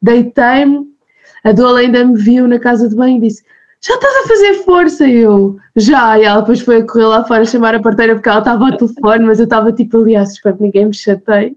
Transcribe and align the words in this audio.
deitei-me, 0.00 0.86
a 1.44 1.52
Dola 1.52 1.80
ainda 1.80 2.04
me 2.04 2.16
viu 2.16 2.46
na 2.48 2.58
casa 2.58 2.88
de 2.88 2.96
banho 2.96 3.18
e 3.18 3.20
disse: 3.20 3.42
Já 3.80 3.94
estás 3.94 4.24
a 4.24 4.28
fazer 4.28 4.54
força? 4.64 5.08
Eu, 5.08 5.56
já. 5.76 6.18
E 6.18 6.24
ela 6.24 6.40
depois 6.40 6.60
foi 6.60 6.78
a 6.78 6.86
correr 6.86 7.06
lá 7.06 7.24
fora 7.24 7.44
chamar 7.44 7.74
a 7.74 7.80
parteira 7.80 8.14
porque 8.14 8.28
ela 8.28 8.40
estava 8.40 8.64
ao 8.64 8.76
telefone, 8.76 9.24
mas 9.24 9.38
eu 9.38 9.44
estava 9.44 9.72
tipo 9.72 9.98
ali, 9.98 10.16
ah, 10.16 10.22
espero 10.22 10.56
que 10.56 10.62
ninguém 10.62 10.86
me 10.86 10.94
chateie. 10.94 11.56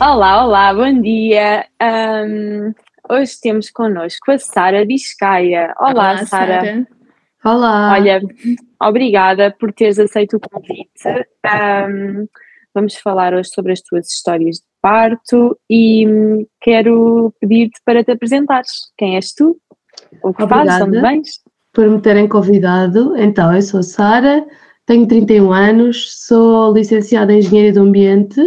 Olá, 0.00 0.46
olá, 0.46 0.72
bom 0.72 1.02
dia. 1.02 1.66
Um, 1.78 2.72
hoje 3.14 3.38
temos 3.38 3.68
connosco 3.68 4.30
a 4.32 4.38
Sara 4.38 4.82
Biscaia. 4.86 5.74
Olá, 5.78 5.90
olá 5.90 6.24
Sara. 6.24 6.86
Olá. 7.44 7.92
Olha, 7.92 8.22
obrigada 8.80 9.54
por 9.60 9.70
teres 9.74 9.98
aceito 9.98 10.38
o 10.38 10.40
convite. 10.40 11.06
Um, 11.44 12.26
vamos 12.74 12.96
falar 12.96 13.34
hoje 13.34 13.50
sobre 13.52 13.72
as 13.72 13.82
tuas 13.82 14.10
histórias 14.10 14.56
de 14.56 14.62
parto 14.80 15.58
e 15.68 16.08
hum, 16.08 16.46
quero 16.62 17.34
pedir-te 17.38 17.78
para 17.84 18.02
te 18.02 18.12
apresentares. 18.12 18.90
Quem 18.96 19.16
és 19.16 19.34
tu? 19.34 19.60
O 20.22 20.32
que 20.32 20.44
obrigada 20.44 20.70
fazes? 20.70 20.86
Onde 20.86 21.00
vens? 21.02 21.28
Por 21.74 21.90
me 21.90 22.00
terem 22.00 22.26
convidado. 22.26 23.14
Então, 23.18 23.54
eu 23.54 23.60
sou 23.60 23.80
a 23.80 23.82
Sara, 23.82 24.46
tenho 24.86 25.06
31 25.06 25.52
anos, 25.52 26.24
sou 26.26 26.72
licenciada 26.72 27.34
em 27.34 27.40
Engenharia 27.40 27.74
do 27.74 27.82
Ambiente 27.82 28.40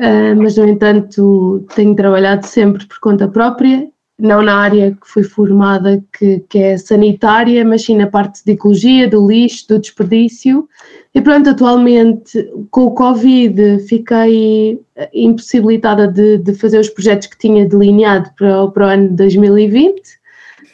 Uh, 0.00 0.34
mas 0.34 0.56
no 0.56 0.66
entanto 0.66 1.66
tenho 1.74 1.94
trabalhado 1.94 2.46
sempre 2.46 2.86
por 2.86 2.98
conta 3.00 3.28
própria, 3.28 3.86
não 4.18 4.40
na 4.40 4.56
área 4.56 4.92
que 4.92 5.06
fui 5.06 5.22
formada, 5.22 6.02
que, 6.18 6.40
que 6.48 6.58
é 6.58 6.78
sanitária, 6.78 7.62
mas 7.66 7.84
sim 7.84 7.98
na 7.98 8.06
parte 8.06 8.42
de 8.42 8.52
ecologia, 8.52 9.06
do 9.06 9.26
lixo, 9.26 9.68
do 9.68 9.78
desperdício. 9.78 10.66
E 11.14 11.20
pronto, 11.20 11.50
atualmente 11.50 12.50
com 12.70 12.84
o 12.86 12.94
Covid 12.94 13.80
fiquei 13.80 14.80
impossibilitada 15.12 16.08
de, 16.08 16.38
de 16.38 16.54
fazer 16.54 16.78
os 16.78 16.88
projetos 16.88 17.26
que 17.26 17.36
tinha 17.36 17.68
delineado 17.68 18.30
para, 18.38 18.68
para 18.68 18.86
o 18.86 18.88
ano 18.88 19.08
de 19.10 19.16
2020, 19.16 20.00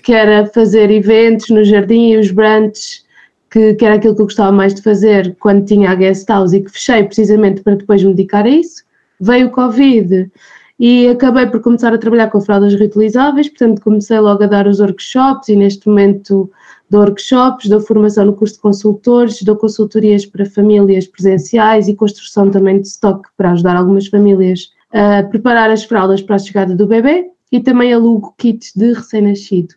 que 0.04 0.12
era 0.12 0.46
fazer 0.46 0.88
eventos 0.88 1.50
no 1.50 1.64
jardim 1.64 2.12
e 2.12 2.16
os 2.16 2.30
branches 2.30 3.04
que, 3.50 3.74
que, 3.74 3.84
era 3.84 3.96
aquilo 3.96 4.14
que 4.14 4.22
eu 4.22 4.26
gostava 4.26 4.52
mais 4.52 4.72
de 4.72 4.82
fazer 4.82 5.34
quando 5.40 5.64
tinha 5.64 5.90
a 5.90 5.96
guest 5.96 6.28
house 6.28 6.52
e 6.52 6.60
que 6.60 6.70
fechei 6.70 7.02
precisamente 7.02 7.60
para 7.62 7.74
depois 7.74 8.04
me 8.04 8.14
dedicar 8.14 8.44
a 8.44 8.48
isso 8.48 8.85
veio 9.20 9.48
o 9.48 9.50
Covid 9.50 10.30
e 10.78 11.08
acabei 11.08 11.46
por 11.46 11.60
começar 11.60 11.92
a 11.94 11.98
trabalhar 11.98 12.30
com 12.30 12.40
fraldas 12.40 12.74
reutilizáveis, 12.74 13.48
portanto 13.48 13.80
comecei 13.80 14.18
logo 14.18 14.44
a 14.44 14.46
dar 14.46 14.66
os 14.66 14.78
workshops 14.80 15.48
e 15.48 15.56
neste 15.56 15.88
momento 15.88 16.50
dou 16.90 17.00
workshops, 17.00 17.68
dou 17.68 17.80
formação 17.80 18.26
no 18.26 18.34
curso 18.34 18.56
de 18.56 18.60
consultores, 18.60 19.42
dou 19.42 19.56
consultorias 19.56 20.26
para 20.26 20.44
famílias 20.44 21.06
presenciais 21.06 21.88
e 21.88 21.94
construção 21.94 22.50
também 22.50 22.80
de 22.80 22.88
stock 22.88 23.28
para 23.36 23.52
ajudar 23.52 23.76
algumas 23.76 24.06
famílias 24.06 24.70
a 24.92 25.22
preparar 25.22 25.70
as 25.70 25.84
fraldas 25.84 26.22
para 26.22 26.36
a 26.36 26.38
chegada 26.38 26.74
do 26.74 26.86
bebê 26.86 27.30
e 27.50 27.60
também 27.60 27.92
alugo 27.92 28.34
kits 28.38 28.72
de 28.74 28.92
recém-nascido. 28.92 29.74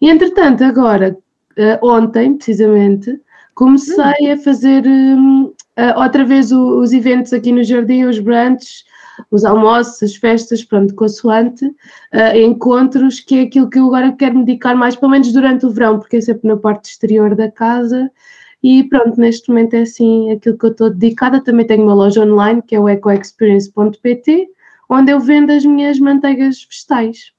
E 0.00 0.10
entretanto, 0.10 0.64
agora, 0.64 1.16
eh, 1.56 1.78
ontem 1.82 2.34
precisamente, 2.34 3.20
comecei 3.54 4.30
a 4.32 4.36
fazer 4.38 4.84
hum, 4.86 5.52
uh, 5.78 6.00
outra 6.00 6.24
vez 6.24 6.52
o, 6.52 6.78
os 6.78 6.92
eventos 6.92 7.32
aqui 7.32 7.52
no 7.52 7.62
jardim, 7.62 8.04
os 8.04 8.18
brunches, 8.18 8.84
os 9.30 9.44
almoços, 9.44 10.02
as 10.02 10.16
festas, 10.16 10.64
pronto, 10.64 10.94
consoante, 10.94 11.64
uh, 11.66 12.36
encontros, 12.36 13.20
que 13.20 13.36
é 13.36 13.42
aquilo 13.42 13.68
que 13.68 13.78
eu 13.78 13.86
agora 13.86 14.12
quero 14.12 14.38
me 14.38 14.44
dedicar 14.44 14.74
mais, 14.74 14.96
pelo 14.96 15.12
menos 15.12 15.32
durante 15.32 15.66
o 15.66 15.70
verão, 15.70 15.98
porque 15.98 16.16
é 16.16 16.20
sempre 16.20 16.48
na 16.48 16.56
parte 16.56 16.86
exterior 16.86 17.34
da 17.34 17.50
casa. 17.50 18.10
E 18.62 18.84
pronto, 18.84 19.18
neste 19.18 19.48
momento 19.48 19.74
é 19.74 19.80
assim 19.80 20.30
aquilo 20.30 20.56
que 20.56 20.66
eu 20.66 20.70
estou 20.70 20.90
dedicada. 20.90 21.42
Também 21.42 21.66
tenho 21.66 21.82
uma 21.82 21.94
loja 21.94 22.22
online 22.22 22.62
que 22.62 22.76
é 22.76 22.80
o 22.80 22.88
ecoexperience.pt, 22.88 24.48
onde 24.88 25.10
eu 25.10 25.18
vendo 25.18 25.50
as 25.50 25.64
minhas 25.64 25.98
manteigas 25.98 26.64
vegetais. 26.70 27.32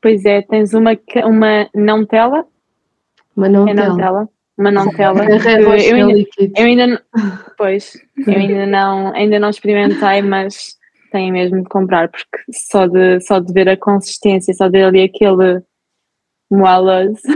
Pois 0.00 0.24
é, 0.24 0.40
tens 0.40 0.72
uma, 0.72 0.92
uma 1.26 1.68
não 1.74 2.06
tela? 2.06 2.46
Uma 3.36 3.48
não 3.48 3.68
é 3.68 3.74
tela. 3.74 3.88
Não 3.88 3.96
tela 3.98 4.28
uma 4.60 4.70
não 4.70 4.90
tela. 4.90 5.24
eu, 5.24 5.96
ainda, 5.96 6.26
eu 6.56 6.66
ainda, 6.66 7.02
pois, 7.56 7.94
eu 8.26 8.34
ainda 8.34 8.66
não, 8.66 9.14
ainda 9.14 9.38
não 9.38 9.50
experimentei, 9.50 10.22
mas 10.22 10.76
tenho 11.10 11.32
mesmo 11.32 11.62
de 11.62 11.68
comprar, 11.68 12.08
porque 12.08 12.38
só 12.52 12.86
de, 12.86 13.20
só 13.22 13.40
de 13.40 13.52
ver 13.52 13.68
a 13.68 13.76
consistência, 13.76 14.54
só 14.54 14.66
de 14.66 14.78
ver 14.78 14.84
ali 14.84 15.02
aquele 15.02 15.62
moelas 16.50 17.20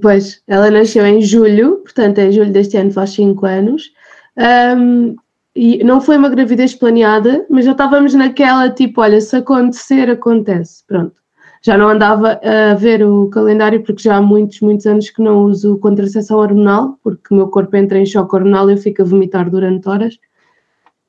Pois, 0.00 0.42
ela 0.46 0.70
nasceu 0.70 1.04
em 1.06 1.22
julho, 1.22 1.78
portanto, 1.78 2.18
em 2.18 2.30
julho 2.32 2.52
deste 2.52 2.76
ano 2.76 2.90
faz 2.90 3.10
5 3.10 3.46
anos. 3.46 3.92
Um, 4.36 5.16
e 5.54 5.82
não 5.82 6.02
foi 6.02 6.18
uma 6.18 6.28
gravidez 6.28 6.74
planeada, 6.74 7.46
mas 7.48 7.64
já 7.64 7.72
estávamos 7.72 8.12
naquela 8.12 8.68
tipo, 8.68 9.00
olha, 9.00 9.20
se 9.20 9.36
acontecer, 9.36 10.10
acontece. 10.10 10.84
Pronto. 10.86 11.14
Já 11.62 11.78
não 11.78 11.88
andava 11.88 12.38
a 12.44 12.74
ver 12.74 13.02
o 13.02 13.28
calendário 13.28 13.82
porque 13.82 14.02
já 14.02 14.16
há 14.16 14.22
muitos, 14.22 14.60
muitos 14.60 14.86
anos 14.86 15.08
que 15.08 15.22
não 15.22 15.44
uso 15.44 15.78
contracepção 15.78 16.38
hormonal, 16.38 16.98
porque 17.02 17.32
o 17.32 17.36
meu 17.36 17.48
corpo 17.48 17.74
entra 17.74 17.98
em 17.98 18.04
choque 18.04 18.36
hormonal 18.36 18.68
e 18.68 18.74
eu 18.74 18.78
fico 18.78 19.02
a 19.02 19.04
vomitar 19.04 19.50
durante 19.50 19.88
horas. 19.88 20.18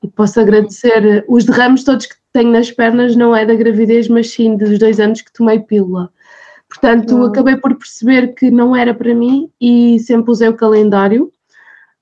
E 0.01 0.07
posso 0.07 0.39
agradecer 0.39 1.25
os 1.27 1.43
derrames 1.43 1.83
todos 1.83 2.05
que 2.05 2.15
tenho 2.31 2.51
nas 2.51 2.71
pernas, 2.71 3.15
não 3.15 3.35
é 3.35 3.45
da 3.45 3.53
gravidez, 3.53 4.07
mas 4.07 4.31
sim 4.31 4.55
dos 4.55 4.79
dois 4.79 4.99
anos 4.99 5.21
que 5.21 5.33
tomei 5.33 5.59
pílula. 5.59 6.09
Portanto, 6.69 7.23
acabei 7.23 7.57
por 7.57 7.75
perceber 7.75 8.33
que 8.33 8.49
não 8.49 8.75
era 8.75 8.93
para 8.93 9.13
mim 9.13 9.49
e 9.59 9.99
sempre 9.99 10.31
usei 10.31 10.47
o 10.47 10.55
calendário 10.55 11.31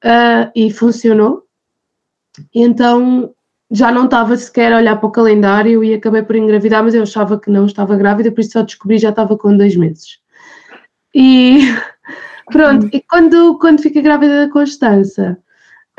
uh, 0.04 0.52
e 0.56 0.72
funcionou. 0.72 1.44
Então 2.54 3.34
já 3.72 3.92
não 3.92 4.06
estava 4.06 4.38
sequer 4.38 4.72
a 4.72 4.78
olhar 4.78 4.96
para 4.98 5.08
o 5.08 5.12
calendário 5.12 5.84
e 5.84 5.94
acabei 5.94 6.22
por 6.22 6.36
engravidar, 6.36 6.84
mas 6.84 6.94
eu 6.94 7.04
achava 7.04 7.40
que 7.40 7.50
não 7.50 7.66
estava 7.66 7.96
grávida, 7.98 8.32
por 8.32 8.42
isso 8.42 8.52
só 8.52 8.62
descobri 8.62 8.98
já 8.98 9.10
estava 9.10 9.38
com 9.38 9.58
dois 9.58 9.76
meses. 9.76 10.20
E 11.14 11.62
pronto, 12.52 12.90
e 12.94 13.02
quando, 13.02 13.58
quando 13.60 13.82
fiquei 13.82 14.02
grávida 14.02 14.46
da 14.46 14.54
Constança, 14.54 15.38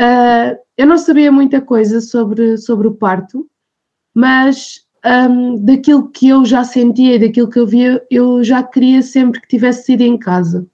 uh, 0.00 0.58
eu 0.76 0.86
não 0.86 0.98
sabia 0.98 1.32
muita 1.32 1.60
coisa 1.60 2.00
sobre, 2.00 2.56
sobre 2.56 2.86
o 2.86 2.94
parto, 2.94 3.48
mas 4.14 4.86
um, 5.04 5.64
daquilo 5.64 6.08
que 6.10 6.28
eu 6.28 6.44
já 6.44 6.64
sentia 6.64 7.14
e 7.14 7.18
daquilo 7.18 7.48
que 7.48 7.58
eu 7.58 7.66
via, 7.66 8.04
eu 8.10 8.42
já 8.42 8.62
queria 8.62 9.02
sempre 9.02 9.40
que 9.40 9.48
tivesse 9.48 9.84
sido 9.84 10.02
em 10.02 10.18
casa. 10.18 10.66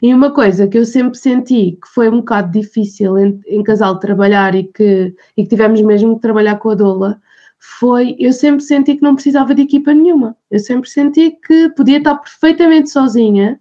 E 0.00 0.14
uma 0.14 0.32
coisa 0.32 0.68
que 0.68 0.78
eu 0.78 0.84
sempre 0.84 1.18
senti 1.18 1.78
que 1.80 1.88
foi 1.88 2.08
um 2.08 2.18
bocado 2.18 2.52
difícil 2.52 3.18
em, 3.18 3.40
em 3.46 3.62
casal 3.62 3.98
trabalhar 3.98 4.54
e 4.54 4.64
que, 4.64 5.14
e 5.36 5.42
que 5.42 5.48
tivemos 5.48 5.80
mesmo 5.82 6.14
que 6.16 6.22
trabalhar 6.22 6.56
com 6.56 6.70
a 6.70 6.74
Dola 6.74 7.20
foi 7.58 8.14
eu 8.18 8.32
sempre 8.32 8.62
senti 8.62 8.94
que 8.94 9.02
não 9.02 9.14
precisava 9.14 9.54
de 9.54 9.62
equipa 9.62 9.92
nenhuma. 9.92 10.36
Eu 10.50 10.60
sempre 10.60 10.88
senti 10.88 11.32
que 11.32 11.70
podia 11.70 11.98
estar 11.98 12.16
perfeitamente 12.16 12.90
sozinha 12.90 13.60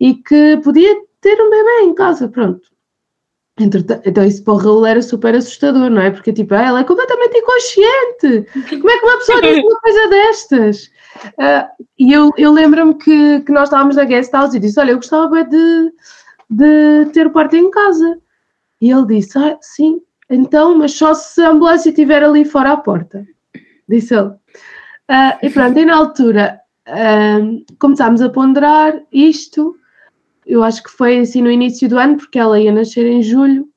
e 0.00 0.14
que 0.14 0.56
podia 0.58 0.96
ter 1.20 1.40
um 1.40 1.50
bebê 1.50 1.82
em 1.82 1.94
casa, 1.94 2.28
pronto. 2.28 2.68
Então 3.60 4.24
isso 4.24 4.44
para 4.44 4.54
o 4.54 4.56
Raul 4.56 4.86
era 4.86 5.02
super 5.02 5.34
assustador, 5.34 5.90
não 5.90 6.00
é? 6.00 6.10
Porque 6.10 6.32
tipo, 6.32 6.54
ela 6.54 6.80
é 6.80 6.84
completamente 6.84 7.38
inconsciente. 7.38 8.46
Como 8.80 8.90
é 8.90 8.98
que 8.98 9.06
uma 9.06 9.18
pessoa 9.18 9.42
diz 9.42 9.58
uma 9.58 9.80
coisa 9.80 10.08
destas? 10.08 10.90
Uh, 11.38 11.84
e 11.98 12.12
eu, 12.12 12.30
eu 12.36 12.52
lembro-me 12.52 12.94
que, 12.94 13.40
que 13.40 13.52
nós 13.52 13.64
estávamos 13.64 13.96
na 13.96 14.04
guest 14.04 14.32
house 14.32 14.54
e 14.54 14.60
disse: 14.60 14.78
Olha, 14.78 14.92
eu 14.92 14.96
gostava 14.96 15.44
de, 15.44 15.92
de 16.48 17.06
ter 17.12 17.26
o 17.26 17.30
parto 17.30 17.56
em 17.56 17.70
casa. 17.70 18.18
E 18.80 18.90
ele 18.90 19.06
disse: 19.06 19.38
Ah, 19.38 19.58
sim, 19.60 20.00
então, 20.30 20.76
mas 20.76 20.92
só 20.94 21.14
se 21.14 21.40
a 21.42 21.50
ambulância 21.50 21.90
estiver 21.90 22.22
ali 22.22 22.44
fora 22.44 22.72
à 22.72 22.76
porta. 22.76 23.26
Disse 23.88 24.14
ele. 24.14 24.28
Uh, 24.28 25.38
e 25.42 25.50
pronto, 25.50 25.78
e 25.78 25.84
na 25.86 25.96
altura 25.96 26.60
uh, 26.86 27.64
começámos 27.78 28.20
a 28.20 28.28
ponderar 28.28 29.00
isto. 29.10 29.76
Eu 30.46 30.62
acho 30.62 30.82
que 30.82 30.90
foi 30.90 31.18
assim 31.18 31.42
no 31.42 31.50
início 31.50 31.88
do 31.88 31.98
ano, 31.98 32.16
porque 32.16 32.38
ela 32.38 32.60
ia 32.60 32.72
nascer 32.72 33.06
em 33.06 33.22
julho. 33.22 33.68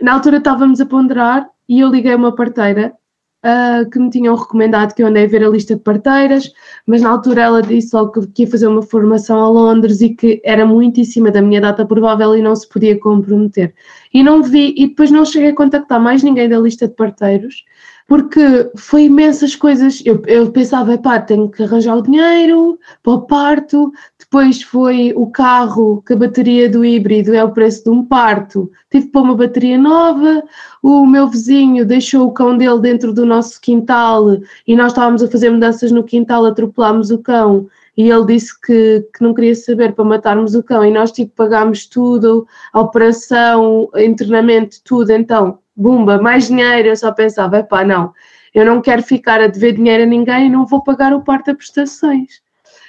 Na 0.00 0.14
altura 0.14 0.38
estávamos 0.38 0.80
a 0.80 0.86
ponderar 0.86 1.48
e 1.68 1.80
eu 1.80 1.88
liguei 1.88 2.14
uma 2.14 2.34
parteira 2.34 2.94
uh, 3.44 3.88
que 3.90 3.98
me 3.98 4.10
tinham 4.10 4.34
recomendado 4.34 4.94
que 4.94 5.02
eu 5.02 5.06
andei 5.06 5.24
a 5.24 5.28
ver 5.28 5.44
a 5.44 5.48
lista 5.48 5.76
de 5.76 5.82
parteiras, 5.82 6.52
mas 6.86 7.02
na 7.02 7.10
altura 7.10 7.42
ela 7.42 7.62
disse 7.62 7.94
logo 7.94 8.12
que, 8.12 8.26
que 8.28 8.42
ia 8.42 8.50
fazer 8.50 8.66
uma 8.66 8.82
formação 8.82 9.42
a 9.42 9.48
Londres 9.48 10.00
e 10.00 10.10
que 10.14 10.40
era 10.44 10.66
cima 11.04 11.30
da 11.30 11.42
minha 11.42 11.60
data 11.60 11.86
provável 11.86 12.36
e 12.36 12.42
não 12.42 12.54
se 12.54 12.68
podia 12.68 12.98
comprometer. 12.98 13.74
E 14.12 14.22
não 14.22 14.42
vi, 14.42 14.74
e 14.76 14.88
depois 14.88 15.10
não 15.10 15.24
cheguei 15.24 15.50
a 15.50 15.54
contactar 15.54 16.00
mais 16.00 16.22
ninguém 16.22 16.48
da 16.48 16.58
lista 16.58 16.88
de 16.88 16.94
parteiros, 16.94 17.64
porque 18.08 18.70
foi 18.74 19.04
imensas 19.04 19.54
coisas. 19.54 20.02
Eu, 20.04 20.22
eu 20.26 20.50
pensava, 20.50 20.96
pá, 20.96 21.20
tenho 21.20 21.50
que 21.50 21.62
arranjar 21.62 21.94
o 21.94 22.02
dinheiro 22.02 22.78
para 23.02 23.12
o 23.12 23.20
parto. 23.20 23.92
Depois 24.18 24.62
foi 24.62 25.12
o 25.14 25.26
carro, 25.26 26.02
que 26.06 26.14
a 26.14 26.16
bateria 26.16 26.70
do 26.70 26.82
híbrido 26.82 27.34
é 27.34 27.44
o 27.44 27.52
preço 27.52 27.84
de 27.84 27.90
um 27.90 28.02
parto. 28.02 28.72
Tive 28.90 29.06
que 29.06 29.12
pôr 29.12 29.22
uma 29.22 29.36
bateria 29.36 29.76
nova. 29.76 30.42
O 30.82 31.04
meu 31.04 31.28
vizinho 31.28 31.84
deixou 31.84 32.26
o 32.26 32.32
cão 32.32 32.56
dele 32.56 32.80
dentro 32.80 33.12
do 33.12 33.26
nosso 33.26 33.60
quintal 33.60 34.38
e 34.66 34.74
nós 34.74 34.92
estávamos 34.92 35.22
a 35.22 35.30
fazer 35.30 35.50
mudanças 35.50 35.92
no 35.92 36.02
quintal, 36.02 36.46
atropelámos 36.46 37.10
o 37.10 37.18
cão 37.18 37.68
e 37.98 38.08
ele 38.08 38.26
disse 38.26 38.58
que, 38.60 39.08
que 39.12 39.24
não 39.24 39.34
queria 39.34 39.56
saber 39.56 39.92
para 39.92 40.04
matarmos 40.04 40.54
o 40.54 40.62
cão 40.62 40.84
e 40.84 40.90
nós 40.92 41.10
tipo 41.10 41.34
pagámos 41.34 41.84
tudo, 41.84 42.46
a 42.72 42.80
operação, 42.80 43.90
internamento, 43.96 44.76
tudo. 44.84 45.10
Então 45.10 45.58
bumba, 45.74 46.22
mais 46.22 46.46
dinheiro. 46.46 46.86
Eu 46.90 46.96
só 46.96 47.10
pensava, 47.10 47.64
pá, 47.64 47.84
não, 47.84 48.14
eu 48.54 48.64
não 48.64 48.80
quero 48.80 49.02
ficar 49.02 49.40
a 49.40 49.48
dever 49.48 49.72
dinheiro 49.74 50.04
a 50.04 50.06
ninguém 50.06 50.46
e 50.46 50.48
não 50.48 50.64
vou 50.64 50.80
pagar 50.84 51.12
o 51.12 51.24
parto 51.24 51.50
a 51.50 51.56
prestações. 51.56 52.40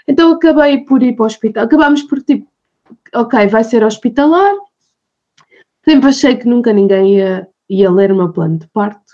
Então 0.08 0.32
acabei 0.32 0.86
por 0.86 1.02
ir 1.02 1.16
para 1.16 1.24
o 1.24 1.26
hospital. 1.26 1.64
Acabámos 1.64 2.04
por 2.04 2.22
tipo, 2.22 2.48
ok, 3.16 3.48
vai 3.48 3.64
ser 3.64 3.84
hospitalar. 3.84 4.54
Sempre 5.84 6.10
achei 6.10 6.36
que 6.36 6.48
nunca 6.48 6.72
ninguém 6.72 7.16
ia, 7.16 7.48
ia 7.68 7.90
ler 7.90 8.12
o 8.12 8.16
meu 8.16 8.32
plano 8.32 8.60
de 8.60 8.68
parto. 8.68 9.14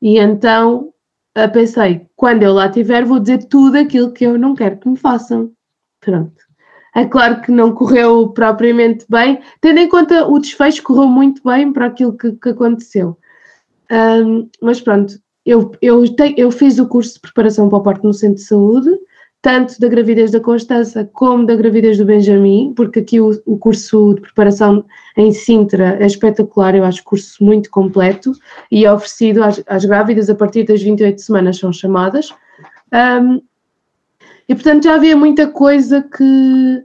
E 0.00 0.18
então 0.18 0.91
pensei, 1.52 2.06
quando 2.14 2.42
eu 2.42 2.52
lá 2.52 2.66
estiver, 2.66 3.04
vou 3.04 3.18
dizer 3.18 3.44
tudo 3.44 3.78
aquilo 3.78 4.12
que 4.12 4.24
eu 4.24 4.38
não 4.38 4.54
quero 4.54 4.78
que 4.78 4.88
me 4.88 4.96
façam. 4.96 5.52
Pronto. 6.00 6.42
É 6.94 7.06
claro 7.06 7.40
que 7.40 7.50
não 7.50 7.72
correu 7.72 8.28
propriamente 8.28 9.06
bem, 9.08 9.40
tendo 9.60 9.78
em 9.78 9.88
conta 9.88 10.26
o 10.26 10.38
desfecho, 10.38 10.82
correu 10.82 11.06
muito 11.06 11.42
bem 11.42 11.72
para 11.72 11.86
aquilo 11.86 12.16
que, 12.16 12.32
que 12.32 12.50
aconteceu. 12.50 13.16
Um, 13.90 14.48
mas 14.60 14.80
pronto, 14.80 15.14
eu, 15.44 15.72
eu, 15.80 16.04
te, 16.14 16.34
eu 16.36 16.50
fiz 16.50 16.78
o 16.78 16.86
curso 16.86 17.14
de 17.14 17.20
preparação 17.20 17.68
para 17.68 17.78
o 17.78 17.82
parto 17.82 18.06
no 18.06 18.12
centro 18.12 18.36
de 18.36 18.42
saúde, 18.42 18.90
tanto 19.42 19.78
da 19.80 19.88
gravidez 19.88 20.30
da 20.30 20.38
Constança 20.38 21.10
como 21.12 21.44
da 21.44 21.56
gravidez 21.56 21.98
do 21.98 22.04
Benjamin, 22.04 22.72
porque 22.76 23.00
aqui 23.00 23.20
o, 23.20 23.42
o 23.44 23.58
curso 23.58 24.14
de 24.14 24.20
preparação 24.20 24.84
em 25.16 25.32
Sintra 25.32 25.96
é 26.00 26.06
espetacular, 26.06 26.76
eu 26.76 26.84
acho 26.84 27.02
curso 27.02 27.44
muito 27.44 27.68
completo 27.68 28.32
e 28.70 28.84
é 28.84 28.92
oferecido 28.92 29.42
às, 29.42 29.60
às 29.66 29.84
grávidas 29.84 30.30
a 30.30 30.34
partir 30.36 30.62
das 30.62 30.80
28 30.80 31.20
semanas, 31.20 31.58
são 31.58 31.72
chamadas. 31.72 32.32
Um, 32.92 33.42
e 34.48 34.54
portanto 34.54 34.84
já 34.84 34.94
havia 34.94 35.16
muita 35.16 35.48
coisa 35.48 36.02
que, 36.02 36.84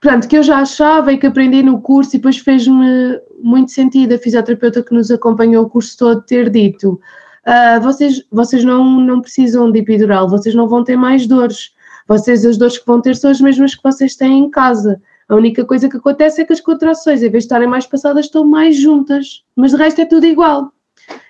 portanto, 0.00 0.26
que 0.26 0.36
eu 0.36 0.42
já 0.42 0.58
achava 0.58 1.12
e 1.12 1.18
que 1.18 1.28
aprendi 1.28 1.62
no 1.62 1.80
curso 1.80 2.16
e 2.16 2.18
depois 2.18 2.38
fez-me 2.38 3.20
muito 3.40 3.70
sentido 3.70 4.14
a 4.14 4.18
fisioterapeuta 4.18 4.82
que 4.82 4.92
nos 4.92 5.12
acompanhou 5.12 5.64
o 5.64 5.70
curso 5.70 5.96
todo 5.96 6.22
ter 6.22 6.50
dito 6.50 7.00
uh, 7.46 7.80
vocês, 7.80 8.24
vocês 8.30 8.64
não, 8.64 9.00
não 9.00 9.20
precisam 9.20 9.70
de 9.70 9.80
epidural, 9.80 10.28
vocês 10.28 10.54
não 10.54 10.68
vão 10.68 10.82
ter 10.82 10.96
mais 10.96 11.26
dores, 11.26 11.73
vocês 12.06 12.44
as 12.44 12.56
dores 12.56 12.78
que 12.78 12.86
vão 12.86 13.00
ter 13.00 13.16
são 13.16 13.30
as 13.30 13.40
mesmas 13.40 13.74
que 13.74 13.82
vocês 13.82 14.16
têm 14.16 14.40
em 14.40 14.50
casa. 14.50 15.00
A 15.28 15.34
única 15.34 15.64
coisa 15.64 15.88
que 15.88 15.96
acontece 15.96 16.42
é 16.42 16.44
que 16.44 16.52
as 16.52 16.60
contrações, 16.60 17.22
em 17.22 17.30
vez 17.30 17.44
de 17.44 17.46
estarem 17.46 17.68
mais 17.68 17.86
passadas, 17.86 18.26
estão 18.26 18.44
mais 18.44 18.76
juntas, 18.76 19.42
mas 19.56 19.70
de 19.70 19.78
resto 19.78 20.00
é 20.00 20.04
tudo 20.04 20.26
igual. 20.26 20.72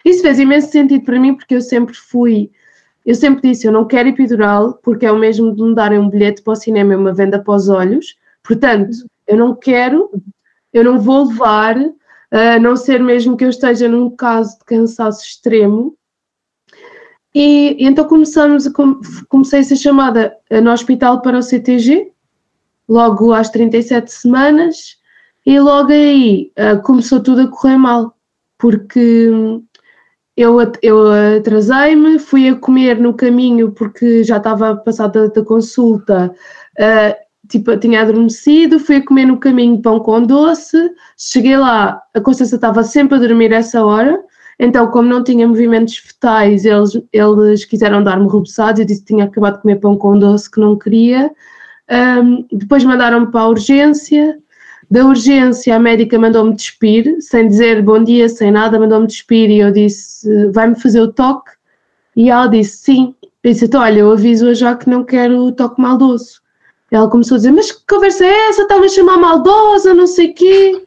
Isso 0.05 0.23
fez 0.23 0.39
imenso 0.39 0.71
sentido 0.71 1.05
para 1.05 1.19
mim 1.19 1.35
porque 1.35 1.55
eu 1.55 1.61
sempre 1.61 1.95
fui 1.95 2.51
eu 3.05 3.15
sempre 3.15 3.51
disse, 3.51 3.67
eu 3.67 3.73
não 3.73 3.87
quero 3.87 4.09
epidural 4.09 4.79
porque 4.83 5.05
é 5.05 5.13
o 5.13 5.19
mesmo 5.19 5.55
de 5.55 5.63
me 5.63 5.75
darem 5.75 5.99
um 5.99 6.09
bilhete 6.09 6.43
para 6.43 6.53
o 6.53 6.57
cinema 6.57 6.95
e 6.95 6.97
uma 6.97 7.13
venda 7.13 7.39
para 7.39 7.55
os 7.55 7.69
olhos. 7.69 8.17
Portanto, 8.43 8.91
eu 9.27 9.37
não 9.37 9.55
quero, 9.55 10.11
eu 10.73 10.83
não 10.83 10.99
vou 10.99 11.29
levar, 11.29 11.77
a 12.31 12.59
não 12.59 12.77
ser 12.77 13.01
mesmo 13.01 13.37
que 13.37 13.45
eu 13.45 13.51
esteja 13.51 13.89
num 13.89 14.09
caso 14.11 14.59
de 14.59 14.65
cansaço 14.65 15.23
extremo. 15.23 15.97
E, 17.35 17.83
e 17.83 17.87
então 17.87 18.07
começamos 18.07 18.69
comecei 19.29 19.61
a 19.61 19.65
ser 19.65 19.77
chamada 19.77 20.37
no 20.63 20.71
hospital 20.71 21.21
para 21.21 21.39
o 21.39 21.43
CTG, 21.43 22.13
logo 22.89 23.33
às 23.33 23.51
37 23.51 24.13
semanas, 24.13 24.97
e 25.45 25.59
logo 25.59 25.91
aí 25.91 26.53
uh, 26.59 26.81
começou 26.83 27.21
tudo 27.21 27.43
a 27.43 27.49
correr 27.49 27.77
mal, 27.77 28.15
porque 28.59 29.29
eu, 30.37 30.59
eu 30.83 31.13
atrasei-me, 31.39 32.19
fui 32.19 32.49
a 32.49 32.57
comer 32.57 32.99
no 32.99 33.15
caminho 33.15 33.73
porque 33.73 34.25
já 34.25 34.39
estava 34.39 34.77
passada 34.77 35.29
da 35.29 35.45
consulta, 35.45 36.35
uh, 36.79 37.25
tipo, 37.49 37.77
tinha 37.77 38.03
adormecido, 38.03 38.81
fui 38.81 38.97
a 38.97 39.05
comer 39.05 39.27
no 39.27 39.39
caminho 39.39 39.83
pão 39.83 40.01
com 40.01 40.23
doce, 40.23 40.91
cheguei 41.17 41.57
lá, 41.57 42.01
a 42.15 42.21
Constança 42.21 42.55
estava 42.55 42.83
sempre 42.83 43.17
a 43.17 43.21
dormir 43.21 43.53
essa 43.53 43.85
hora, 43.85 44.23
então 44.59 44.87
como 44.89 45.09
não 45.09 45.23
tinha 45.25 45.47
movimentos 45.47 45.97
fetais, 45.97 46.65
eles, 46.65 47.01
eles 47.13 47.65
quiseram 47.65 48.03
dar-me 48.03 48.27
rubeçados, 48.27 48.81
eu 48.81 48.87
disse 48.87 49.01
que 49.01 49.15
tinha 49.15 49.25
acabado 49.25 49.57
de 49.57 49.63
comer 49.63 49.77
pão 49.77 49.97
com 49.97 50.19
doce 50.19 50.51
que 50.51 50.61
não 50.61 50.77
queria, 50.77 51.31
um, 52.23 52.47
depois 52.53 52.85
mandaram-me 52.85 53.31
para 53.31 53.41
a 53.41 53.49
urgência, 53.49 54.39
da 54.91 55.05
urgência, 55.05 55.75
a 55.75 55.79
médica 55.79 56.19
mandou-me 56.19 56.55
despir, 56.55 57.17
sem 57.21 57.49
dizer 57.49 57.83
bom 57.83 58.03
dia, 58.03 58.29
sem 58.29 58.51
nada, 58.51 58.79
mandou-me 58.79 59.07
despir 59.07 59.51
e 59.51 59.59
eu 59.59 59.73
disse: 59.73 60.51
vai-me 60.51 60.75
fazer 60.75 61.01
o 61.01 61.13
toque? 61.13 61.51
E 62.15 62.31
ela 62.31 62.47
disse: 62.47 62.79
sim. 62.79 63.15
Eu 63.43 63.53
disse: 63.53 63.65
então, 63.65 63.81
olha, 63.81 64.01
eu 64.01 64.13
aviso 64.13 64.55
já 64.55 64.77
que 64.77 64.89
não 64.89 65.05
quero 65.05 65.39
o 65.39 65.53
toque 65.53 65.81
maldoso. 65.81 66.41
Ela 66.91 67.09
começou 67.09 67.35
a 67.37 67.39
dizer: 67.39 67.51
mas 67.51 67.73
que 67.73 67.85
conversa 67.89 68.25
é 68.25 68.49
essa? 68.49 68.63
Estava 68.63 68.85
a 68.85 68.89
chamar 68.89 69.19
maldosa, 69.19 69.95
não 69.95 70.07
sei 70.07 70.31
o 70.31 70.35
quê. 70.35 70.87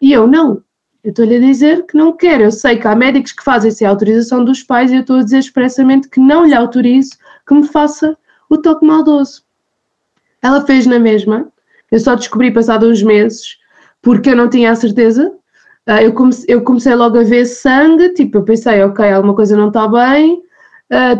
E 0.00 0.12
eu: 0.12 0.26
não. 0.26 0.62
Eu 1.04 1.10
estou-lhe 1.10 1.36
a 1.36 1.40
dizer 1.40 1.86
que 1.86 1.96
não 1.96 2.16
quero. 2.16 2.44
Eu 2.44 2.52
sei 2.52 2.76
que 2.76 2.86
há 2.86 2.94
médicos 2.94 3.32
que 3.32 3.44
fazem 3.44 3.70
sem 3.70 3.86
autorização 3.86 4.44
dos 4.44 4.62
pais 4.62 4.90
e 4.90 4.96
eu 4.96 5.00
estou 5.00 5.16
a 5.16 5.22
dizer 5.22 5.38
expressamente 5.38 6.08
que 6.08 6.20
não 6.20 6.44
lhe 6.44 6.54
autorizo 6.54 7.12
que 7.46 7.54
me 7.54 7.66
faça 7.66 8.16
o 8.50 8.58
toque 8.58 8.84
maldoso. 8.84 9.42
Ela 10.42 10.64
fez 10.64 10.86
na 10.86 10.98
mesma 10.98 11.50
eu 11.90 11.98
só 11.98 12.14
descobri 12.14 12.50
passado 12.50 12.86
uns 12.86 13.02
meses, 13.02 13.58
porque 14.02 14.30
eu 14.30 14.36
não 14.36 14.48
tinha 14.48 14.70
a 14.70 14.76
certeza. 14.76 15.32
Uh, 15.88 16.02
eu, 16.02 16.12
comecei, 16.12 16.54
eu 16.54 16.62
comecei 16.62 16.94
logo 16.94 17.18
a 17.18 17.22
ver 17.22 17.46
sangue, 17.46 18.10
tipo, 18.10 18.38
eu 18.38 18.44
pensei, 18.44 18.82
ok, 18.82 19.10
alguma 19.10 19.34
coisa 19.34 19.56
não 19.56 19.68
está 19.68 19.88
bem. 19.88 20.42
Uh, 20.90 21.18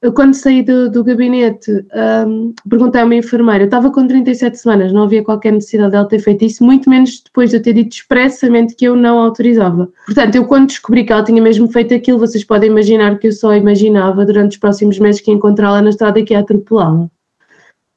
depois, 0.00 0.14
quando 0.14 0.34
saí 0.34 0.62
do, 0.62 0.90
do 0.90 1.02
gabinete, 1.04 1.70
um, 2.26 2.54
perguntei 2.68 3.00
a 3.00 3.04
uma 3.04 3.14
enfermeira, 3.14 3.64
eu 3.64 3.66
estava 3.66 3.90
com 3.90 4.06
37 4.06 4.58
semanas, 4.58 4.92
não 4.92 5.02
havia 5.02 5.22
qualquer 5.24 5.52
necessidade 5.52 5.92
dela 5.92 6.08
ter 6.08 6.20
feito 6.20 6.44
isso, 6.44 6.64
muito 6.64 6.88
menos 6.88 7.20
depois 7.22 7.50
de 7.50 7.56
eu 7.56 7.62
ter 7.62 7.72
dito 7.72 7.92
expressamente 7.92 8.74
que 8.74 8.84
eu 8.84 8.94
não 8.94 9.18
autorizava. 9.18 9.90
Portanto, 10.06 10.34
eu 10.36 10.44
quando 10.44 10.68
descobri 10.68 11.04
que 11.04 11.12
ela 11.12 11.24
tinha 11.24 11.42
mesmo 11.42 11.68
feito 11.70 11.94
aquilo, 11.94 12.18
vocês 12.18 12.44
podem 12.44 12.70
imaginar 12.70 13.18
que 13.18 13.28
eu 13.28 13.32
só 13.32 13.54
imaginava 13.54 14.24
durante 14.24 14.52
os 14.52 14.58
próximos 14.58 14.98
meses 14.98 15.20
que 15.20 15.30
ia 15.30 15.36
encontrá-la 15.36 15.82
na 15.82 15.90
estrada 15.90 16.18
e 16.18 16.24
que 16.24 16.34
ia 16.34 16.40
atropelá-la, 16.40 17.08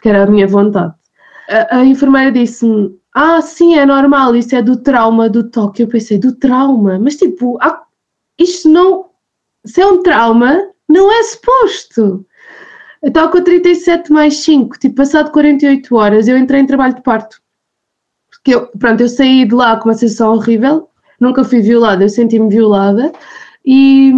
que 0.02 0.10
era 0.10 0.24
a 0.24 0.28
minha 0.28 0.48
vontade 0.48 0.94
a, 1.52 1.80
a 1.80 1.86
enfermeira 1.86 2.32
disse-me: 2.32 2.98
Ah, 3.14 3.42
sim, 3.42 3.78
é 3.78 3.86
normal, 3.86 4.36
isso 4.36 4.56
é 4.56 4.62
do 4.62 4.78
trauma 4.78 5.30
do 5.30 5.50
toque. 5.50 5.84
Eu 5.84 5.88
pensei: 5.88 6.18
Do 6.18 6.34
trauma? 6.34 6.98
Mas 6.98 7.18
tipo, 7.18 7.58
ah, 7.62 7.84
isto 8.40 8.70
não. 8.70 9.10
Se 9.66 9.82
é 9.82 9.86
um 9.86 10.02
trauma, 10.02 10.70
não 10.92 11.12
é 11.12 11.24
suposto. 11.24 12.26
Estava 13.04 13.32
com 13.32 13.42
37 13.42 14.12
mais 14.12 14.38
5, 14.38 14.78
tipo, 14.78 14.96
passado 14.96 15.32
48 15.32 15.96
horas, 15.96 16.28
eu 16.28 16.38
entrei 16.38 16.62
em 16.62 16.68
trabalho 16.68 16.96
de 16.96 17.02
parto. 17.02 17.42
Porque 18.30 18.54
eu, 18.54 18.68
pronto, 18.68 19.02
eu 19.02 19.10
saí 19.10 19.46
de 19.46 19.56
lá 19.56 19.78
com 19.78 19.90
uma 19.90 19.96
sensação 19.96 20.34
horrível, 20.34 20.88
nunca 21.20 21.44
fui 21.44 21.62
violada, 21.62 22.04
eu 22.04 22.10
senti-me 22.10 22.50
violada. 22.50 23.12
E, 23.66 24.12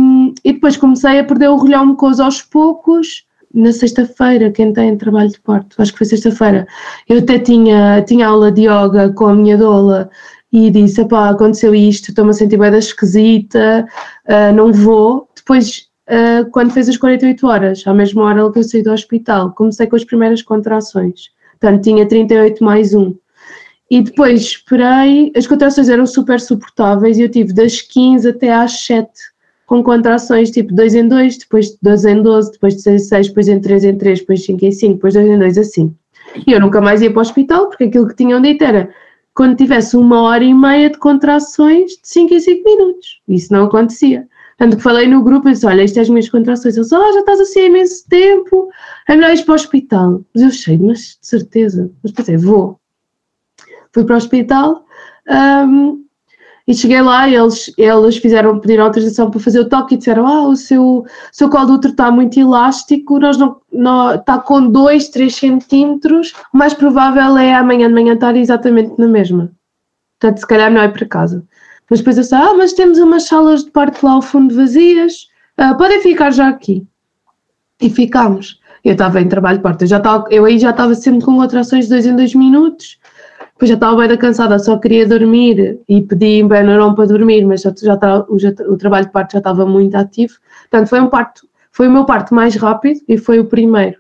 e 0.44 0.54
depois 0.54 0.78
comecei 0.78 1.20
a 1.20 1.24
perder 1.24 1.50
o 1.50 1.56
rolhão 1.56 1.86
mucoso 1.86 2.24
aos 2.24 2.42
poucos, 2.42 3.26
na 3.54 3.72
sexta-feira, 3.72 4.52
quem 4.52 4.74
tem 4.74 4.98
trabalho 4.98 5.30
de 5.30 5.40
parto, 5.40 5.80
acho 5.80 5.92
que 5.92 6.00
foi 6.00 6.08
sexta-feira, 6.08 6.68
eu 7.08 7.20
até 7.20 7.38
tinha, 7.38 8.02
tinha 8.02 8.28
aula 8.28 8.52
de 8.52 8.62
yoga 8.62 9.14
com 9.14 9.28
a 9.28 9.36
minha 9.36 9.56
doula 9.56 10.10
e 10.52 10.72
disse, 10.72 11.06
pá, 11.06 11.30
aconteceu 11.30 11.74
isto, 11.76 12.10
estou-me 12.10 12.32
a 12.32 12.34
sentir 12.34 12.58
bem 12.58 12.76
esquisita, 12.76 13.88
uh, 14.28 14.54
não 14.56 14.72
vou. 14.72 15.28
Depois 15.36 15.88
uh, 16.10 16.50
quando 16.52 16.72
fez 16.72 16.90
as 16.90 16.98
48 16.98 17.48
horas, 17.48 17.84
à 17.86 17.94
mesma 17.94 18.24
hora 18.24 18.52
que 18.52 18.60
eu 18.60 18.64
saí 18.64 18.84
do 18.84 18.92
hospital. 18.92 19.52
Comecei 19.52 19.88
com 19.88 19.96
as 19.96 20.04
primeiras 20.04 20.42
contrações, 20.42 21.32
portanto 21.60 21.84
tinha 21.84 22.08
38 22.08 22.64
mais 22.64 22.94
1. 22.94 23.16
E 23.92 24.02
depois 24.02 24.42
esperei, 24.42 25.32
as 25.36 25.46
contrações 25.46 25.90
eram 25.90 26.06
super 26.06 26.40
suportáveis 26.40 27.18
e 27.18 27.22
eu 27.24 27.30
tive 27.30 27.54
das 27.54 27.82
15 27.82 28.30
até 28.30 28.52
às 28.52 28.86
7 28.86 29.12
com 29.66 29.84
contrações 29.84 30.52
tipo 30.52 30.74
2 30.74 30.96
em 30.96 31.08
2, 31.08 31.38
depois 31.38 31.78
2 31.82 32.06
em 32.06 32.22
12, 32.22 32.52
depois 32.52 32.76
de 32.76 32.82
6 32.82 33.02
em 33.02 33.06
6, 33.06 33.28
depois 33.28 33.48
em 33.48 33.60
3 33.60 33.84
em 33.86 33.98
3, 33.98 34.20
depois 34.20 34.46
5 34.46 34.66
em 34.66 34.72
5, 34.72 34.94
depois 34.96 35.14
2 35.14 35.28
em 35.28 35.40
2, 35.40 35.58
assim. 35.58 35.96
E 36.48 36.52
eu 36.52 36.60
nunca 36.60 36.82
mais 36.82 37.02
ia 37.02 37.10
para 37.12 37.20
o 37.20 37.22
hospital, 37.22 37.68
porque 37.68 37.86
aquilo 37.86 38.08
que 38.08 38.16
tinham 38.16 38.42
dito 38.42 38.64
era 38.64 38.90
quando 39.34 39.58
tivesse 39.58 39.98
uma 39.98 40.22
hora 40.22 40.44
e 40.44 40.54
meia 40.54 40.90
de 40.90 40.98
contrações 40.98 41.92
de 41.92 42.08
5 42.08 42.34
em 42.34 42.40
5 42.40 42.64
minutos. 42.64 43.22
Isso 43.28 43.52
não 43.52 43.66
acontecia. 43.66 44.28
Tanto 44.58 44.78
que 44.78 44.84
falei 44.84 45.08
no 45.08 45.24
grupo 45.24 45.50
e 45.50 45.54
disse: 45.54 45.66
Olha, 45.66 45.84
isto 45.84 45.98
é 45.98 46.02
as 46.02 46.10
minhas 46.10 46.30
contrações. 46.30 46.76
Eles, 46.76 46.92
oh, 46.92 47.14
já 47.14 47.20
estás 47.20 47.40
assim 47.40 47.62
há 47.62 47.66
imenso 47.66 48.08
tempo, 48.08 48.70
é 49.08 49.16
melhor 49.16 49.34
ir 49.34 49.44
para 49.44 49.52
o 49.52 49.56
hospital. 49.56 50.22
Mas 50.34 50.44
eu 50.44 50.50
achei, 50.50 50.78
mas 50.78 51.00
de 51.00 51.28
certeza. 51.28 51.92
Mas 52.02 52.12
pensei, 52.12 52.38
vou. 52.38 52.80
Fui 53.92 54.04
para 54.04 54.16
o 54.16 54.18
hospital 54.18 54.86
um, 55.68 56.04
e 56.68 56.74
cheguei 56.74 57.02
lá 57.02 57.28
e 57.28 57.36
eles, 57.36 57.72
eles 57.78 58.18
fizeram 58.18 58.60
pedir 58.60 58.80
autorização 58.80 59.30
para 59.30 59.40
fazer 59.40 59.60
o 59.60 59.70
toque 59.70 59.96
e 59.96 59.98
disseram: 59.98 60.26
Ah, 60.26 60.48
o 60.48 60.56
seu, 60.56 61.06
seu 61.32 61.50
colo 61.50 61.66
do 61.66 61.74
útero 61.74 61.92
está 61.92 62.10
muito 62.10 62.40
elástico, 62.40 63.20
nós 63.20 63.38
não, 63.38 63.58
não, 63.72 64.16
está 64.16 64.40
com 64.40 64.70
2, 64.70 65.10
3 65.10 65.36
centímetros, 65.36 66.34
o 66.54 66.58
mais 66.58 66.74
provável 66.74 67.38
é 67.38 67.54
amanhã 67.54 67.88
de 67.88 67.94
manhã 67.94 68.14
estar 68.14 68.36
exatamente 68.36 68.94
na 68.98 69.08
mesma. 69.08 69.52
Portanto, 70.20 70.40
se 70.40 70.48
calhar 70.48 70.72
não 70.72 70.82
é 70.82 70.88
para 70.88 71.06
casa. 71.06 71.46
Mas 71.90 72.00
depois 72.00 72.18
eu 72.18 72.24
disse: 72.24 72.36
Ah, 72.36 72.54
mas 72.54 72.74
temos 72.74 72.98
umas 72.98 73.28
salas 73.28 73.64
de 73.64 73.72
parto 73.72 74.06
lá 74.06 74.14
ao 74.14 74.22
fundo 74.22 74.56
vazias, 74.56 75.28
uh, 75.60 75.78
podem 75.78 76.02
ficar 76.02 76.32
já 76.32 76.50
aqui. 76.50 76.86
E 77.82 77.90
ficámos. 77.90 78.62
Eu 78.84 78.94
estava 78.94 79.22
em 79.22 79.30
trabalho 79.30 79.58
de 79.58 79.64
parto, 79.64 79.84
eu, 79.84 79.88
já 79.88 79.98
estava, 79.98 80.26
eu 80.30 80.44
aí 80.44 80.60
já 80.60 80.72
estava 80.72 80.94
sempre 80.94 81.24
com 81.24 81.38
contrações 81.38 81.86
de 81.86 81.92
2 81.92 82.06
em 82.08 82.16
2 82.18 82.36
minutos 82.36 83.00
depois 83.54 83.70
já 83.70 83.76
estava 83.76 84.08
bem 84.08 84.18
cansada, 84.18 84.60
só 84.60 84.78
queria 84.78 85.08
dormir 85.08 85.80
e 85.88 86.02
pedi 86.02 86.40
em 86.40 86.48
Benuron 86.48 86.96
para 86.96 87.06
dormir, 87.06 87.46
mas 87.46 87.62
já, 87.62 87.74
já, 87.82 87.94
estava, 87.94 88.26
o, 88.28 88.38
já, 88.38 88.50
o 88.68 88.76
trabalho 88.76 89.06
de 89.06 89.12
parto 89.12 89.34
já 89.34 89.38
estava 89.38 89.66
muito 89.66 89.96
ativo. 89.96 90.34
Portanto, 90.70 90.90
foi 90.90 91.00
um 91.00 91.08
parto, 91.08 91.48
foi 91.72 91.88
o 91.88 91.92
meu 91.92 92.04
parto 92.06 92.34
mais 92.34 92.56
rápido 92.56 93.00
e 93.08 93.18
foi 93.18 93.40
o 93.40 93.46
primeiro. 93.46 93.98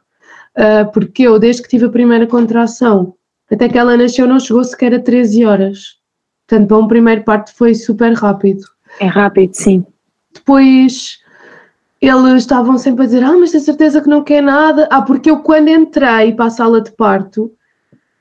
Uh, 0.57 0.91
porque 0.91 1.23
eu, 1.23 1.39
desde 1.39 1.61
que 1.61 1.69
tive 1.69 1.85
a 1.85 1.89
primeira 1.89 2.27
contração, 2.27 3.15
até 3.49 3.69
que 3.69 3.77
ela 3.77 3.95
nasceu, 3.95 4.27
não 4.27 4.39
chegou 4.39 4.63
sequer 4.63 4.95
a 4.95 4.99
13 4.99 5.45
horas. 5.45 5.97
Portanto, 6.47 6.67
para 6.67 6.77
um 6.77 6.87
primeiro 6.87 7.23
parto 7.23 7.53
foi 7.55 7.73
super 7.73 8.13
rápido. 8.13 8.63
É 8.99 9.07
rápido, 9.07 9.53
sim. 9.53 9.85
Depois 10.33 11.19
eles 12.01 12.43
estavam 12.43 12.77
sempre 12.77 13.03
a 13.03 13.05
dizer: 13.05 13.23
Ah, 13.23 13.37
mas 13.37 13.51
tem 13.51 13.59
certeza 13.59 14.01
que 14.01 14.09
não 14.09 14.23
quer 14.23 14.41
nada? 14.41 14.87
Ah, 14.91 15.01
porque 15.01 15.31
eu, 15.31 15.39
quando 15.39 15.69
entrei 15.69 16.33
para 16.33 16.45
a 16.45 16.49
sala 16.49 16.81
de 16.81 16.91
parto, 16.91 17.51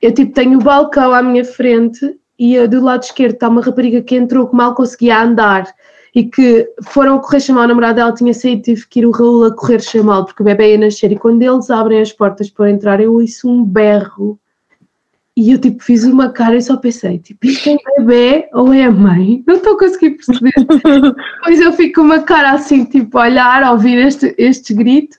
eu 0.01 0.13
tipo 0.13 0.33
tenho 0.33 0.59
o 0.59 0.63
balcão 0.63 1.13
à 1.13 1.21
minha 1.21 1.43
frente 1.43 2.17
e 2.37 2.65
do 2.67 2.81
lado 2.81 3.03
esquerdo 3.03 3.33
está 3.33 3.49
uma 3.49 3.61
rapariga 3.61 4.01
que 4.01 4.15
entrou 4.15 4.47
que 4.47 4.55
mal 4.55 4.73
conseguia 4.73 5.21
andar 5.21 5.65
e 6.15 6.23
que 6.23 6.69
foram 6.83 7.19
correr 7.19 7.39
chamar 7.39 7.65
o 7.65 7.67
namorado 7.67 7.95
dela, 7.95 8.13
tinha 8.13 8.33
saído, 8.33 8.61
tive 8.61 8.87
que 8.87 8.99
ir 8.99 9.05
o 9.05 9.11
Raul 9.11 9.45
a 9.45 9.55
correr 9.55 9.81
chamá-lo 9.81 10.25
porque 10.25 10.43
o 10.43 10.45
bebê 10.45 10.71
ia 10.71 10.77
nascer 10.77 11.11
e 11.11 11.17
quando 11.17 11.41
eles 11.41 11.69
abrem 11.69 12.01
as 12.01 12.11
portas 12.11 12.49
para 12.49 12.69
entrar 12.69 12.99
eu 12.99 13.13
ouço 13.13 13.49
um 13.49 13.63
berro 13.63 14.39
e 15.35 15.51
eu 15.51 15.59
tipo 15.59 15.83
fiz 15.83 16.03
uma 16.03 16.29
cara 16.29 16.55
e 16.55 16.61
só 16.61 16.77
pensei, 16.77 17.17
tipo, 17.17 17.47
isto 17.47 17.69
é 17.69 17.77
bebê 17.97 18.49
ou 18.53 18.71
é 18.71 18.83
a 18.83 18.91
mãe? 18.91 19.43
Não 19.47 19.55
estou 19.55 19.73
a 19.73 19.79
conseguir 19.79 20.11
perceber. 20.11 20.53
Depois 20.55 21.59
eu 21.59 21.73
fico 21.73 22.01
com 22.01 22.01
uma 22.01 22.21
cara 22.21 22.51
assim, 22.51 22.85
tipo, 22.85 23.17
a 23.17 23.23
olhar, 23.23 23.63
a 23.63 23.71
ouvir 23.71 23.97
este, 23.97 24.35
este 24.37 24.73
grito 24.73 25.17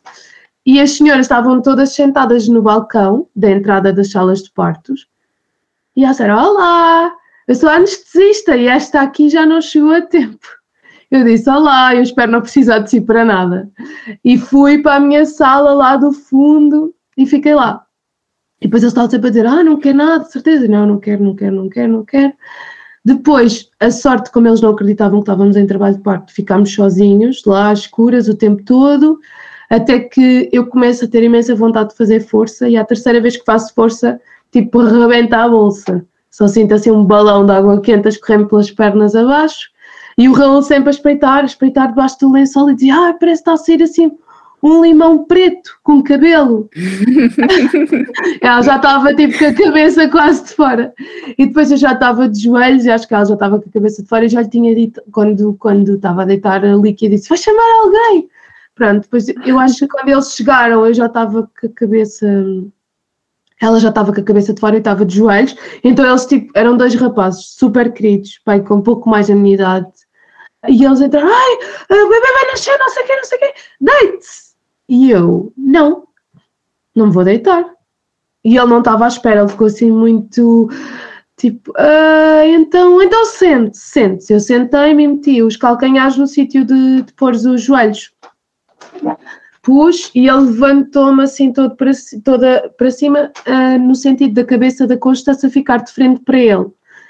e 0.65 0.81
as 0.81 0.93
senhoras 0.93 1.27
estavam 1.27 1.61
todas 1.61 1.93
sentadas 1.95 2.49
no 2.49 2.63
balcão 2.63 3.29
da 3.35 3.51
entrada 3.51 3.93
das 3.93 4.11
salas 4.11 4.43
de 4.43 4.51
partos. 4.53 5.09
E 5.97 6.05
elas 6.05 6.17
disseram: 6.17 6.39
Olá, 6.39 7.13
eu 7.47 7.55
sou 7.55 7.69
anestesista 7.69 8.57
e 8.57 8.67
esta 8.67 9.01
aqui 9.01 9.29
já 9.29 9.45
não 9.45 9.61
chegou 9.61 9.93
a 9.93 10.01
tempo. 10.01 10.47
Eu 11.11 11.25
disse: 11.25 11.51
Olá, 11.51 11.95
eu 11.95 12.03
espero 12.03 12.33
não 12.33 12.41
precisar 12.41 12.79
de 12.79 12.91
si 12.91 13.01
para 13.01 13.25
nada. 13.25 13.71
E 14.25 14.39
fui 14.39 14.79
para 14.79 14.97
a 14.97 15.01
minha 15.01 15.27
sala 15.27 15.75
lá 15.75 15.97
do 15.97 16.13
fundo 16.13 16.95
e 17.17 17.27
fiquei 17.27 17.55
lá. 17.55 17.84
E 18.65 18.67
depois 18.67 18.83
eles 18.83 18.93
estavam 18.93 19.11
sempre 19.11 19.27
a 19.29 19.31
dizer: 19.31 19.47
Ah, 19.47 19.63
não 19.63 19.77
quer 19.77 19.95
nada, 19.95 20.25
de 20.25 20.33
certeza. 20.33 20.67
Não, 20.67 20.87
não 20.87 20.99
quero, 20.99 21.23
não 21.23 21.37
quero, 21.37 21.55
não 21.55 21.69
quero, 21.69 21.93
não 21.93 22.05
quero. 22.05 22.33
Depois, 23.05 23.69
a 23.79 23.91
sorte, 23.91 24.33
como 24.33 24.49
eles 24.49 24.63
não 24.63 24.71
acreditavam 24.71 25.21
que 25.21 25.25
estávamos 25.25 25.55
em 25.55 25.67
trabalho 25.67 25.97
de 25.97 26.03
parto, 26.03 26.33
ficámos 26.33 26.73
sozinhos, 26.73 27.43
lá 27.45 27.71
às 27.71 27.81
escuras, 27.81 28.27
o 28.27 28.35
tempo 28.35 28.65
todo 28.65 29.21
até 29.69 29.99
que 30.01 30.49
eu 30.51 30.67
começo 30.67 31.05
a 31.05 31.09
ter 31.09 31.23
imensa 31.23 31.55
vontade 31.55 31.91
de 31.91 31.97
fazer 31.97 32.21
força 32.21 32.67
e 32.67 32.77
a 32.77 32.85
terceira 32.85 33.21
vez 33.21 33.37
que 33.37 33.45
faço 33.45 33.75
força, 33.75 34.19
tipo, 34.51 34.81
arrebenta 34.81 35.39
a 35.39 35.49
bolsa. 35.49 36.03
Só 36.31 36.49
sinto 36.49 36.73
assim 36.73 36.91
um 36.91 37.05
balão 37.05 37.45
de 37.45 37.53
água 37.53 37.81
quente 37.83 38.07
a 38.07 38.09
escorrer 38.09 38.47
pelas 38.47 38.71
pernas 38.71 39.15
abaixo 39.15 39.69
e 40.17 40.27
o 40.29 40.33
Raul 40.33 40.63
sempre 40.63 40.89
a 40.89 40.93
espreitar, 40.93 41.43
a 41.43 41.47
espreitar 41.47 41.89
debaixo 41.89 42.19
do 42.21 42.33
lençol 42.33 42.71
e 42.71 42.75
dizia, 42.75 42.95
ah, 42.95 43.15
parece 43.19 43.43
que 43.43 43.51
está 43.51 43.53
a 43.53 43.57
sair 43.57 43.83
assim 43.83 44.17
um 44.65 44.83
limão 44.83 45.27
preto 45.27 45.79
com 45.83 46.03
cabelo. 46.03 46.71
ela 48.41 48.63
já 48.63 48.77
estava 48.77 49.15
tipo 49.15 49.39
com 49.39 49.45
a 49.45 49.53
cabeça 49.53 50.09
quase 50.09 50.43
de 50.45 50.55
fora. 50.55 50.95
E 51.37 51.47
depois 51.47 51.71
eu 51.71 51.77
já 51.77 51.93
estava 51.93 52.27
de 52.27 52.43
joelhos 52.43 52.87
e 52.87 52.91
acho 52.91 53.07
que 53.07 53.13
ela 53.13 53.27
já 53.27 53.35
estava 53.35 53.61
com 53.61 53.69
a 53.69 53.73
cabeça 53.73 54.03
de 54.03 54.09
fora 54.09 54.25
e 54.25 54.29
já 54.31 54.41
lhe 54.41 54.49
tinha 54.49 54.75
dito, 54.75 55.03
quando, 55.13 55.55
quando 55.59 55.97
estava 55.97 56.23
a 56.23 56.25
deitar 56.25 56.65
a 56.65 56.75
líquida, 56.77 57.15
disse: 57.15 57.29
Vai 57.29 57.37
chamar 57.37 57.83
alguém. 57.83 58.31
Pronto, 58.75 59.03
depois 59.03 59.29
eu 59.29 59.59
acho 59.59 59.81
que 59.81 59.89
quando 59.89 60.09
eles 60.09 60.35
chegaram 60.35 60.87
eu 60.87 60.95
já 60.95 61.07
estava 61.07 61.43
com 61.43 61.67
a 61.67 61.71
cabeça. 61.71 62.27
Ela 63.61 63.79
já 63.79 63.91
estava 63.91 64.13
com 64.15 64.21
a 64.21 64.25
cabeça 64.25 64.55
de 64.55 64.61
fora 64.61 64.77
e 64.77 64.79
estava 64.79 65.05
de 65.05 65.17
joelhos. 65.17 65.55
Então 65.85 66.07
eles 66.07 66.25
tipo, 66.25 66.51
eram 66.55 66.77
dois 66.77 66.95
rapazes 66.95 67.51
super 67.51 67.93
queridos, 67.93 68.41
pai, 68.43 68.63
com 68.63 68.77
um 68.77 68.83
pouco 68.83 69.11
mais 69.11 69.29
da 69.29 69.35
minha 69.35 69.55
idade. 69.55 69.93
E 70.69 70.83
eles 70.83 71.03
entraram, 71.03 71.29
ai, 71.29 71.55
o 71.91 72.09
bebê 72.09 72.33
vai 72.33 72.51
nascer, 72.51 72.79
não 72.79 72.89
sei 72.89 73.03
o 73.03 73.07
quê, 73.07 73.17
não 73.17 73.25
sei 73.25 73.37
o 73.37 73.41
quê, 73.41 73.55
deite-se. 73.81 74.44
E 74.89 75.11
eu, 75.11 75.53
não, 75.57 76.05
não 76.95 77.11
vou 77.11 77.25
deitar. 77.25 77.65
E 78.45 78.57
ele 78.57 78.67
não 78.67 78.79
estava 78.79 79.07
à 79.07 79.09
espera, 79.09 79.41
ele 79.41 79.49
ficou 79.49 79.67
assim 79.67 79.91
muito 79.91 80.69
tipo, 81.37 81.73
ah, 81.77 82.43
então, 82.47 83.03
então 83.03 83.25
sente, 83.25 83.77
sente. 83.79 84.33
Eu 84.33 84.41
sentei-me 84.41 85.05
e 85.05 85.09
meti 85.09 85.43
os 85.43 85.57
calcanhares 85.57 86.17
no 86.17 86.27
sítio 86.27 86.65
de, 86.65 87.03
de 87.03 87.13
pôr 87.15 87.33
os 87.33 87.63
joelhos 87.63 88.13
pus 89.65 90.11
e 90.15 90.29
ele 90.29 90.41
levantou-me 90.41 91.25
assim 91.25 91.53
todo 91.53 91.75
para, 91.75 91.91
toda 92.23 92.73
para 92.77 92.91
cima, 92.91 93.33
uh, 93.49 93.79
no 93.79 93.95
sentido 93.95 94.35
da 94.35 94.45
cabeça 94.45 94.87
da 94.87 94.97
Constância 94.97 95.51
ficar 95.51 95.79
de 95.79 95.91
frente 95.91 96.21
para 96.21 96.39
ele. 96.39 96.67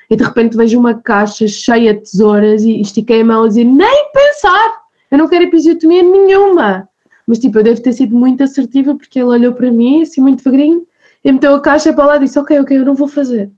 E 0.08 0.16
de 0.16 0.22
repente 0.22 0.56
vejo 0.56 0.78
uma 0.78 0.94
caixa 0.94 1.48
cheia 1.48 1.92
de 1.92 2.00
tesouras 2.00 2.62
e 2.62 2.80
estiquei 2.80 3.22
a 3.22 3.24
mão 3.24 3.44
e 3.44 3.48
dizer, 3.48 3.64
nem 3.64 4.10
pensar, 4.12 4.82
eu 5.10 5.18
não 5.18 5.28
quero 5.28 5.44
episiotomia 5.44 6.02
nenhuma. 6.02 6.88
Mas 7.26 7.38
tipo, 7.38 7.58
eu 7.58 7.62
devo 7.62 7.82
ter 7.82 7.92
sido 7.92 8.16
muito 8.16 8.42
assertiva 8.42 8.94
porque 8.94 9.18
ele 9.18 9.28
olhou 9.28 9.52
para 9.54 9.70
mim, 9.70 10.02
assim 10.02 10.20
muito 10.20 10.42
devagarinho, 10.42 10.86
e 11.24 11.32
meteu 11.32 11.54
a 11.54 11.60
caixa 11.60 11.92
para 11.92 12.06
lá 12.06 12.16
e 12.16 12.20
disse, 12.20 12.38
ok, 12.38 12.60
ok, 12.60 12.78
eu 12.78 12.84
não 12.84 12.94
vou 12.94 13.08
fazer. 13.08 13.50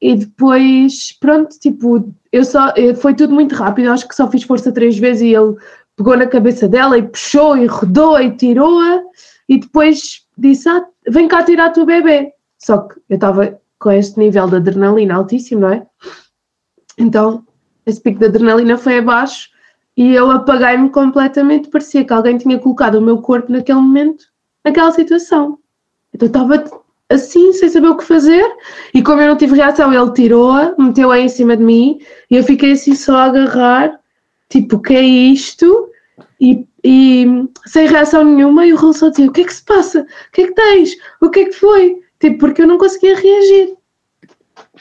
E 0.00 0.16
depois, 0.16 1.12
pronto, 1.20 1.58
tipo, 1.58 2.12
eu 2.32 2.44
só, 2.44 2.72
foi 3.00 3.14
tudo 3.14 3.34
muito 3.34 3.54
rápido, 3.54 3.90
acho 3.90 4.08
que 4.08 4.14
só 4.14 4.30
fiz 4.30 4.44
força 4.44 4.72
três 4.72 4.96
vezes 4.96 5.22
e 5.22 5.34
ele 5.34 5.56
pegou 5.96 6.16
na 6.16 6.26
cabeça 6.26 6.66
dela 6.66 6.96
e 6.96 7.02
puxou 7.02 7.58
e 7.58 7.66
rodou 7.66 8.18
e 8.18 8.34
tirou-a 8.34 9.02
e 9.48 9.58
depois 9.58 10.24
disse, 10.38 10.68
ah, 10.68 10.86
vem 11.08 11.28
cá 11.28 11.42
tirar 11.42 11.70
o 11.70 11.72
teu 11.72 11.84
bebê. 11.84 12.32
Só 12.58 12.78
que 12.78 12.98
eu 13.10 13.16
estava 13.16 13.60
com 13.78 13.90
este 13.90 14.18
nível 14.18 14.48
de 14.48 14.56
adrenalina 14.56 15.16
altíssimo, 15.16 15.62
não 15.62 15.72
é? 15.72 15.86
Então, 16.96 17.44
esse 17.84 18.00
pico 18.00 18.20
de 18.20 18.26
adrenalina 18.26 18.78
foi 18.78 18.98
abaixo 18.98 19.49
e 20.00 20.14
eu 20.14 20.30
apaguei-me 20.30 20.88
completamente, 20.88 21.68
parecia 21.68 22.02
que 22.02 22.12
alguém 22.14 22.38
tinha 22.38 22.58
colocado 22.58 22.94
o 22.94 23.02
meu 23.02 23.18
corpo 23.18 23.52
naquele 23.52 23.80
momento, 23.80 24.24
naquela 24.64 24.90
situação. 24.92 25.58
Então 26.14 26.26
estava 26.26 26.64
assim, 27.10 27.52
sem 27.52 27.68
saber 27.68 27.88
o 27.88 27.96
que 27.98 28.04
fazer, 28.04 28.50
e 28.94 29.02
como 29.02 29.20
eu 29.20 29.28
não 29.28 29.36
tive 29.36 29.56
reação, 29.56 29.92
ele 29.92 30.10
tirou-a, 30.14 30.74
meteu-a 30.78 31.20
em 31.20 31.28
cima 31.28 31.54
de 31.54 31.62
mim, 31.62 32.00
e 32.30 32.36
eu 32.36 32.42
fiquei 32.42 32.72
assim 32.72 32.94
só 32.94 33.14
a 33.14 33.24
agarrar, 33.24 34.00
tipo, 34.48 34.76
o 34.76 34.80
que 34.80 34.94
é 34.94 35.02
isto? 35.02 35.90
E, 36.40 36.66
e, 36.82 37.26
sem 37.66 37.86
reação 37.86 38.24
nenhuma, 38.24 38.64
e 38.64 38.72
o 38.72 38.76
Raul 38.76 38.94
só 38.94 39.10
dizia: 39.10 39.28
O 39.28 39.32
que 39.32 39.42
é 39.42 39.44
que 39.44 39.52
se 39.52 39.62
passa? 39.62 40.00
O 40.00 40.32
que 40.32 40.40
é 40.40 40.46
que 40.46 40.54
tens? 40.54 40.96
O 41.20 41.28
que 41.28 41.40
é 41.40 41.44
que 41.44 41.52
foi? 41.52 42.00
Tipo, 42.18 42.38
porque 42.38 42.62
eu 42.62 42.66
não 42.66 42.78
conseguia 42.78 43.14
reagir. 43.14 43.76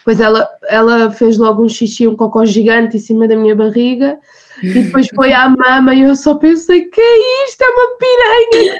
Pois 0.10 0.20
ela, 0.20 0.50
ela 0.68 1.12
fez 1.12 1.38
logo 1.38 1.64
um 1.64 1.70
xixi, 1.70 2.08
um 2.08 2.16
cocó 2.16 2.44
gigante 2.44 2.98
em 2.98 3.00
cima 3.00 3.28
da 3.28 3.36
minha 3.36 3.56
barriga 3.56 4.18
e 4.64 4.74
depois 4.74 5.08
foi 5.14 5.32
à 5.32 5.48
mama 5.48 5.94
e 5.94 6.02
eu 6.02 6.16
só 6.16 6.34
pensei: 6.34 6.86
que 6.86 7.00
é 7.00 7.46
isto? 7.46 7.62
É 7.62 7.68
uma 7.68 7.96
piranha! 8.00 8.80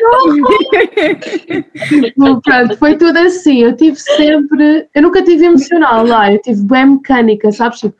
pronto, 2.42 2.78
foi 2.80 2.98
tudo 2.98 3.16
assim. 3.20 3.60
Eu 3.60 3.76
tive 3.76 3.96
sempre. 3.96 4.90
Eu 4.96 5.04
nunca 5.04 5.22
tive 5.22 5.46
emocional 5.46 6.04
lá, 6.04 6.34
eu 6.34 6.42
tive 6.42 6.64
bem 6.64 6.88
mecânica, 6.94 7.52
sabes? 7.52 7.82
Tipo, 7.82 7.96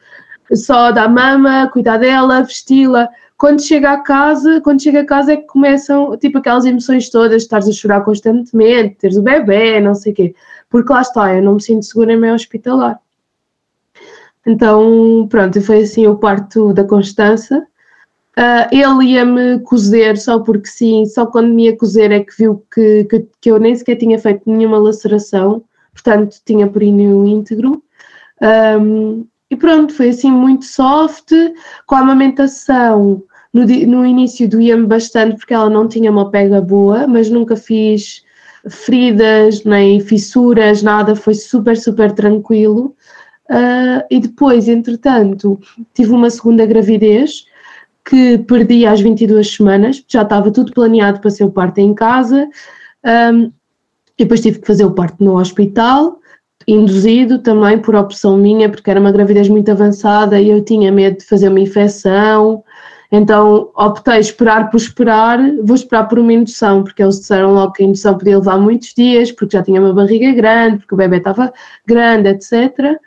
só 0.56 0.92
dar 0.92 1.08
mama, 1.08 1.70
cuidar 1.72 1.98
dela, 1.98 2.42
vesti-la 2.42 3.08
quando 3.38 3.62
chega 3.62 3.92
a 3.92 4.02
casa, 4.02 4.60
quando 4.62 4.82
chega 4.82 5.02
a 5.02 5.06
casa 5.06 5.34
é 5.34 5.38
que 5.38 5.46
começam, 5.46 6.18
tipo, 6.18 6.40
aquelas 6.40 6.66
emoções 6.66 7.10
todas, 7.12 7.44
estás 7.44 7.70
a 7.70 7.72
chorar 7.72 8.02
constantemente, 8.02 8.96
teres 8.96 9.18
o 9.18 9.22
bebê, 9.22 9.80
não 9.80 9.94
sei 9.94 10.14
o 10.14 10.16
quê. 10.16 10.36
Porque 10.68 10.92
lá 10.92 11.02
está, 11.02 11.36
eu 11.36 11.44
não 11.44 11.54
me 11.54 11.62
sinto 11.62 11.86
segura 11.86 12.12
em 12.12 12.18
meio 12.18 12.34
hospitalar. 12.34 13.00
Então, 14.50 15.28
pronto, 15.30 15.62
foi 15.62 15.84
assim 15.84 16.08
o 16.08 16.18
parto 16.18 16.74
da 16.74 16.84
Constança. 16.84 17.68
Uh, 18.36 18.66
ele 18.72 19.12
ia-me 19.12 19.60
cozer 19.60 20.18
só 20.18 20.40
porque 20.40 20.68
sim, 20.68 21.06
só 21.06 21.28
quando 21.28 21.54
me 21.54 21.66
ia 21.66 21.78
cozer 21.78 22.12
é 22.12 22.22
que 22.22 22.36
viu 22.36 22.66
que, 22.74 23.04
que, 23.04 23.28
que 23.40 23.52
eu 23.52 23.60
nem 23.60 23.76
sequer 23.76 23.98
tinha 23.98 24.18
feito 24.18 24.50
nenhuma 24.50 24.80
laceração, 24.80 25.64
portanto 25.94 26.38
tinha 26.44 26.68
períneo 26.68 27.28
íntegro. 27.28 27.84
Um, 28.42 29.28
e 29.52 29.56
pronto, 29.56 29.94
foi 29.94 30.10
assim 30.10 30.32
muito 30.32 30.66
soft, 30.66 31.32
com 31.86 31.94
a 31.96 32.00
amamentação. 32.00 33.22
No, 33.54 33.68
no 33.68 34.04
início 34.04 34.50
doía-me 34.50 34.88
bastante 34.88 35.38
porque 35.38 35.54
ela 35.54 35.70
não 35.70 35.88
tinha 35.88 36.10
uma 36.10 36.32
pega 36.32 36.60
boa, 36.60 37.06
mas 37.06 37.30
nunca 37.30 37.56
fiz 37.56 38.24
feridas, 38.68 39.64
nem 39.64 40.00
fissuras, 40.00 40.82
nada, 40.82 41.16
foi 41.16 41.36
super, 41.36 41.78
super 41.78 42.12
tranquilo. 42.12 42.96
Uh, 43.50 44.06
e 44.12 44.20
depois, 44.20 44.68
entretanto, 44.70 45.60
tive 45.94 46.12
uma 46.12 46.30
segunda 46.30 46.66
gravidez 46.66 47.46
que 48.10 48.38
perdi 48.40 48.86
às 48.86 49.02
22 49.02 49.56
semanas, 49.56 50.04
já 50.08 50.22
estava 50.22 50.52
tudo 50.52 50.72
planeado 50.72 51.20
para 51.20 51.30
ser 51.30 51.44
o 51.44 51.52
parto 51.52 51.80
em 51.80 51.94
casa, 51.94 52.48
um, 53.34 53.52
e 54.18 54.24
depois 54.24 54.42
tive 54.42 54.60
que 54.60 54.68
fazer 54.68 54.86
o 54.86 54.92
parto 54.92 55.24
no 55.24 55.40
hospital, 55.40 56.20
induzido 56.68 57.40
também 57.40 57.80
por 57.80 57.96
opção 57.96 58.38
minha, 58.38 58.70
porque 58.70 58.90
era 58.90 59.00
uma 59.00 59.12
gravidez 59.12 59.48
muito 59.48 59.72
avançada 59.72 60.40
e 60.40 60.50
eu 60.50 60.64
tinha 60.64 60.92
medo 60.92 61.18
de 61.18 61.26
fazer 61.26 61.50
uma 61.50 61.60
infecção, 61.60 62.64
então 63.12 63.72
optei 63.76 64.20
esperar 64.20 64.70
por 64.70 64.78
esperar, 64.78 65.40
vou 65.64 65.76
esperar 65.76 66.08
por 66.08 66.20
uma 66.20 66.34
indução, 66.34 66.84
porque 66.84 67.02
eles 67.02 67.20
disseram 67.20 67.54
logo 67.54 67.74
que 67.74 67.84
a 67.84 67.86
indução 67.86 68.18
podia 68.18 68.38
levar 68.38 68.60
muitos 68.60 68.94
dias, 68.94 69.32
porque 69.32 69.58
já 69.58 69.64
tinha 69.64 69.82
uma 69.82 69.94
barriga 69.94 70.32
grande, 70.34 70.80
porque 70.80 70.94
o 70.94 70.98
bebê 70.98 71.18
estava 71.18 71.52
grande, 71.88 72.30
etc. 72.30 73.00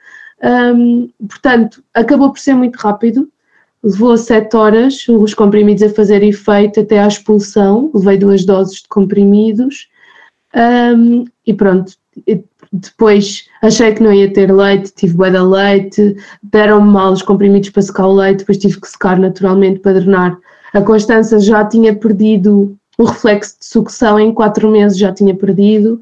Um, 0.43 1.09
portanto, 1.29 1.83
acabou 1.95 2.31
por 2.31 2.39
ser 2.39 2.55
muito 2.55 2.77
rápido, 2.77 3.29
levou 3.83 4.17
sete 4.17 4.57
horas 4.57 5.07
os 5.09 5.35
comprimidos 5.35 5.83
a 5.83 5.91
fazer 5.91 6.23
efeito 6.23 6.81
até 6.81 6.99
à 6.99 7.07
expulsão, 7.07 7.91
levei 7.95 8.19
duas 8.19 8.45
doses 8.45 8.83
de 8.83 8.89
comprimidos 8.89 9.89
um, 10.97 11.25
e 11.47 11.55
pronto. 11.55 11.93
Depois 12.73 13.45
achei 13.61 13.93
que 13.93 14.03
não 14.03 14.13
ia 14.13 14.33
ter 14.33 14.51
leite, 14.53 14.93
tive 14.95 15.15
bué 15.15 15.31
da 15.31 15.43
leite, 15.43 16.17
deram-me 16.43 16.91
mal 16.91 17.13
os 17.13 17.23
comprimidos 17.23 17.71
para 17.71 17.83
secar 17.83 18.07
o 18.07 18.15
leite, 18.15 18.39
depois 18.39 18.59
tive 18.59 18.81
que 18.81 18.89
secar 18.89 19.19
naturalmente 19.19 19.81
para 19.81 20.01
drenar. 20.01 20.39
A 20.73 20.81
Constança 20.81 21.39
já 21.39 21.65
tinha 21.65 21.95
perdido 21.95 22.75
o 22.97 23.05
reflexo 23.05 23.59
de 23.59 23.67
sucção 23.67 24.19
em 24.19 24.33
quatro 24.33 24.71
meses, 24.71 24.99
já 24.99 25.13
tinha 25.13 25.35
perdido. 25.35 26.01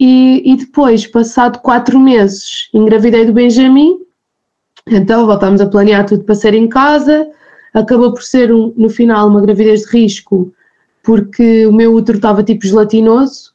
E, 0.00 0.42
e 0.44 0.56
depois, 0.56 1.06
passado 1.06 1.58
quatro 1.58 1.98
meses, 1.98 2.68
engravidei 2.72 3.24
do 3.24 3.32
Benjamin, 3.32 3.98
então 4.86 5.26
voltámos 5.26 5.60
a 5.60 5.66
planear 5.66 6.06
tudo 6.06 6.24
para 6.24 6.34
ser 6.34 6.54
em 6.54 6.68
casa. 6.68 7.28
Acabou 7.74 8.12
por 8.12 8.22
ser, 8.22 8.52
um, 8.52 8.72
no 8.76 8.88
final, 8.88 9.28
uma 9.28 9.40
gravidez 9.40 9.82
de 9.82 9.88
risco, 9.88 10.52
porque 11.02 11.66
o 11.66 11.72
meu 11.72 11.94
útero 11.94 12.18
estava 12.18 12.42
tipo 12.42 12.66
gelatinoso, 12.66 13.52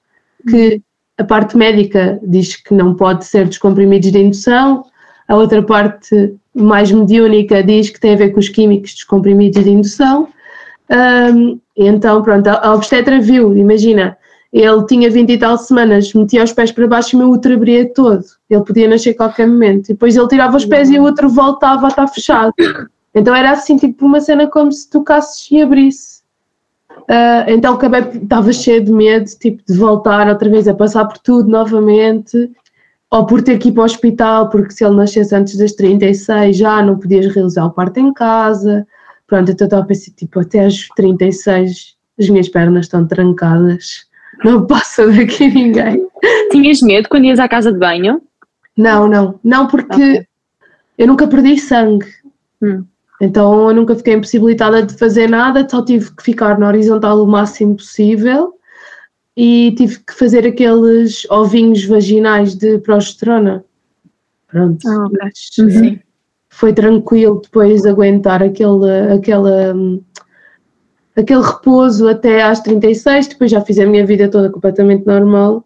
que 0.49 0.81
a 1.17 1.23
parte 1.23 1.55
médica 1.55 2.19
diz 2.23 2.55
que 2.55 2.73
não 2.73 2.93
pode 2.93 3.25
ser 3.25 3.47
dos 3.47 3.57
comprimidos 3.57 4.11
de 4.11 4.19
indução, 4.19 4.85
a 5.27 5.35
outra 5.35 5.61
parte 5.63 6.35
mais 6.53 6.91
mediúnica 6.91 7.63
diz 7.63 7.89
que 7.89 7.99
tem 7.99 8.13
a 8.13 8.17
ver 8.17 8.31
com 8.31 8.39
os 8.39 8.49
químicos 8.49 8.93
dos 8.93 9.03
comprimidos 9.03 9.63
de 9.63 9.69
indução. 9.69 10.27
Um, 11.33 11.59
então, 11.75 12.21
pronto, 12.21 12.47
a 12.47 12.73
obstetra 12.73 13.19
viu, 13.19 13.55
imagina, 13.55 14.17
ele 14.53 14.85
tinha 14.85 15.09
20 15.09 15.31
e 15.31 15.37
tal 15.39 15.57
semanas, 15.57 16.13
metia 16.13 16.43
os 16.43 16.53
pés 16.53 16.71
para 16.71 16.87
baixo 16.87 17.15
e 17.15 17.15
o 17.15 17.19
meu 17.19 17.31
útero 17.31 17.55
abria 17.55 17.91
todo. 17.91 18.23
Ele 18.47 18.63
podia 18.63 18.87
nascer 18.87 19.09
a 19.09 19.17
qualquer 19.17 19.47
momento. 19.47 19.85
E 19.85 19.93
depois 19.93 20.15
ele 20.15 20.27
tirava 20.27 20.55
os 20.55 20.63
pés 20.63 20.91
e 20.91 20.99
o 20.99 21.03
outro 21.03 21.27
voltava 21.27 21.87
a 21.87 21.89
estar 21.89 22.07
fechado. 22.07 22.53
Então 23.15 23.35
era 23.35 23.51
assim, 23.51 23.77
tipo 23.77 24.05
uma 24.05 24.21
cena 24.21 24.47
como 24.47 24.71
se 24.71 24.87
tocasses 24.89 25.49
e 25.49 25.61
abrisse. 25.61 26.21
Uh, 26.91 27.45
então 27.47 27.73
acabei, 27.73 28.01
estava 28.01 28.53
cheio 28.53 28.83
de 28.83 28.91
medo, 28.91 29.25
tipo, 29.39 29.61
de 29.67 29.75
voltar 29.75 30.29
outra 30.29 30.47
vez 30.49 30.67
a 30.67 30.73
passar 30.73 31.05
por 31.05 31.17
tudo 31.17 31.49
novamente, 31.49 32.51
ou 33.09 33.25
por 33.25 33.41
ter 33.41 33.57
que 33.57 33.69
ir 33.69 33.71
para 33.71 33.81
o 33.81 33.85
hospital, 33.85 34.49
porque 34.49 34.71
se 34.71 34.85
ele 34.85 34.95
nascesse 34.95 35.35
antes 35.35 35.57
das 35.57 35.73
36 35.73 36.55
já 36.55 36.81
não 36.81 36.97
podias 36.97 37.33
realizar 37.33 37.65
o 37.65 37.71
parto 37.71 37.99
em 37.99 38.13
casa. 38.13 38.87
Pronto, 39.25 39.51
então 39.51 39.65
estava 39.65 39.83
a 39.83 39.85
pensar, 39.85 40.11
tipo, 40.11 40.39
até 40.39 40.65
às 40.65 40.87
36 40.95 41.95
as 42.19 42.29
minhas 42.29 42.49
pernas 42.49 42.85
estão 42.85 43.07
trancadas 43.07 44.12
não 44.43 44.65
passa 44.65 45.07
daqui 45.07 45.47
ninguém. 45.47 46.07
Tinhas 46.51 46.81
medo 46.81 47.09
quando 47.09 47.25
ias 47.25 47.39
à 47.39 47.47
casa 47.47 47.71
de 47.71 47.79
banho? 47.79 48.21
Não, 48.77 49.07
não, 49.07 49.39
não 49.43 49.67
porque 49.67 49.93
okay. 49.93 50.27
eu 50.97 51.07
nunca 51.07 51.27
perdi 51.27 51.57
sangue. 51.57 52.07
Hum. 52.61 52.83
Então 53.21 53.69
eu 53.69 53.75
nunca 53.75 53.95
fiquei 53.95 54.15
impossibilitada 54.15 54.83
de 54.83 54.97
fazer 54.97 55.29
nada, 55.29 55.67
só 55.69 55.83
tive 55.83 56.11
que 56.13 56.23
ficar 56.23 56.57
na 56.57 56.67
horizontal 56.67 57.23
o 57.23 57.27
máximo 57.27 57.75
possível 57.75 58.53
e 59.35 59.73
tive 59.77 59.99
que 59.99 60.13
fazer 60.13 60.45
aqueles 60.45 61.25
ovinhos 61.29 61.85
vaginais 61.85 62.55
de 62.55 62.79
progesterona. 62.79 63.63
Pronto. 64.47 64.87
Ah, 64.87 65.05
okay. 65.05 65.65
uhum. 65.65 65.99
Foi 66.49 66.73
tranquilo 66.73 67.41
depois 67.41 67.85
aguentar 67.85 68.43
aquele, 68.43 69.13
aquela 69.13 69.73
hum, 69.73 70.01
aquele 71.15 71.41
repouso 71.41 72.07
até 72.07 72.41
às 72.41 72.61
36, 72.61 73.27
depois 73.27 73.51
já 73.51 73.61
fiz 73.61 73.79
a 73.79 73.85
minha 73.85 74.05
vida 74.05 74.29
toda 74.29 74.49
completamente 74.49 75.05
normal. 75.05 75.63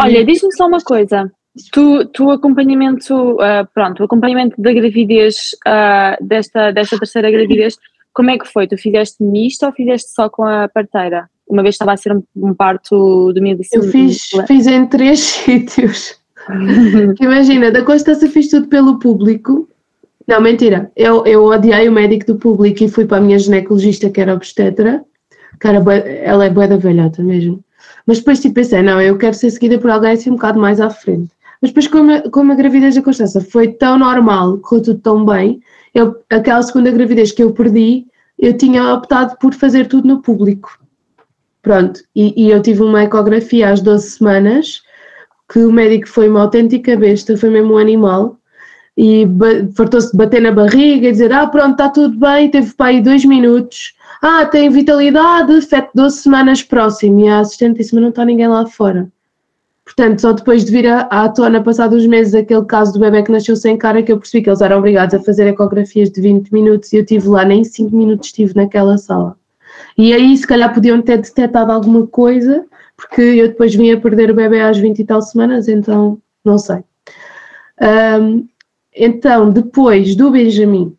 Olha, 0.00 0.24
diz-me 0.24 0.54
só 0.54 0.66
uma 0.66 0.80
coisa. 0.80 1.30
Tu, 1.72 2.04
tu 2.06 2.30
acompanhamento, 2.30 3.32
uh, 3.32 3.66
pronto, 3.74 4.00
o 4.00 4.04
acompanhamento 4.04 4.60
da 4.60 4.72
gravidez, 4.72 5.56
uh, 5.66 6.24
desta, 6.24 6.70
desta 6.70 6.98
terceira 6.98 7.30
gravidez, 7.30 7.76
como 8.12 8.30
é 8.30 8.38
que 8.38 8.46
foi? 8.46 8.68
Tu 8.68 8.76
fizeste 8.76 9.22
misto 9.22 9.66
ou 9.66 9.72
fizeste 9.72 10.10
só 10.10 10.28
com 10.28 10.44
a 10.44 10.68
parteira? 10.68 11.28
Uma 11.48 11.62
vez 11.62 11.74
estava 11.74 11.92
a 11.92 11.96
ser 11.96 12.12
um, 12.12 12.22
um 12.36 12.54
parto 12.54 13.32
de 13.32 13.40
medicina. 13.40 13.84
Eu 13.84 13.90
fiz, 13.90 14.28
fiz 14.46 14.66
em 14.66 14.86
três 14.86 15.18
sítios. 15.44 16.18
Imagina, 17.20 17.70
da 17.70 17.84
Constância 17.84 18.28
fiz 18.28 18.48
tudo 18.48 18.68
pelo 18.68 18.98
público, 18.98 19.68
não, 20.28 20.42
mentira. 20.42 20.92
Eu, 20.94 21.24
eu 21.24 21.44
odiei 21.46 21.88
o 21.88 21.92
médico 21.92 22.26
do 22.26 22.38
público 22.38 22.84
e 22.84 22.88
fui 22.88 23.06
para 23.06 23.16
a 23.16 23.20
minha 23.20 23.38
ginecologista, 23.38 24.10
que 24.10 24.20
era 24.20 24.34
obstetra, 24.34 25.02
era, 25.64 25.78
ela 26.22 26.44
é 26.44 26.50
boa 26.50 26.68
da 26.68 26.76
velhota 26.76 27.22
mesmo. 27.22 27.64
Mas 28.06 28.18
depois 28.18 28.38
tipo, 28.38 28.56
pensei, 28.56 28.82
não, 28.82 29.00
eu 29.00 29.16
quero 29.16 29.34
ser 29.34 29.50
seguida 29.50 29.78
por 29.78 29.90
alguém 29.90 30.12
assim 30.12 30.30
um 30.30 30.34
bocado 30.34 30.60
mais 30.60 30.82
à 30.82 30.90
frente. 30.90 31.30
Mas 31.62 31.70
depois, 31.70 31.88
como 31.88 32.12
a, 32.12 32.30
como 32.30 32.52
a 32.52 32.54
gravidez 32.54 32.94
da 32.94 33.02
Constança 33.02 33.40
foi 33.40 33.68
tão 33.68 33.98
normal, 33.98 34.58
correu 34.58 34.84
tudo 34.84 35.00
tão 35.00 35.24
bem, 35.24 35.60
eu, 35.94 36.14
aquela 36.30 36.62
segunda 36.62 36.90
gravidez 36.90 37.32
que 37.32 37.42
eu 37.42 37.52
perdi, 37.52 38.06
eu 38.38 38.56
tinha 38.56 38.94
optado 38.94 39.36
por 39.38 39.54
fazer 39.54 39.88
tudo 39.88 40.06
no 40.06 40.20
público. 40.20 40.78
Pronto, 41.62 42.00
e, 42.14 42.44
e 42.44 42.50
eu 42.50 42.62
tive 42.62 42.82
uma 42.82 43.02
ecografia 43.02 43.70
às 43.70 43.80
12 43.80 44.10
semanas, 44.10 44.82
que 45.50 45.60
o 45.60 45.72
médico 45.72 46.08
foi 46.08 46.28
uma 46.28 46.42
autêntica 46.42 46.96
besta, 46.96 47.36
foi 47.36 47.50
mesmo 47.50 47.74
um 47.74 47.78
animal, 47.78 48.37
e 49.00 49.28
fartou-se 49.76 50.10
de 50.10 50.16
bater 50.16 50.42
na 50.42 50.50
barriga 50.50 51.06
e 51.06 51.12
dizer: 51.12 51.32
Ah, 51.32 51.46
pronto, 51.46 51.70
está 51.70 51.88
tudo 51.88 52.18
bem. 52.18 52.50
Teve 52.50 52.74
para 52.74 52.86
aí 52.86 53.00
dois 53.00 53.24
minutos. 53.24 53.94
Ah, 54.20 54.44
tem 54.44 54.68
vitalidade, 54.68 55.60
feto 55.62 55.90
12 55.94 56.16
semanas 56.18 56.64
próximo. 56.64 57.20
E 57.20 57.28
a 57.28 57.38
assistente 57.38 57.76
disse: 57.76 57.94
Mas 57.94 58.02
não 58.02 58.08
está 58.10 58.24
ninguém 58.24 58.48
lá 58.48 58.66
fora. 58.66 59.08
Portanto, 59.84 60.20
só 60.20 60.32
depois 60.32 60.64
de 60.64 60.72
vir 60.72 60.88
à, 60.88 61.28
tona, 61.28 61.62
passados 61.62 62.02
uns 62.02 62.08
meses, 62.08 62.34
aquele 62.34 62.64
caso 62.64 62.92
do 62.92 62.98
bebê 62.98 63.22
que 63.22 63.30
nasceu 63.30 63.54
sem 63.54 63.78
cara, 63.78 64.02
que 64.02 64.10
eu 64.10 64.18
percebi 64.18 64.42
que 64.42 64.50
eles 64.50 64.60
eram 64.60 64.78
obrigados 64.78 65.14
a 65.14 65.20
fazer 65.20 65.46
ecografias 65.46 66.10
de 66.10 66.20
20 66.20 66.52
minutos 66.52 66.92
e 66.92 66.96
eu 66.96 67.02
estive 67.02 67.28
lá, 67.28 67.44
nem 67.44 67.62
5 67.62 67.96
minutos 67.96 68.26
estive 68.26 68.52
naquela 68.54 68.98
sala. 68.98 69.36
E 69.96 70.12
aí, 70.12 70.36
se 70.36 70.46
calhar, 70.46 70.74
podiam 70.74 71.00
ter 71.00 71.18
detectado 71.18 71.70
alguma 71.70 72.06
coisa, 72.06 72.66
porque 72.96 73.22
eu 73.22 73.48
depois 73.48 73.74
vim 73.74 73.92
a 73.92 74.00
perder 74.00 74.30
o 74.30 74.34
bebê 74.34 74.60
às 74.60 74.76
20 74.76 74.98
e 74.98 75.04
tal 75.04 75.22
semanas, 75.22 75.68
então 75.68 76.18
não 76.44 76.58
sei. 76.58 76.78
Um, 77.80 78.46
então, 78.98 79.50
depois 79.50 80.16
do 80.16 80.30
Benjamin, 80.30 80.96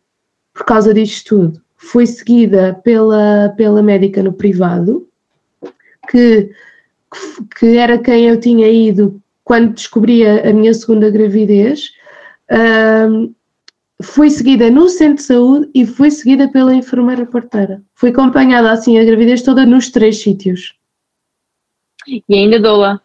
por 0.54 0.64
causa 0.64 0.94
disto 0.94 1.28
tudo, 1.28 1.62
fui 1.76 2.06
seguida 2.06 2.80
pela, 2.82 3.52
pela 3.56 3.82
médica 3.82 4.22
no 4.22 4.32
privado, 4.32 5.06
que, 6.08 6.50
que 7.58 7.76
era 7.76 7.98
quem 7.98 8.26
eu 8.26 8.40
tinha 8.40 8.68
ido 8.68 9.20
quando 9.44 9.74
descobri 9.74 10.26
a, 10.26 10.52
minha 10.52 10.72
segunda 10.72 11.10
gravidez. 11.10 11.90
Um, 12.50 13.34
fui 14.02 14.30
seguida 14.30 14.70
no 14.70 14.88
centro 14.88 15.16
de 15.16 15.22
saúde 15.22 15.70
e 15.74 15.84
fui 15.84 16.10
seguida 16.10 16.48
pela 16.48 16.74
enfermeira 16.74 17.26
parteira. 17.26 17.82
Fui 17.94 18.10
acompanhada 18.10 18.70
assim 18.70 18.98
a 18.98 19.04
gravidez 19.04 19.42
toda 19.42 19.66
nos 19.66 19.90
três 19.90 20.22
sítios. 20.22 20.74
E 22.06 22.22
ainda 22.30 22.58
doula. 22.58 23.00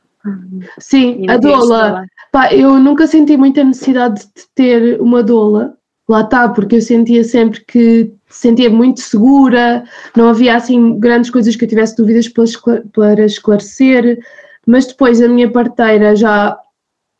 Sim, 0.79 1.25
a 1.29 1.37
doula. 1.37 2.05
Pá, 2.35 2.53
eu 2.53 2.77
nunca 2.79 3.07
senti 3.07 3.37
muita 3.37 3.63
necessidade 3.63 4.19
de 4.19 4.45
ter 4.53 4.99
uma 4.99 5.23
doula, 5.23 5.77
lá 6.05 6.19
está, 6.19 6.49
porque 6.49 6.75
eu 6.75 6.81
sentia 6.81 7.23
sempre 7.23 7.63
que 7.63 8.11
sentia 8.27 8.69
muito 8.69 8.99
segura, 8.99 9.85
não 10.17 10.27
havia 10.27 10.57
assim 10.57 10.99
grandes 10.99 11.29
coisas 11.29 11.55
que 11.55 11.63
eu 11.63 11.69
tivesse 11.69 11.95
dúvidas 11.95 12.27
para 12.27 13.23
esclarecer, 13.23 14.19
mas 14.67 14.85
depois 14.85 15.21
a 15.21 15.29
minha 15.29 15.49
parteira 15.49 16.13
já 16.13 16.59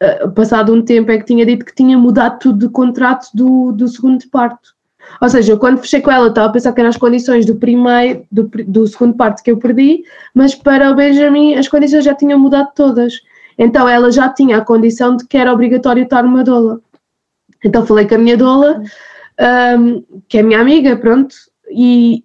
eh, 0.02 0.28
passado 0.36 0.74
um 0.74 0.82
tempo 0.82 1.10
é 1.10 1.18
que 1.18 1.24
tinha 1.24 1.46
dito 1.46 1.64
que 1.64 1.74
tinha 1.74 1.98
mudado 1.98 2.38
tudo 2.40 2.68
de 2.68 2.70
contrato 2.74 3.30
do, 3.34 3.72
do 3.72 3.88
segundo 3.88 4.22
parto. 4.30 4.76
Ou 5.22 5.30
seja, 5.30 5.56
quando 5.56 5.80
fechei 5.80 6.02
com 6.02 6.12
ela, 6.12 6.28
estava 6.28 6.50
a 6.50 6.52
pensar 6.52 6.74
que 6.74 6.82
eram 6.82 6.90
as 6.90 6.98
condições 6.98 7.46
do 7.46 7.56
primeiro, 7.56 8.26
do, 8.30 8.52
do 8.68 8.86
segundo 8.86 9.16
parto 9.16 9.42
que 9.42 9.52
eu 9.52 9.58
perdi, 9.58 10.04
mas 10.34 10.54
para 10.54 10.92
o 10.92 10.96
Benjamin 10.96 11.56
as 11.56 11.70
condições 11.70 12.04
já 12.04 12.14
tinham 12.14 12.38
mudado 12.38 12.74
todas. 12.76 13.22
Então 13.58 13.88
ela 13.88 14.12
já 14.12 14.30
tinha 14.30 14.58
a 14.58 14.66
condição 14.66 15.16
de 15.16 15.26
que 15.28 15.38
era 15.38 15.54
obrigatório 15.54 16.04
estar 16.04 16.26
uma 16.26 16.44
doula. 16.44 16.82
Então 17.64 17.86
falei 17.86 18.08
com 18.08 18.16
a 18.16 18.20
minha 18.20 18.38
doula, 18.38 18.82
um, 19.80 20.04
que 20.28 20.38
é 20.38 20.44
minha 20.44 20.60
amiga, 20.60 20.96
pronto, 20.98 21.36
e, 21.70 22.24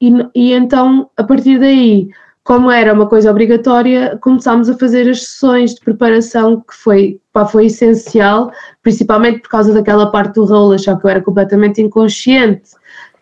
e, 0.00 0.12
e 0.34 0.52
então 0.52 1.10
a 1.16 1.24
partir 1.24 1.58
daí 1.58 2.08
como 2.46 2.70
era 2.70 2.94
uma 2.94 3.08
coisa 3.08 3.28
obrigatória, 3.28 4.16
começámos 4.22 4.70
a 4.70 4.78
fazer 4.78 5.10
as 5.10 5.24
sessões 5.24 5.74
de 5.74 5.80
preparação 5.80 6.60
que 6.60 6.76
foi, 6.76 7.20
pá, 7.32 7.44
foi 7.44 7.66
essencial, 7.66 8.52
principalmente 8.84 9.40
por 9.40 9.48
causa 9.48 9.74
daquela 9.74 10.12
parte 10.12 10.34
do 10.34 10.44
rolo, 10.44 10.74
achar 10.74 10.96
que 10.96 11.04
eu 11.04 11.10
era 11.10 11.20
completamente 11.20 11.82
inconsciente 11.82 12.70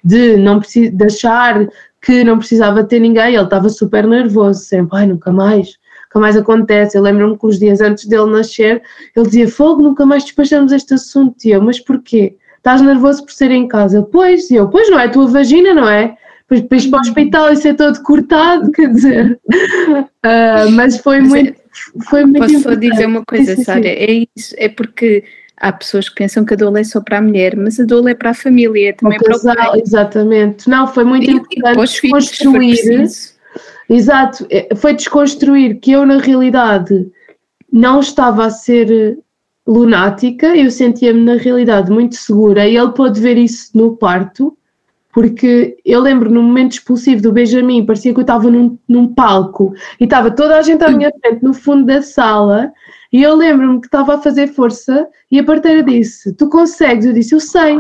de 0.04 0.36
não 0.36 0.60
de 0.60 1.04
achar 1.06 1.66
que 2.02 2.22
não 2.22 2.36
precisava 2.36 2.84
ter 2.84 3.00
ninguém, 3.00 3.34
ele 3.34 3.42
estava 3.42 3.70
super 3.70 4.06
nervoso, 4.06 4.60
sempre, 4.60 4.98
ai, 4.98 5.06
nunca 5.06 5.32
mais, 5.32 5.78
nunca 6.14 6.20
mais 6.20 6.36
acontece. 6.36 6.96
Eu 6.96 7.02
lembro-me 7.02 7.36
que 7.36 7.46
os 7.46 7.58
dias 7.58 7.80
antes 7.80 8.06
dele 8.06 8.30
nascer, 8.30 8.82
ele 9.16 9.26
dizia, 9.26 9.48
fogo, 9.48 9.82
nunca 9.82 10.06
mais 10.06 10.22
despachamos 10.22 10.72
este 10.72 10.94
assunto, 10.94 11.36
e 11.44 11.50
eu, 11.50 11.60
mas 11.60 11.80
porquê? 11.80 12.36
Estás 12.56 12.80
nervoso 12.80 13.24
por 13.24 13.32
ser 13.32 13.50
em 13.50 13.68
casa? 13.68 14.02
Pois, 14.02 14.50
e 14.50 14.54
eu, 14.54 14.68
pois 14.68 14.88
não 14.88 14.98
é 14.98 15.04
a 15.04 15.10
tua 15.10 15.26
vagina, 15.26 15.74
não 15.74 15.88
é? 15.88 16.16
depois, 16.48 16.62
depois 16.62 16.86
para 16.86 16.98
o 16.98 17.00
hospital 17.00 17.52
e 17.52 17.56
ser 17.56 17.74
todo 17.74 18.02
cortado, 18.02 18.70
quer 18.72 18.90
dizer, 18.90 19.40
uh, 19.48 20.70
mas 20.72 20.98
foi 20.98 21.20
mas 21.20 21.28
muito. 21.28 21.64
Foi 22.08 22.24
muito 22.24 22.38
posso 22.38 22.60
só 22.60 22.74
dizer 22.74 23.06
uma 23.06 23.24
coisa, 23.24 23.56
Sara? 23.56 23.88
É 23.88 24.26
isso, 24.36 24.54
é 24.56 24.68
porque 24.68 25.24
há 25.56 25.72
pessoas 25.72 26.08
que 26.08 26.14
pensam 26.14 26.44
que 26.44 26.54
a 26.54 26.56
doula 26.56 26.78
é 26.78 26.84
só 26.84 27.00
para 27.00 27.18
a 27.18 27.22
mulher, 27.22 27.56
mas 27.56 27.80
a 27.80 27.84
doula 27.84 28.10
é 28.10 28.14
para 28.14 28.30
a 28.30 28.34
família, 28.34 28.90
é 28.90 28.92
também 28.92 29.18
para 29.18 29.36
o 29.36 29.42
pai. 29.42 29.80
Exatamente, 29.80 30.68
não, 30.70 30.86
foi 30.86 31.02
muito 31.02 31.28
e, 31.28 31.34
importante 31.34 31.80
desconstruir. 31.80 33.08
Exato, 33.88 34.46
é, 34.50 34.74
foi 34.74 34.94
desconstruir 34.94 35.78
que 35.80 35.92
eu 35.92 36.06
na 36.06 36.18
realidade 36.18 37.10
não 37.72 38.00
estava 38.00 38.46
a 38.46 38.50
ser 38.50 39.18
lunática, 39.66 40.54
eu 40.56 40.70
sentia-me 40.70 41.20
na 41.20 41.34
realidade 41.34 41.90
muito 41.90 42.14
segura 42.16 42.66
e 42.66 42.76
ele 42.76 42.92
pôde 42.92 43.20
ver 43.20 43.36
isso 43.38 43.70
no 43.74 43.96
parto 43.96 44.56
porque 45.14 45.76
eu 45.84 46.00
lembro 46.00 46.28
no 46.28 46.42
momento 46.42 46.72
expulsivo 46.72 47.22
do 47.22 47.32
Benjamin, 47.32 47.86
parecia 47.86 48.12
que 48.12 48.18
eu 48.18 48.22
estava 48.22 48.50
num, 48.50 48.76
num 48.88 49.06
palco 49.14 49.72
e 50.00 50.04
estava 50.04 50.28
toda 50.28 50.58
a 50.58 50.62
gente 50.62 50.82
à 50.82 50.90
minha 50.90 51.10
frente 51.20 51.40
no 51.40 51.54
fundo 51.54 51.86
da 51.86 52.02
sala 52.02 52.72
e 53.12 53.22
eu 53.22 53.36
lembro-me 53.36 53.80
que 53.80 53.86
estava 53.86 54.16
a 54.16 54.20
fazer 54.20 54.48
força 54.48 55.08
e 55.30 55.38
a 55.38 55.44
parteira 55.44 55.84
disse: 55.84 56.34
Tu 56.34 56.48
consegues? 56.48 57.06
Eu 57.06 57.12
disse: 57.12 57.32
Eu 57.32 57.38
sei. 57.38 57.78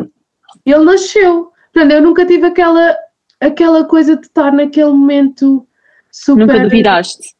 Ele 0.64 0.84
nasceu. 0.84 1.50
Portanto, 1.72 1.90
eu 1.90 2.02
nunca 2.02 2.24
tive 2.24 2.46
aquela, 2.46 2.96
aquela 3.40 3.84
coisa 3.84 4.14
de 4.14 4.26
estar 4.26 4.52
naquele 4.52 4.90
momento 4.90 5.66
super. 6.14 6.46
Nunca 6.46 6.60
duvidaste. 6.60 7.34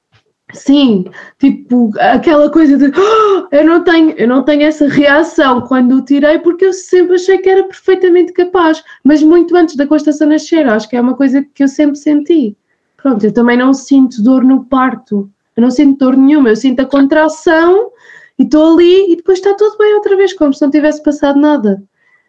Sim, 0.52 1.06
tipo 1.38 1.90
aquela 1.98 2.50
coisa 2.50 2.76
de 2.76 2.86
oh, 2.86 3.48
eu 3.50 3.64
não 3.64 3.82
tenho, 3.82 4.10
eu 4.10 4.28
não 4.28 4.44
tenho 4.44 4.62
essa 4.62 4.86
reação 4.86 5.62
quando 5.62 5.96
o 5.96 6.04
tirei 6.04 6.38
porque 6.38 6.66
eu 6.66 6.72
sempre 6.72 7.14
achei 7.14 7.38
que 7.38 7.48
era 7.48 7.64
perfeitamente 7.64 8.32
capaz, 8.32 8.84
mas 9.02 9.22
muito 9.22 9.56
antes 9.56 9.74
da 9.74 9.86
Constança 9.86 10.26
nascer, 10.26 10.68
acho 10.68 10.88
que 10.88 10.96
é 10.96 11.00
uma 11.00 11.16
coisa 11.16 11.42
que 11.54 11.62
eu 11.62 11.68
sempre 11.68 11.96
senti. 11.96 12.56
Pronto, 12.96 13.24
eu 13.24 13.32
também 13.32 13.56
não 13.56 13.72
sinto 13.72 14.22
dor 14.22 14.44
no 14.44 14.64
parto, 14.64 15.30
eu 15.56 15.62
não 15.62 15.70
sinto 15.70 15.98
dor 15.98 16.16
nenhuma, 16.16 16.50
eu 16.50 16.56
sinto 16.56 16.80
a 16.80 16.86
contração 16.86 17.90
e 18.38 18.42
estou 18.42 18.74
ali 18.74 19.12
e 19.12 19.16
depois 19.16 19.38
está 19.38 19.54
tudo 19.54 19.78
bem 19.78 19.94
outra 19.94 20.16
vez, 20.16 20.32
como 20.34 20.52
se 20.52 20.62
não 20.62 20.70
tivesse 20.70 21.02
passado 21.02 21.38
nada. 21.40 21.82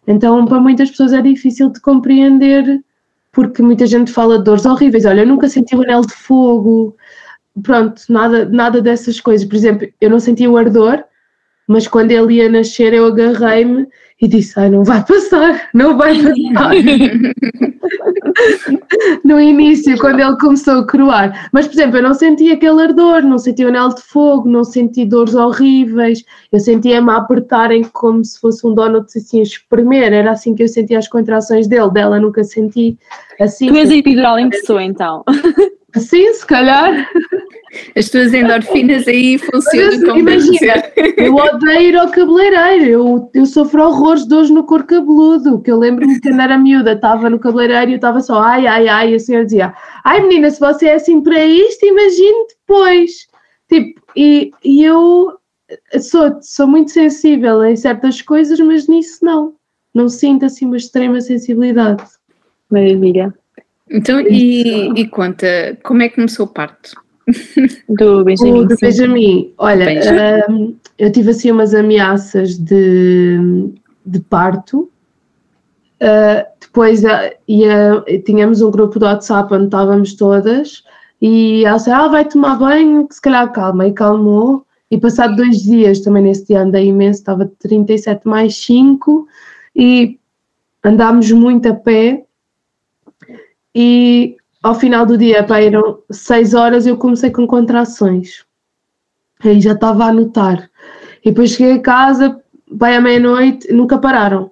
Então, 0.08 0.46
para 0.46 0.60
muitas 0.60 0.90
pessoas 0.90 1.12
é 1.14 1.22
difícil 1.22 1.70
de 1.70 1.82
compreender 1.82 2.84
porque 3.36 3.62
muita 3.62 3.86
gente 3.86 4.14
fala 4.14 4.38
de 4.38 4.46
dores 4.46 4.66
horríveis. 4.66 5.06
Olha, 5.06 5.22
eu 5.22 5.28
nunca 5.28 5.50
senti 5.50 5.76
o 5.76 5.82
anel 5.82 6.02
de 6.02 6.14
fogo, 6.14 6.96
pronto, 7.62 8.02
nada, 8.08 8.46
nada 8.46 8.82
dessas 8.82 9.20
coisas. 9.20 9.46
Por 9.46 9.56
exemplo, 9.56 9.88
eu 10.00 10.10
não 10.10 10.22
senti 10.22 10.48
o 10.48 10.56
ardor, 10.56 11.04
mas 11.68 11.86
quando 11.86 12.12
ele 12.12 12.36
ia 12.36 12.50
nascer 12.50 12.94
eu 12.94 13.06
agarrei-me 13.06 13.88
e 14.22 14.28
disse, 14.28 14.58
ai, 14.58 14.70
não 14.70 14.86
vai 14.86 15.06
passar, 15.06 15.70
não 15.74 15.98
vai 15.98 16.16
passar. 16.24 16.72
no 19.24 19.40
início, 19.40 19.98
quando 19.98 20.20
ele 20.20 20.38
começou 20.38 20.80
a 20.80 20.86
croar. 20.86 21.50
Mas, 21.52 21.68
por 21.68 21.74
exemplo, 21.74 21.98
eu 21.98 22.04
não 22.04 22.14
senti 22.14 22.52
aquele 22.52 22.82
ardor, 22.82 23.22
não 23.22 23.38
senti 23.38 23.64
o 23.64 23.68
anel 23.68 23.90
de 23.90 24.02
fogo, 24.02 24.50
não 24.50 24.64
senti 24.64 25.06
dores 25.06 25.36
horríveis, 25.36 26.24
eu 26.52 26.60
sentia-me 26.60 27.12
a 27.12 27.18
apertarem 27.18 27.84
como 27.84 28.24
se 28.24 28.40
fosse 28.40 28.66
um 28.66 28.74
donut 28.74 29.06
assim 29.18 29.40
a 29.40 29.44
espremer, 29.44 30.14
era 30.14 30.32
assim 30.32 30.54
que 30.54 30.64
eu 30.64 30.68
sentia 30.68 31.00
as 31.00 31.08
contrações 31.08 31.68
dele, 31.68 31.90
dela 31.92 32.20
nunca 32.20 32.44
senti 32.44 32.98
assim. 33.40 33.68
Tu 33.68 33.76
és 33.76 33.92
epidural 33.92 34.40
em 34.40 34.50
pessoa, 34.50 34.84
então. 34.84 35.24
Sim, 35.98 36.34
se 36.34 36.46
calhar. 36.46 37.10
As 37.96 38.10
tuas 38.10 38.34
endorfinas 38.34 39.08
aí 39.08 39.38
funcionam 39.38 40.02
como 40.06 40.20
Imagina, 40.20 40.84
eu 41.18 41.36
odeio 41.36 41.90
ir 41.90 41.98
ao 41.98 42.10
cabeleireiro, 42.10 42.86
eu, 42.86 43.32
eu 43.34 43.46
sofro 43.46 43.84
horrores 43.84 44.24
de 44.24 44.30
dores 44.30 44.50
no 44.50 44.64
cor 44.64 44.84
cabeludo, 44.84 45.62
que 45.62 45.72
eu 45.72 45.78
lembro-me 45.78 46.20
quando 46.22 46.40
era 46.40 46.58
miúda, 46.58 46.94
estava 46.94 47.30
no 47.30 47.40
cabeleireiro 47.40 47.92
e 47.92 47.94
eu 47.94 47.98
estava 47.98 48.22
só 48.22 48.40
ai, 48.40 48.66
ai, 48.66 48.88
ai, 48.88 49.12
e 49.12 49.16
a 49.16 49.20
senhora 49.20 49.46
dizia, 49.46 49.74
ai 50.06 50.22
menina, 50.22 50.50
se 50.52 50.60
você 50.60 50.88
é 50.88 50.94
assim 50.96 51.22
para 51.22 51.44
isto, 51.46 51.86
imagine 51.86 52.48
depois. 52.48 53.28
Tipo, 53.68 54.02
e, 54.16 54.52
e 54.64 54.84
eu 54.84 55.38
sou, 56.00 56.42
sou 56.42 56.68
muito 56.68 56.92
sensível 56.92 57.64
em 57.66 57.76
certas 57.76 58.22
coisas, 58.22 58.60
mas 58.60 58.88
nisso 58.88 59.20
não. 59.24 59.54
Não 59.94 60.08
sinto 60.08 60.46
assim 60.46 60.66
uma 60.66 60.78
extrema 60.78 61.20
sensibilidade. 61.20 62.04
Maravilha. 62.70 63.34
Então, 63.90 64.20
e, 64.20 64.90
e 64.96 65.08
conta, 65.08 65.78
como 65.84 66.02
é 66.02 66.10
que 66.10 66.16
começou 66.16 66.46
o 66.46 66.50
parto? 66.50 66.92
Do 67.90 68.24
Benjamin. 68.24 68.60
O 68.60 68.66
do 68.66 68.76
Benjamin. 68.78 69.54
Olha, 69.58 69.86
Um, 70.50 70.76
eu 70.98 71.12
tive 71.12 71.32
assim 71.32 71.52
umas 71.52 71.74
ameaças 71.74 72.58
de, 72.58 73.38
de 74.06 74.20
parto. 74.22 74.90
Uh, 76.02 76.46
depois 76.60 77.04
uh, 77.04 77.34
ia, 77.48 78.04
tínhamos 78.26 78.62
um 78.62 78.70
grupo 78.70 79.00
do 79.00 79.06
WhatsApp 79.06 79.54
onde 79.54 79.66
estávamos 79.66 80.14
todas 80.14 80.84
e 81.22 81.64
ela 81.66 81.78
disse, 81.78 81.90
ah, 81.90 82.08
vai 82.08 82.26
tomar 82.26 82.58
banho, 82.58 83.08
que 83.08 83.16
se 83.16 83.22
calhar 83.22 83.52
calma. 83.52 83.88
E 83.88 83.94
calmou. 83.94 84.66
E 84.92 85.00
passado 85.00 85.36
dois 85.36 85.64
dias, 85.64 86.00
também 86.02 86.24
nesse 86.24 86.46
dia 86.46 86.62
andei 86.62 86.88
imenso, 86.88 87.20
estava 87.20 87.52
37 87.60 88.28
mais 88.28 88.56
5 88.58 89.28
e 89.76 90.20
andámos 90.84 91.32
muito 91.32 91.68
a 91.68 91.74
pé 91.74 92.25
e 93.76 94.38
ao 94.64 94.74
final 94.74 95.06
do 95.06 95.18
dia, 95.18 95.44
pá, 95.44 95.60
eram 95.60 96.00
seis 96.10 96.54
horas, 96.54 96.88
eu 96.88 96.98
comecei 96.98 97.30
com 97.30 97.46
contrações. 97.46 98.46
Aí 99.44 99.60
já 99.60 99.74
estava 99.74 100.06
a 100.06 100.08
anotar. 100.08 100.70
E 101.24 101.30
depois 101.30 101.52
cheguei 101.52 101.74
a 101.74 101.82
casa, 101.82 102.42
vai 102.72 102.96
à 102.96 103.02
meia-noite, 103.02 103.72
nunca 103.74 103.98
pararam. 103.98 104.50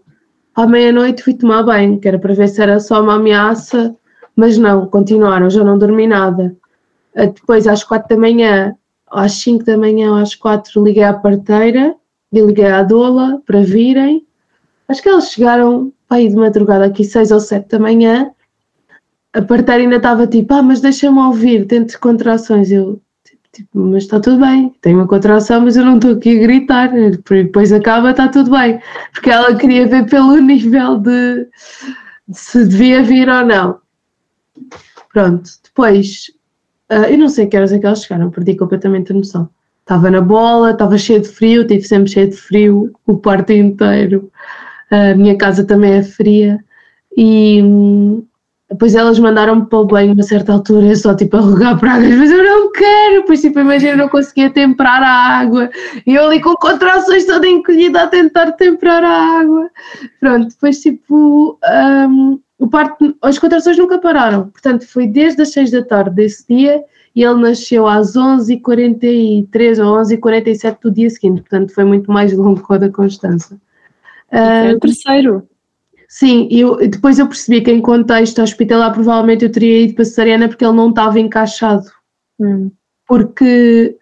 À 0.53 0.67
meia-noite 0.67 1.23
fui 1.23 1.33
tomar 1.33 1.63
banho, 1.63 1.99
que 1.99 2.07
era 2.07 2.19
para 2.19 2.33
ver 2.33 2.49
se 2.49 2.61
era 2.61 2.79
só 2.79 3.01
uma 3.01 3.15
ameaça, 3.15 3.95
mas 4.35 4.57
não, 4.57 4.87
continuaram, 4.87 5.49
já 5.49 5.63
não 5.63 5.77
dormi 5.77 6.05
nada. 6.05 6.55
Ah, 7.15 7.25
depois, 7.25 7.65
às 7.65 7.83
quatro 7.83 8.09
da 8.09 8.17
manhã, 8.21 8.75
às 9.09 9.33
cinco 9.33 9.63
da 9.63 9.77
manhã, 9.77 10.21
às 10.21 10.35
quatro, 10.35 10.83
liguei 10.83 11.03
à 11.03 11.13
parteira 11.13 11.95
e 12.31 12.41
liguei 12.41 12.65
à 12.65 12.83
doula 12.83 13.41
para 13.45 13.61
virem. 13.61 14.27
Acho 14.87 15.01
que 15.01 15.09
elas 15.09 15.31
chegaram 15.31 15.93
aí 16.09 16.27
de 16.27 16.35
madrugada, 16.35 16.85
aqui 16.85 17.03
seis 17.03 17.31
ou 17.31 17.39
sete 17.39 17.69
da 17.69 17.79
manhã, 17.79 18.31
a 19.33 19.41
parteira 19.41 19.81
ainda 19.81 19.95
estava 19.95 20.27
tipo, 20.27 20.53
ah, 20.53 20.61
mas 20.61 20.79
deixa-me 20.79 21.19
ouvir, 21.19 21.65
tento 21.65 21.99
contrações. 21.99 22.71
Eu, 22.71 23.01
tipo, 23.51 23.79
mas 23.79 24.03
está 24.03 24.19
tudo 24.19 24.39
bem, 24.39 24.73
tenho 24.81 24.99
uma 24.99 25.07
contração, 25.07 25.61
mas 25.61 25.75
eu 25.75 25.83
não 25.83 25.95
estou 25.95 26.11
aqui 26.11 26.37
a 26.37 26.41
gritar. 26.41 26.91
Depois 27.27 27.73
acaba, 27.73 28.11
está 28.11 28.27
tudo 28.27 28.51
bem. 28.51 28.79
Porque 29.11 29.31
ela 29.31 29.55
queria 29.55 29.87
ver 29.87 30.05
pelo 30.05 30.37
nível 30.41 30.99
de, 30.99 31.47
de 32.27 32.37
se 32.37 32.65
devia 32.65 33.01
vir 33.03 33.27
ou 33.27 33.43
não. 33.45 33.79
Pronto, 35.11 35.49
depois, 35.63 36.31
uh, 36.91 37.05
eu 37.09 37.17
não 37.17 37.29
sei 37.29 37.47
que 37.47 37.57
horas 37.57 37.71
é 37.71 37.79
que 37.79 37.85
elas 37.85 38.03
chegaram, 38.03 38.29
perdi 38.29 38.55
completamente 38.55 39.11
a 39.11 39.15
noção. 39.15 39.49
Estava 39.81 40.09
na 40.09 40.21
bola, 40.21 40.71
estava 40.71 40.97
cheio 40.97 41.21
de 41.21 41.27
frio, 41.27 41.67
tive 41.67 41.83
sempre 41.83 42.09
cheio 42.09 42.29
de 42.29 42.37
frio, 42.37 42.93
o 43.05 43.17
quarto 43.17 43.51
inteiro. 43.51 44.31
A 44.91 45.15
minha 45.15 45.35
casa 45.37 45.63
também 45.63 45.93
é 45.93 46.03
fria. 46.03 46.63
E, 47.17 47.61
Depois 48.73 48.95
elas 48.95 49.19
mandaram-me 49.19 49.67
para 49.67 49.79
o 49.79 49.85
banho 49.85 50.19
a 50.19 50.23
certa 50.23 50.51
altura, 50.51 50.95
só 50.95 51.15
tipo 51.15 51.37
a 51.37 51.41
rogar 51.41 51.79
pragas, 51.79 52.15
mas 52.17 52.31
eu 52.31 52.43
não 52.43 52.71
quero. 52.71 53.21
Depois, 53.21 53.39
tipo, 53.39 53.59
imagina, 53.59 53.95
não 53.95 54.09
conseguia 54.09 54.49
temperar 54.49 55.03
a 55.03 55.39
água. 55.39 55.69
E 56.07 56.15
eu 56.15 56.25
ali 56.25 56.41
com 56.41 56.55
contrações 56.55 57.25
toda 57.25 57.47
encolhida 57.47 58.01
a 58.01 58.07
tentar 58.07 58.53
temperar 58.53 59.03
a 59.03 59.39
água. 59.39 59.69
Pronto, 60.19 60.47
depois, 60.49 60.79
tipo, 60.79 61.59
um, 62.09 62.39
o 62.57 62.67
parto, 62.67 63.15
as 63.21 63.37
contrações 63.37 63.77
nunca 63.77 63.99
pararam. 63.99 64.49
Portanto, 64.49 64.87
foi 64.87 65.05
desde 65.05 65.43
as 65.43 65.51
6 65.51 65.69
da 65.69 65.83
tarde 65.83 66.15
desse 66.15 66.47
dia 66.47 66.83
e 67.15 67.23
ele 67.23 67.41
nasceu 67.41 67.87
às 67.87 68.13
11h43 68.15 69.85
ou 69.85 70.01
11h47 70.01 70.77
do 70.81 70.89
dia 70.89 71.09
seguinte. 71.11 71.41
Portanto, 71.41 71.73
foi 71.73 71.83
muito 71.83 72.11
mais 72.11 72.33
longo 72.33 72.65
que 72.65 72.73
o 72.73 72.77
da 72.79 72.89
Constança. 72.89 73.55
Uh, 74.31 74.75
o 74.75 74.79
terceiro. 74.79 75.47
Sim, 76.13 76.47
e 76.51 76.59
eu, 76.59 76.77
depois 76.87 77.17
eu 77.17 77.27
percebi 77.27 77.59
que 77.59 77.71
em 77.71 77.81
contexto 77.81 78.39
hospitalar 78.39 78.93
provavelmente 78.93 79.45
eu 79.45 79.51
teria 79.51 79.81
ido 79.81 79.95
para 79.95 80.05
cesariana 80.05 80.47
porque 80.47 80.63
ele 80.63 80.75
não 80.75 80.89
estava 80.89 81.19
encaixado. 81.19 81.85
Hum. 82.39 82.69
Porque, 83.07 83.97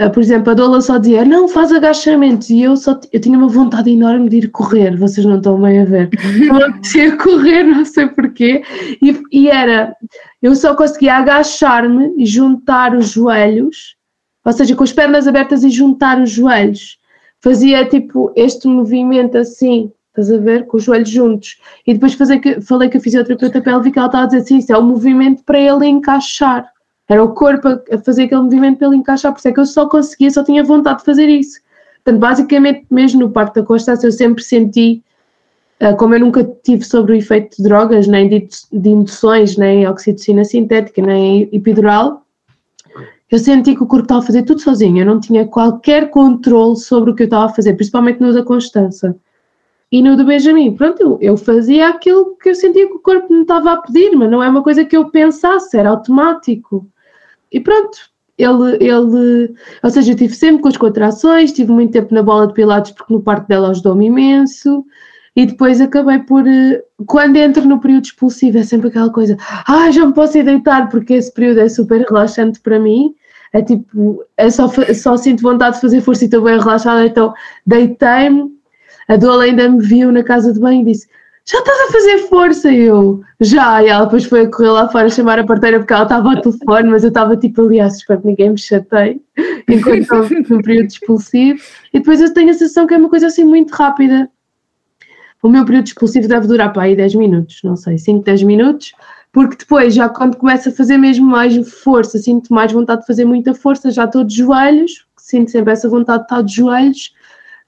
uh, 0.00 0.08
por 0.12 0.22
exemplo, 0.22 0.52
a 0.52 0.54
Dola 0.54 0.80
só 0.80 0.96
dizia, 0.96 1.24
não, 1.24 1.48
faz 1.48 1.72
agachamentos, 1.72 2.50
e 2.50 2.62
eu 2.62 2.76
só 2.76 3.00
eu 3.12 3.20
tinha 3.20 3.36
uma 3.36 3.48
vontade 3.48 3.90
enorme 3.90 4.28
de 4.28 4.36
ir 4.36 4.50
correr, 4.52 4.96
vocês 4.96 5.26
não 5.26 5.38
estão 5.38 5.60
bem 5.60 5.80
a 5.80 5.84
ver. 5.84 6.08
Apetecia 6.54 7.16
correr, 7.16 7.64
não 7.64 7.84
sei 7.84 8.06
porquê, 8.06 8.62
e, 9.02 9.20
e 9.32 9.50
era, 9.50 9.92
eu 10.40 10.54
só 10.54 10.72
conseguia 10.76 11.16
agachar-me 11.16 12.14
e 12.16 12.24
juntar 12.24 12.94
os 12.94 13.08
joelhos, 13.08 13.96
ou 14.44 14.52
seja, 14.52 14.76
com 14.76 14.84
as 14.84 14.92
pernas 14.92 15.26
abertas 15.26 15.64
e 15.64 15.70
juntar 15.70 16.20
os 16.20 16.30
joelhos. 16.30 16.96
Fazia 17.40 17.84
tipo 17.88 18.32
este 18.36 18.68
movimento 18.68 19.36
assim, 19.36 19.90
estás 20.20 20.30
a 20.32 20.42
ver? 20.42 20.66
Com 20.66 20.76
os 20.76 20.84
joelhos 20.84 21.10
juntos. 21.10 21.58
E 21.86 21.94
depois 21.94 22.14
fazer 22.14 22.38
que, 22.38 22.60
falei 22.60 22.90
com 22.90 22.98
a 22.98 23.00
fisioterapeuta 23.00 23.60
pélvica, 23.60 24.00
ela 24.00 24.06
estava 24.08 24.24
a 24.24 24.26
dizer 24.26 24.38
assim: 24.38 24.58
isso 24.58 24.72
é 24.72 24.78
o 24.78 24.82
movimento 24.82 25.42
para 25.44 25.58
ele 25.58 25.86
encaixar. 25.86 26.70
Era 27.08 27.22
o 27.22 27.34
corpo 27.34 27.68
a 27.68 27.98
fazer 27.98 28.24
aquele 28.24 28.42
movimento 28.42 28.78
para 28.78 28.88
ele 28.88 28.96
encaixar, 28.96 29.32
por 29.32 29.38
isso 29.38 29.48
é 29.48 29.52
que 29.52 29.60
eu 29.60 29.66
só 29.66 29.88
conseguia, 29.88 30.30
só 30.30 30.42
tinha 30.42 30.64
vontade 30.64 30.98
de 30.98 31.04
fazer 31.04 31.28
isso. 31.28 31.60
Portanto, 32.02 32.20
basicamente, 32.20 32.86
mesmo 32.90 33.20
no 33.20 33.30
parto 33.30 33.60
da 33.60 33.66
Constância, 33.66 34.06
eu 34.06 34.12
sempre 34.12 34.42
senti, 34.42 35.02
ah, 35.78 35.94
como 35.94 36.14
eu 36.14 36.20
nunca 36.20 36.44
tive 36.64 36.84
sobre 36.84 37.12
o 37.12 37.14
efeito 37.14 37.56
de 37.56 37.62
drogas, 37.62 38.08
nem 38.08 38.28
de, 38.28 38.48
de 38.72 38.88
induções, 38.88 39.56
nem 39.56 39.86
oxitocina 39.86 40.44
sintética, 40.44 41.00
nem 41.00 41.48
epidural, 41.52 42.24
eu 43.30 43.38
senti 43.38 43.74
que 43.74 43.82
o 43.82 43.86
corpo 43.86 44.04
estava 44.04 44.20
a 44.20 44.26
fazer 44.26 44.42
tudo 44.42 44.60
sozinho, 44.60 44.98
eu 44.98 45.06
não 45.06 45.18
tinha 45.20 45.46
qualquer 45.46 46.10
controle 46.10 46.76
sobre 46.76 47.10
o 47.10 47.14
que 47.14 47.24
eu 47.24 47.26
estava 47.26 47.46
a 47.46 47.54
fazer, 47.54 47.74
principalmente 47.74 48.20
no 48.20 48.32
da 48.32 48.44
Constância. 48.44 49.16
E 49.90 50.02
no 50.02 50.16
do 50.16 50.24
Benjamin, 50.24 50.74
pronto, 50.74 51.00
eu, 51.00 51.18
eu 51.20 51.36
fazia 51.36 51.88
aquilo 51.88 52.36
que 52.36 52.50
eu 52.50 52.54
sentia 52.54 52.86
que 52.86 52.94
o 52.94 52.98
corpo 52.98 53.32
me 53.32 53.42
estava 53.42 53.72
a 53.72 53.76
pedir, 53.76 54.16
mas 54.16 54.30
não 54.30 54.42
é 54.42 54.48
uma 54.48 54.62
coisa 54.62 54.84
que 54.84 54.96
eu 54.96 55.10
pensasse, 55.10 55.76
era 55.76 55.90
automático. 55.90 56.86
E 57.52 57.60
pronto, 57.60 57.96
ele, 58.36 58.76
ele, 58.80 59.54
ou 59.82 59.90
seja, 59.90 60.12
eu 60.12 60.16
tive 60.16 60.34
sempre 60.34 60.62
com 60.62 60.68
as 60.68 60.76
contrações, 60.76 61.52
tive 61.52 61.70
muito 61.72 61.92
tempo 61.92 62.12
na 62.12 62.22
bola 62.22 62.48
de 62.48 62.54
pilates 62.54 62.92
porque 62.92 63.12
no 63.12 63.22
parque 63.22 63.48
dela 63.48 63.70
ajudou-me 63.70 64.06
imenso, 64.06 64.84
e 65.36 65.46
depois 65.46 65.80
acabei 65.80 66.18
por, 66.20 66.46
eh, 66.46 66.82
quando 67.06 67.36
entro 67.36 67.64
no 67.66 67.78
período 67.78 68.06
expulsivo, 68.06 68.58
é 68.58 68.62
sempre 68.62 68.88
aquela 68.88 69.10
coisa, 69.10 69.36
ah, 69.68 69.90
já 69.90 70.04
me 70.04 70.14
posso 70.14 70.36
ir 70.38 70.44
deitar, 70.44 70.88
porque 70.88 71.14
esse 71.14 71.32
período 71.32 71.60
é 71.60 71.68
super 71.68 72.00
relaxante 72.00 72.58
para 72.60 72.80
mim, 72.80 73.14
é 73.52 73.62
tipo, 73.62 74.24
é 74.36 74.50
só, 74.50 74.66
só 74.94 75.16
sinto 75.16 75.42
vontade 75.42 75.76
de 75.76 75.82
fazer 75.82 76.00
força 76.00 76.24
e 76.24 76.26
estou 76.26 76.42
bem 76.42 76.58
relaxada, 76.58 77.06
então 77.06 77.34
deitei-me, 77.66 78.55
a 79.08 79.16
Dola 79.16 79.44
ainda 79.44 79.68
me 79.68 79.80
viu 79.80 80.10
na 80.10 80.22
casa 80.22 80.52
de 80.52 80.60
banho 80.60 80.82
e 80.82 80.92
disse: 80.92 81.08
Já 81.44 81.58
estás 81.58 81.88
a 81.88 81.92
fazer 81.92 82.18
força? 82.28 82.70
E 82.70 82.82
eu, 82.82 83.22
já. 83.40 83.82
E 83.82 83.88
ela 83.88 84.04
depois 84.04 84.24
foi 84.24 84.42
a 84.42 84.50
correr 84.50 84.70
lá 84.70 84.88
fora 84.88 85.08
chamar 85.08 85.38
a 85.38 85.44
parteira 85.44 85.78
porque 85.78 85.92
ela 85.92 86.02
estava 86.02 86.30
ao 86.30 86.40
telefone, 86.40 86.90
mas 86.90 87.04
eu 87.04 87.08
estava 87.08 87.36
tipo 87.36 87.62
ali, 87.62 87.80
ah, 87.80 87.86
espero 87.86 88.20
que 88.20 88.26
ninguém 88.26 88.50
me 88.50 88.58
chateie, 88.58 89.20
enquanto 89.68 89.98
estava 89.98 90.28
no 90.48 90.62
período 90.62 90.88
expulsivo. 90.88 91.60
E 91.92 91.98
depois 91.98 92.20
eu 92.20 92.32
tenho 92.32 92.50
a 92.50 92.54
sensação 92.54 92.86
que 92.86 92.94
é 92.94 92.96
uma 92.96 93.08
coisa 93.08 93.28
assim 93.28 93.44
muito 93.44 93.72
rápida. 93.72 94.30
O 95.42 95.48
meu 95.48 95.64
período 95.64 95.86
expulsivo 95.86 96.26
deve 96.26 96.48
durar 96.48 96.72
para 96.72 96.84
aí 96.84 96.96
10 96.96 97.14
minutos, 97.14 97.60
não 97.62 97.76
sei, 97.76 97.98
5, 97.98 98.24
10 98.24 98.42
minutos, 98.42 98.92
porque 99.30 99.56
depois, 99.56 99.94
já 99.94 100.08
quando 100.08 100.36
começa 100.36 100.70
a 100.70 100.72
fazer 100.72 100.96
mesmo 100.96 101.26
mais 101.26 101.56
força, 101.82 102.18
sinto 102.18 102.52
mais 102.52 102.72
vontade 102.72 103.02
de 103.02 103.06
fazer 103.06 103.24
muita 103.24 103.54
força, 103.54 103.90
já 103.90 104.04
estou 104.04 104.24
de 104.24 104.34
joelhos, 104.34 105.06
sinto 105.16 105.50
sempre 105.50 105.72
essa 105.72 105.88
vontade 105.88 106.20
de 106.20 106.24
estar 106.24 106.42
de 106.42 106.54
joelhos, 106.54 107.12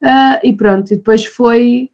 Uh, 0.02 0.38
e 0.42 0.52
pronto, 0.52 0.92
e 0.92 0.96
depois 0.96 1.24
foi. 1.24 1.90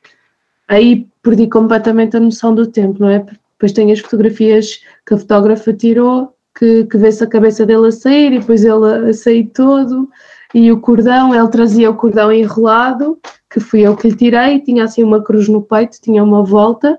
Aí 0.68 1.06
perdi 1.22 1.46
completamente 1.46 2.16
a 2.16 2.20
noção 2.20 2.54
do 2.54 2.66
tempo, 2.66 3.00
não 3.00 3.08
é? 3.08 3.18
Depois 3.52 3.72
tem 3.72 3.92
as 3.92 4.00
fotografias 4.00 4.80
que 5.06 5.14
a 5.14 5.18
fotógrafa 5.18 5.72
tirou, 5.72 6.34
que, 6.58 6.84
que 6.84 6.98
vê-se 6.98 7.22
a 7.24 7.26
cabeça 7.26 7.64
dele 7.66 7.88
a 7.88 7.92
sair 7.92 8.32
e 8.32 8.38
depois 8.38 8.64
ele 8.64 9.10
a 9.10 9.12
sair 9.12 9.46
todo. 9.46 10.08
E 10.54 10.70
o 10.70 10.80
cordão, 10.80 11.34
ele 11.34 11.48
trazia 11.48 11.90
o 11.90 11.96
cordão 11.96 12.30
enrolado, 12.32 13.18
que 13.50 13.60
fui 13.60 13.80
eu 13.80 13.96
que 13.96 14.08
lhe 14.08 14.16
tirei, 14.16 14.60
tinha 14.60 14.84
assim 14.84 15.02
uma 15.02 15.22
cruz 15.22 15.48
no 15.48 15.62
peito, 15.62 16.00
tinha 16.00 16.22
uma 16.22 16.42
volta. 16.42 16.98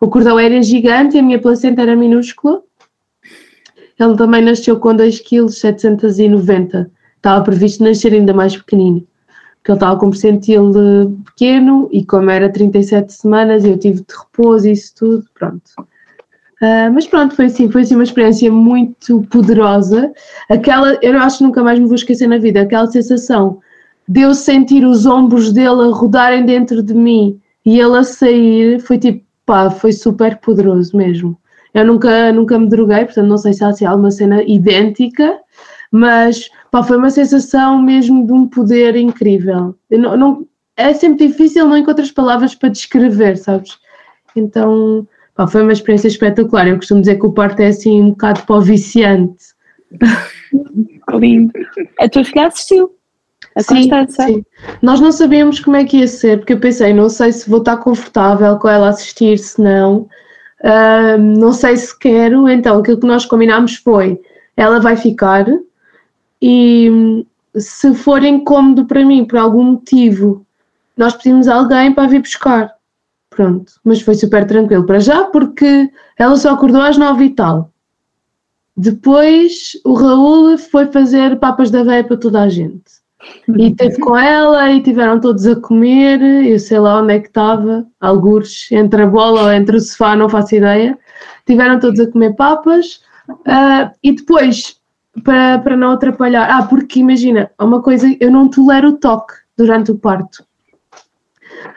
O 0.00 0.08
cordão 0.08 0.38
era 0.38 0.62
gigante 0.62 1.16
e 1.16 1.20
a 1.20 1.22
minha 1.22 1.38
placenta 1.40 1.82
era 1.82 1.96
minúscula. 1.96 2.62
Ele 3.98 4.16
também 4.16 4.42
nasceu 4.42 4.78
com 4.78 4.94
2,790 4.94 6.84
kg. 6.84 6.90
Estava 7.16 7.44
previsto 7.44 7.84
nascer 7.84 8.14
ainda 8.14 8.32
mais 8.32 8.56
pequenino 8.56 9.06
que 9.70 9.72
ele 9.72 9.76
estava 9.76 9.96
com 9.98 10.06
um 10.06 10.10
percentil 10.10 10.72
pequeno 11.26 11.88
e 11.92 12.04
como 12.04 12.28
era 12.28 12.50
37 12.50 13.12
semanas 13.12 13.64
eu 13.64 13.78
tive 13.78 14.00
de 14.00 14.14
repouso 14.18 14.68
e 14.68 14.72
isso 14.72 14.94
tudo, 14.96 15.24
pronto. 15.32 15.70
Uh, 16.60 16.92
mas 16.92 17.06
pronto, 17.06 17.34
foi 17.34 17.46
assim, 17.46 17.70
foi 17.70 17.82
assim 17.82 17.94
uma 17.94 18.04
experiência 18.04 18.52
muito 18.52 19.22
poderosa. 19.30 20.12
Aquela, 20.48 20.98
eu 21.00 21.18
acho 21.18 21.38
que 21.38 21.44
nunca 21.44 21.62
mais 21.62 21.78
me 21.78 21.86
vou 21.86 21.94
esquecer 21.94 22.26
na 22.26 22.38
vida, 22.38 22.60
aquela 22.60 22.86
sensação 22.88 23.60
de 24.06 24.22
eu 24.22 24.34
sentir 24.34 24.84
os 24.84 25.06
ombros 25.06 25.52
dele 25.52 25.82
a 25.88 25.94
rodarem 25.94 26.44
dentro 26.44 26.82
de 26.82 26.92
mim 26.92 27.40
e 27.64 27.78
ele 27.78 27.96
a 27.96 28.02
sair, 28.02 28.80
foi 28.80 28.98
tipo, 28.98 29.24
pá, 29.46 29.70
foi 29.70 29.92
super 29.92 30.36
poderoso 30.38 30.96
mesmo. 30.96 31.38
Eu 31.72 31.86
nunca, 31.86 32.32
nunca 32.32 32.58
me 32.58 32.68
droguei, 32.68 33.04
portanto 33.04 33.28
não 33.28 33.38
sei 33.38 33.52
se 33.52 33.62
há 33.62 33.68
assim, 33.68 33.84
alguma 33.84 34.10
cena 34.10 34.42
idêntica, 34.42 35.38
mas 35.92 36.50
Pá, 36.70 36.82
foi 36.82 36.96
uma 36.96 37.10
sensação 37.10 37.80
mesmo 37.82 38.26
de 38.26 38.32
um 38.32 38.46
poder 38.46 38.94
incrível. 38.96 39.74
Não, 39.90 40.16
não, 40.16 40.46
é 40.76 40.94
sempre 40.94 41.28
difícil, 41.28 41.66
não 41.66 41.76
encontrar 41.76 42.06
palavras 42.14 42.54
para 42.54 42.68
descrever, 42.68 43.36
sabes? 43.36 43.78
Então, 44.36 45.06
pá, 45.34 45.46
foi 45.46 45.62
uma 45.62 45.72
experiência 45.72 46.08
espetacular. 46.08 46.68
Eu 46.68 46.76
costumo 46.76 47.00
dizer 47.00 47.18
que 47.18 47.26
o 47.26 47.32
parto 47.32 47.60
é 47.60 47.68
assim 47.68 48.00
um 48.00 48.10
bocado 48.10 48.42
pó 48.42 48.60
viciante. 48.60 49.44
Lindo. 51.12 51.52
A 51.98 52.08
tua 52.08 52.24
filha 52.24 52.46
assistiu? 52.46 52.94
A 53.56 53.62
sim, 53.62 53.90
sim. 54.08 54.44
Nós 54.80 55.00
não 55.00 55.10
sabíamos 55.10 55.58
como 55.58 55.76
é 55.76 55.84
que 55.84 55.98
ia 55.98 56.06
ser, 56.06 56.38
porque 56.38 56.52
eu 56.52 56.60
pensei, 56.60 56.92
não 56.92 57.08
sei 57.08 57.32
se 57.32 57.50
vou 57.50 57.58
estar 57.58 57.78
confortável 57.78 58.56
com 58.58 58.68
ela 58.68 58.88
assistir, 58.88 59.38
se 59.38 59.60
não. 59.60 60.08
Uh, 60.62 61.18
não 61.18 61.52
sei 61.52 61.76
se 61.76 61.98
quero, 61.98 62.48
então 62.48 62.78
aquilo 62.78 63.00
que 63.00 63.06
nós 63.06 63.26
combinámos 63.26 63.76
foi: 63.76 64.20
ela 64.56 64.78
vai 64.78 64.94
ficar, 64.96 65.46
e 66.40 67.24
se 67.56 67.94
for 67.94 68.22
incómodo 68.22 68.86
para 68.86 69.04
mim 69.04 69.24
por 69.24 69.38
algum 69.38 69.64
motivo, 69.64 70.46
nós 70.96 71.14
pedimos 71.14 71.48
alguém 71.48 71.92
para 71.92 72.08
vir 72.08 72.20
buscar. 72.20 72.72
Pronto, 73.28 73.72
mas 73.84 74.02
foi 74.02 74.14
super 74.14 74.46
tranquilo 74.46 74.84
para 74.84 74.98
já, 74.98 75.24
porque 75.24 75.90
ela 76.18 76.36
só 76.36 76.52
acordou 76.52 76.82
às 76.82 76.98
nove 76.98 77.26
e 77.26 77.30
tal. 77.30 77.70
Depois 78.76 79.72
o 79.84 79.94
Raul 79.94 80.58
foi 80.58 80.86
fazer 80.86 81.38
papas 81.38 81.70
da 81.70 81.82
veia 81.82 82.04
para 82.04 82.16
toda 82.16 82.42
a 82.42 82.48
gente. 82.48 83.00
E 83.56 83.74
teve 83.74 83.98
com 83.98 84.16
ela 84.16 84.70
e 84.72 84.82
tiveram 84.82 85.20
todos 85.20 85.46
a 85.46 85.54
comer, 85.56 86.20
eu 86.22 86.58
sei 86.58 86.78
lá 86.78 87.02
onde 87.02 87.14
é 87.14 87.20
que 87.20 87.28
estava, 87.28 87.86
algures, 88.00 88.72
entre 88.72 89.02
a 89.02 89.06
bola 89.06 89.42
ou 89.42 89.52
entre 89.52 89.76
o 89.76 89.80
sofá, 89.80 90.16
não 90.16 90.28
faço 90.28 90.54
ideia. 90.54 90.98
Tiveram 91.46 91.78
todos 91.78 92.00
a 92.00 92.10
comer 92.10 92.34
papas 92.34 93.02
uh, 93.28 93.90
e 94.02 94.12
depois 94.12 94.79
para, 95.24 95.58
para 95.58 95.76
não 95.76 95.92
atrapalhar. 95.92 96.48
Ah, 96.50 96.62
porque 96.66 97.00
imagina, 97.00 97.50
uma 97.60 97.82
coisa, 97.82 98.06
eu 98.20 98.30
não 98.30 98.48
tolero 98.48 98.88
o 98.88 98.96
toque 98.96 99.34
durante 99.56 99.90
o 99.90 99.98
parto. 99.98 100.44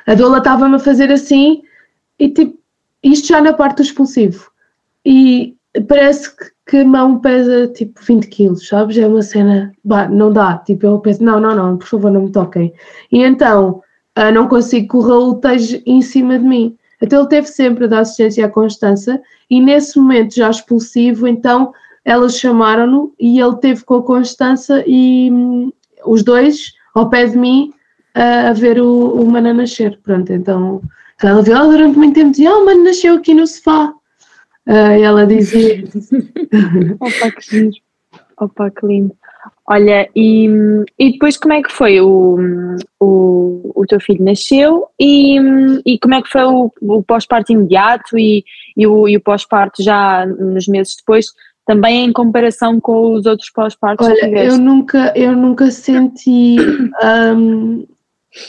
A 0.05 0.13
doula 0.13 0.37
estava-me 0.37 0.75
a 0.75 0.79
fazer 0.79 1.11
assim 1.11 1.61
e 2.19 2.29
tipo, 2.29 2.57
isto 3.03 3.27
já 3.27 3.41
na 3.41 3.53
parte 3.53 3.77
do 3.77 3.83
expulsivo. 3.83 4.51
E 5.05 5.55
parece 5.87 6.35
que, 6.35 6.45
que 6.67 6.77
a 6.77 6.85
mão 6.85 7.19
pesa 7.19 7.67
tipo 7.67 7.99
20 8.01 8.27
quilos, 8.27 8.67
sabes? 8.67 8.97
É 8.97 9.07
uma 9.07 9.21
cena, 9.21 9.73
bah, 9.83 10.07
não 10.07 10.31
dá. 10.31 10.57
Tipo, 10.59 10.85
eu 10.85 10.99
penso, 10.99 11.23
não, 11.23 11.39
não, 11.39 11.55
não, 11.55 11.77
por 11.77 11.87
favor, 11.87 12.11
não 12.11 12.23
me 12.23 12.31
toquem. 12.31 12.73
E 13.11 13.21
então, 13.23 13.81
ah, 14.15 14.31
não 14.31 14.47
consigo 14.47 14.87
que 14.87 14.97
o 14.97 15.01
Raul 15.01 15.35
esteja 15.35 15.81
em 15.85 16.01
cima 16.01 16.37
de 16.37 16.45
mim. 16.45 16.77
Então 17.01 17.19
ele 17.19 17.29
teve 17.29 17.47
sempre 17.47 17.83
a 17.83 17.87
dar 17.87 17.99
assistência 17.99 18.45
à 18.45 18.49
Constança 18.49 19.21
e 19.49 19.59
nesse 19.59 19.97
momento 19.99 20.35
já 20.35 20.49
expulsivo, 20.49 21.27
então 21.27 21.73
elas 22.05 22.37
chamaram-no 22.37 23.13
e 23.19 23.39
ele 23.39 23.55
teve 23.57 23.83
com 23.83 23.95
a 23.95 24.03
Constança 24.03 24.83
e 24.85 25.29
hum, 25.31 25.71
os 26.05 26.23
dois 26.23 26.73
ao 26.93 27.09
pé 27.09 27.25
de 27.25 27.37
mim 27.37 27.73
uh, 28.15 28.49
a 28.49 28.53
ver 28.53 28.79
o, 28.79 29.21
o 29.21 29.29
Mana 29.29 29.53
nascer. 29.53 29.99
Pronto, 30.03 30.31
então 30.31 30.81
ela 31.21 31.41
viu 31.41 31.55
ela 31.55 31.69
durante 31.69 31.97
muito 31.97 32.15
tempo 32.15 32.31
dizia, 32.31 32.53
oh, 32.53 32.61
o 32.61 32.65
Mano 32.65 32.83
nasceu 32.83 33.15
aqui 33.15 33.33
no 33.33 33.47
sofá. 33.47 33.93
Uh, 34.67 35.01
ela 35.01 35.25
dizia. 35.25 35.83
Opa, 36.99 37.31
que 37.31 37.41
giro. 37.41 37.71
Opa, 38.39 38.71
que 38.71 38.85
lindo. 38.85 39.15
Olha, 39.65 40.09
e, 40.13 40.47
e 40.99 41.13
depois 41.13 41.37
como 41.37 41.53
é 41.53 41.61
que 41.61 41.71
foi? 41.71 42.01
O, 42.01 42.37
o, 42.99 43.71
o 43.75 43.85
teu 43.87 43.99
filho 43.99 44.23
nasceu 44.23 44.87
e, 44.99 45.37
e 45.85 45.97
como 45.99 46.15
é 46.15 46.21
que 46.21 46.29
foi 46.29 46.43
o, 46.43 46.69
o 46.81 47.03
pós-parto 47.03 47.53
imediato 47.53 48.17
e, 48.17 48.43
e 48.75 48.85
o, 48.85 49.07
e 49.07 49.15
o 49.15 49.21
pós-parto 49.21 49.81
já 49.81 50.25
nos 50.25 50.67
meses 50.67 50.97
depois, 50.97 51.27
também 51.65 52.05
em 52.05 52.11
comparação 52.11 52.79
com 52.79 53.13
os 53.13 53.25
outros 53.25 53.49
pós-partos 53.49 54.07
Olha, 54.07 54.43
eu 54.43 54.57
nunca, 54.57 55.13
eu 55.15 55.33
nunca 55.35 55.71
senti 55.71 56.57
um, 57.03 57.85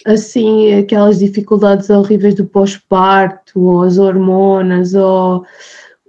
assim 0.06 0.74
aquelas 0.74 1.18
dificuldades 1.18 1.90
horríveis 1.90 2.34
do 2.34 2.44
pós-parto 2.44 3.60
ou 3.60 3.82
as 3.82 3.98
hormonas 3.98 4.94
ou 4.94 5.44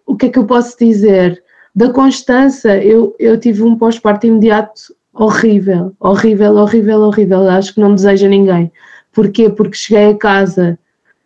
o 0.05 0.15
que 0.15 0.27
é 0.27 0.29
que 0.29 0.39
eu 0.39 0.45
posso 0.45 0.77
dizer? 0.77 1.43
Da 1.75 1.89
Constança, 1.89 2.77
eu, 2.77 3.15
eu 3.19 3.39
tive 3.39 3.63
um 3.63 3.75
pós-parto 3.75 4.25
imediato 4.25 4.95
horrível, 5.13 5.93
horrível, 5.99 6.55
horrível, 6.55 7.01
horrível. 7.01 7.49
Acho 7.49 7.73
que 7.73 7.81
não 7.81 7.95
deseja 7.95 8.27
ninguém. 8.27 8.71
Porquê? 9.11 9.49
Porque 9.49 9.75
cheguei 9.75 10.11
a 10.11 10.17
casa. 10.17 10.79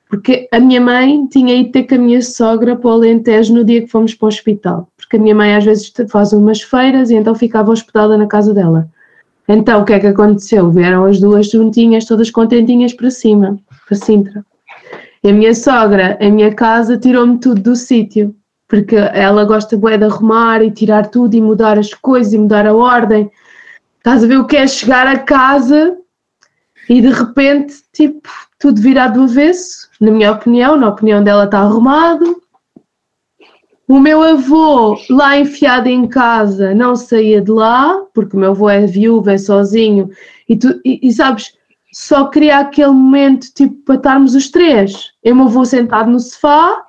Porque 0.09 0.47
a 0.51 0.59
minha 0.59 0.81
mãe 0.81 1.27
tinha 1.27 1.53
ido 1.55 1.71
ter 1.71 1.83
com 1.83 1.95
a 1.95 1.99
minha 1.99 2.21
sogra 2.21 2.75
para 2.75 2.89
o 2.89 2.93
Alentejo 2.93 3.53
no 3.53 3.63
dia 3.63 3.81
que 3.81 3.87
fomos 3.87 4.15
para 4.15 4.25
o 4.25 4.29
hospital. 4.29 4.88
Porque 5.09 5.17
a 5.17 5.19
minha 5.19 5.33
mãe 5.33 5.55
às 5.55 5.65
vezes 5.65 5.91
faz 6.07 6.33
umas 6.33 6.61
feiras 6.61 7.09
e 7.09 7.15
então 7.15 7.33
ficava 7.33 7.71
hospedada 7.71 8.15
na 8.15 8.27
casa 8.27 8.53
dela. 8.53 8.87
Então 9.47 9.81
o 9.81 9.85
que 9.85 9.93
é 9.93 9.99
que 9.99 10.05
aconteceu? 10.05 10.69
Vieram 10.69 11.05
as 11.05 11.19
duas 11.19 11.49
juntinhas, 11.49 12.05
todas 12.05 12.29
contentinhas 12.29 12.93
para 12.93 13.09
cima, 13.09 13.57
para 13.87 13.97
Sintra. 13.97 14.45
E 15.23 15.29
a 15.29 15.33
minha 15.33 15.55
sogra, 15.55 16.15
a 16.21 16.29
minha 16.29 16.53
casa, 16.53 16.95
tirou-me 16.95 17.39
tudo 17.39 17.59
do 17.59 17.75
sítio 17.75 18.35
porque 18.67 18.95
ela 18.95 19.45
gosta 19.45 19.75
bué 19.75 19.97
de 19.97 20.05
arrumar 20.05 20.61
e 20.61 20.69
tirar 20.69 21.07
tudo 21.07 21.33
e 21.33 21.41
mudar 21.41 21.79
as 21.79 21.91
coisas 21.91 22.33
e 22.33 22.37
mudar 22.37 22.67
a 22.67 22.73
ordem. 22.73 23.31
Estás 23.97 24.23
a 24.23 24.27
ver 24.27 24.37
o 24.37 24.45
que 24.45 24.55
é 24.55 24.67
chegar 24.67 25.07
a 25.07 25.17
casa 25.17 25.97
e 26.87 27.01
de 27.01 27.09
repente, 27.09 27.77
tipo, 27.91 28.29
tudo 28.59 28.79
virado 28.79 29.15
do 29.15 29.23
avesso, 29.23 29.89
na 29.99 30.11
minha 30.11 30.31
opinião, 30.31 30.77
na 30.77 30.89
opinião 30.89 31.23
dela 31.23 31.45
está 31.45 31.61
arrumado. 31.61 32.39
O 33.89 33.99
meu 33.99 34.21
avô, 34.21 34.95
lá 35.09 35.39
enfiado 35.39 35.87
em 35.87 36.05
casa, 36.05 36.75
não 36.75 36.95
saía 36.95 37.41
de 37.41 37.49
lá, 37.49 37.99
porque 38.13 38.37
o 38.37 38.39
meu 38.39 38.51
avô 38.51 38.69
é 38.69 38.85
viúvo, 38.85 39.31
é 39.31 39.37
sozinho, 39.39 40.11
e, 40.47 40.55
tu, 40.55 40.79
e, 40.85 40.99
e 41.01 41.11
sabes, 41.11 41.57
só 41.91 42.27
queria 42.27 42.59
aquele 42.59 42.91
momento, 42.91 43.47
tipo, 43.51 43.73
para 43.85 43.95
estarmos 43.95 44.35
os 44.35 44.51
três. 44.51 45.11
Eu 45.23 45.35
me 45.35 45.49
vou 45.49 45.65
sentado 45.65 46.11
no 46.11 46.19
sofá, 46.19 46.85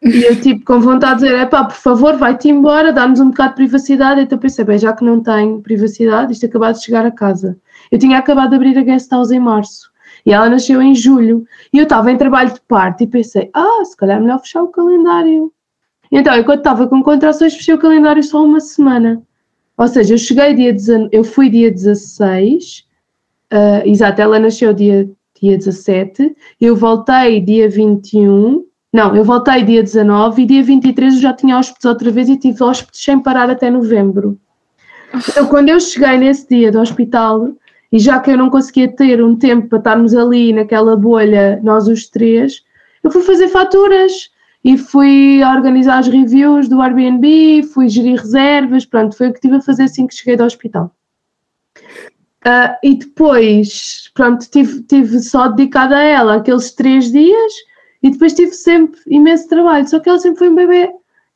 e 0.00 0.22
eu, 0.22 0.40
tipo, 0.40 0.64
com 0.64 0.78
vontade 0.78 1.18
de 1.18 1.26
dizer: 1.26 1.40
é 1.40 1.44
pá, 1.44 1.64
por 1.64 1.74
favor, 1.74 2.16
vai-te 2.16 2.48
embora, 2.48 2.92
dá-nos 2.92 3.18
um 3.18 3.30
bocado 3.30 3.48
de 3.50 3.56
privacidade. 3.56 4.20
Então 4.20 4.38
pensei: 4.38 4.64
bem, 4.64 4.78
já 4.78 4.92
que 4.92 5.04
não 5.04 5.20
tenho 5.20 5.60
privacidade, 5.60 6.34
isto 6.34 6.46
acabou 6.46 6.72
de 6.72 6.84
chegar 6.84 7.04
a 7.04 7.10
casa. 7.10 7.58
Eu 7.90 7.98
tinha 7.98 8.16
acabado 8.16 8.50
de 8.50 8.56
abrir 8.56 8.78
a 8.78 8.82
guest 8.82 9.10
house 9.10 9.32
em 9.32 9.40
março 9.40 9.90
e 10.24 10.32
ela 10.32 10.48
nasceu 10.48 10.80
em 10.80 10.94
julho. 10.94 11.44
E 11.72 11.78
eu 11.78 11.82
estava 11.82 12.12
em 12.12 12.16
trabalho 12.16 12.54
de 12.54 12.60
parte 12.60 13.02
e 13.02 13.06
pensei: 13.08 13.50
ah, 13.52 13.84
se 13.84 13.96
calhar 13.96 14.18
é 14.18 14.20
melhor 14.20 14.38
fechar 14.38 14.62
o 14.62 14.68
calendário. 14.68 15.52
Então, 16.10 16.36
enquanto 16.36 16.58
estava 16.58 16.86
com 16.86 17.02
contrações, 17.02 17.54
fechei 17.54 17.74
o 17.74 17.78
calendário 17.78 18.22
só 18.22 18.44
uma 18.44 18.60
semana. 18.60 19.22
Ou 19.76 19.88
seja, 19.88 20.14
eu 20.14 20.18
cheguei 20.18 20.54
dia 20.54 20.72
19, 20.72 21.08
eu 21.12 21.24
fui 21.24 21.50
dia 21.50 21.70
16, 21.70 22.84
uh, 23.52 23.88
exato, 23.88 24.20
ela 24.20 24.38
nasceu 24.38 24.72
dia, 24.72 25.10
dia 25.40 25.58
17, 25.58 26.36
eu 26.60 26.76
voltei 26.76 27.40
dia 27.40 27.68
21 27.68 28.64
não, 28.94 29.16
eu 29.16 29.24
voltei 29.24 29.64
dia 29.64 29.82
19 29.82 30.40
e 30.40 30.46
dia 30.46 30.62
23 30.62 31.14
eu 31.14 31.20
já 31.20 31.32
tinha 31.32 31.58
hóspedes 31.58 31.84
outra 31.84 32.12
vez 32.12 32.28
e 32.28 32.36
tive 32.36 32.62
hóspedes 32.62 33.02
sem 33.02 33.18
parar 33.18 33.50
até 33.50 33.68
novembro. 33.68 34.38
Então, 35.28 35.48
quando 35.48 35.68
eu 35.68 35.80
cheguei 35.80 36.16
nesse 36.16 36.48
dia 36.48 36.70
do 36.70 36.78
hospital, 36.78 37.48
e 37.90 37.98
já 37.98 38.20
que 38.20 38.30
eu 38.30 38.38
não 38.38 38.48
conseguia 38.48 38.86
ter 38.86 39.20
um 39.20 39.34
tempo 39.34 39.68
para 39.68 39.78
estarmos 39.78 40.14
ali 40.14 40.52
naquela 40.52 40.96
bolha, 40.96 41.58
nós 41.60 41.88
os 41.88 42.08
três, 42.08 42.62
eu 43.02 43.10
fui 43.10 43.22
fazer 43.22 43.48
faturas 43.48 44.30
e 44.64 44.78
fui 44.78 45.44
organizar 45.44 45.98
as 45.98 46.08
reviews 46.08 46.68
do 46.68 46.80
Airbnb, 46.80 47.64
fui 47.64 47.88
gerir 47.88 48.18
reservas, 48.18 48.86
pronto, 48.86 49.14
foi 49.14 49.28
o 49.28 49.30
que 49.30 49.36
estive 49.36 49.56
a 49.56 49.60
fazer 49.60 49.84
assim 49.84 50.06
que 50.06 50.14
cheguei 50.14 50.36
do 50.36 50.44
hospital. 50.44 50.90
Uh, 52.46 52.74
e 52.82 52.94
depois, 52.94 54.10
pronto, 54.14 54.48
tive, 54.50 54.82
tive 54.82 55.20
só 55.20 55.48
dedicada 55.48 55.96
a 55.96 56.02
ela 56.02 56.36
aqueles 56.36 56.72
três 56.72 57.12
dias 57.12 57.52
e 58.02 58.10
depois 58.10 58.32
tive 58.32 58.52
sempre 58.52 59.00
imenso 59.06 59.48
trabalho, 59.48 59.88
só 59.88 60.00
que 60.00 60.08
ela 60.08 60.18
sempre 60.18 60.38
foi 60.38 60.48
um 60.48 60.54
bebê, 60.54 60.90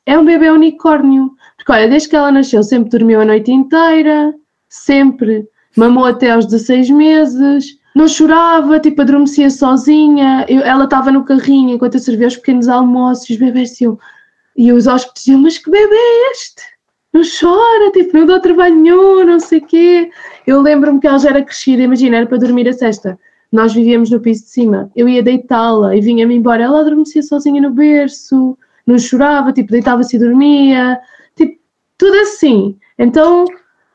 é 0.06 0.18
um 0.18 0.24
bebê 0.24 0.50
unicórnio. 0.50 1.30
Porque 1.56 1.72
olha, 1.72 1.88
desde 1.88 2.08
que 2.08 2.16
ela 2.16 2.32
nasceu 2.32 2.62
sempre 2.62 2.90
dormiu 2.90 3.20
a 3.20 3.24
noite 3.24 3.50
inteira, 3.50 4.34
sempre, 4.68 5.46
mamou 5.76 6.04
até 6.06 6.30
aos 6.30 6.46
16 6.46 6.90
meses, 6.90 7.78
não 7.98 8.08
chorava, 8.08 8.78
tipo, 8.78 9.02
adormecia 9.02 9.50
sozinha, 9.50 10.46
eu, 10.48 10.62
ela 10.62 10.84
estava 10.84 11.10
no 11.10 11.24
carrinho 11.24 11.74
enquanto 11.74 11.94
eu 11.94 12.00
servia 12.00 12.28
os 12.28 12.36
pequenos 12.36 12.68
almoços, 12.68 13.28
e 13.28 13.32
os 13.32 13.38
bebés 13.38 13.70
diziam, 13.70 13.98
e 14.56 14.72
os 14.72 14.86
hóspedes 14.86 15.24
diziam, 15.24 15.40
mas 15.40 15.58
que 15.58 15.70
bebê 15.70 15.94
é 15.94 16.30
este? 16.32 16.62
Não 17.12 17.22
chora, 17.22 17.90
tipo, 17.92 18.16
não 18.16 18.26
dá 18.26 18.38
trabalho 18.38 18.76
nenhum, 18.76 19.24
não 19.24 19.40
sei 19.40 19.58
o 19.58 19.66
quê. 19.66 20.10
Eu 20.46 20.60
lembro-me 20.60 21.00
que 21.00 21.06
ela 21.06 21.18
já 21.18 21.30
era 21.30 21.42
crescida, 21.42 21.82
imagina, 21.82 22.18
era 22.18 22.26
para 22.26 22.38
dormir 22.38 22.68
a 22.68 22.72
sexta 22.72 23.18
nós 23.50 23.72
vivíamos 23.72 24.10
no 24.10 24.20
piso 24.20 24.44
de 24.44 24.50
cima. 24.50 24.90
Eu 24.94 25.08
ia 25.08 25.22
deitá-la 25.22 25.96
e 25.96 26.00
vinha-me 26.00 26.34
embora. 26.34 26.62
Ela 26.62 26.80
adormecia 26.80 27.22
sozinha 27.22 27.60
no 27.62 27.70
berço, 27.70 28.56
não 28.86 28.98
chorava, 28.98 29.52
tipo, 29.52 29.72
deitava-se 29.72 30.16
e 30.16 30.18
dormia, 30.18 31.00
tipo, 31.34 31.58
tudo 31.96 32.14
assim. 32.18 32.76
Então, 32.98 33.46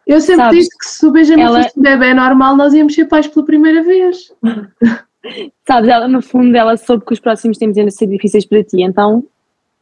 eu 0.06 0.20
sempre 0.20 0.44
Sabes, 0.44 0.60
disse 0.60 0.78
que 0.78 0.86
se 0.86 1.06
o 1.06 1.12
Benjamin 1.12 1.42
ela... 1.44 1.64
fosse 1.64 1.80
um 1.80 1.84
bebê 1.84 2.14
normal, 2.14 2.56
nós 2.56 2.74
íamos 2.74 2.94
ser 2.94 3.06
pais 3.06 3.28
pela 3.28 3.46
primeira 3.46 3.84
vez. 3.84 4.32
Sabes, 5.66 5.90
ela, 5.90 6.08
no 6.08 6.22
fundo, 6.22 6.56
ela 6.56 6.76
soube 6.76 7.06
que 7.06 7.14
os 7.14 7.20
próximos 7.20 7.58
tempos 7.58 7.78
iam 7.78 7.90
ser 7.90 8.08
difíceis 8.08 8.46
para 8.46 8.64
ti, 8.64 8.82
então 8.82 9.24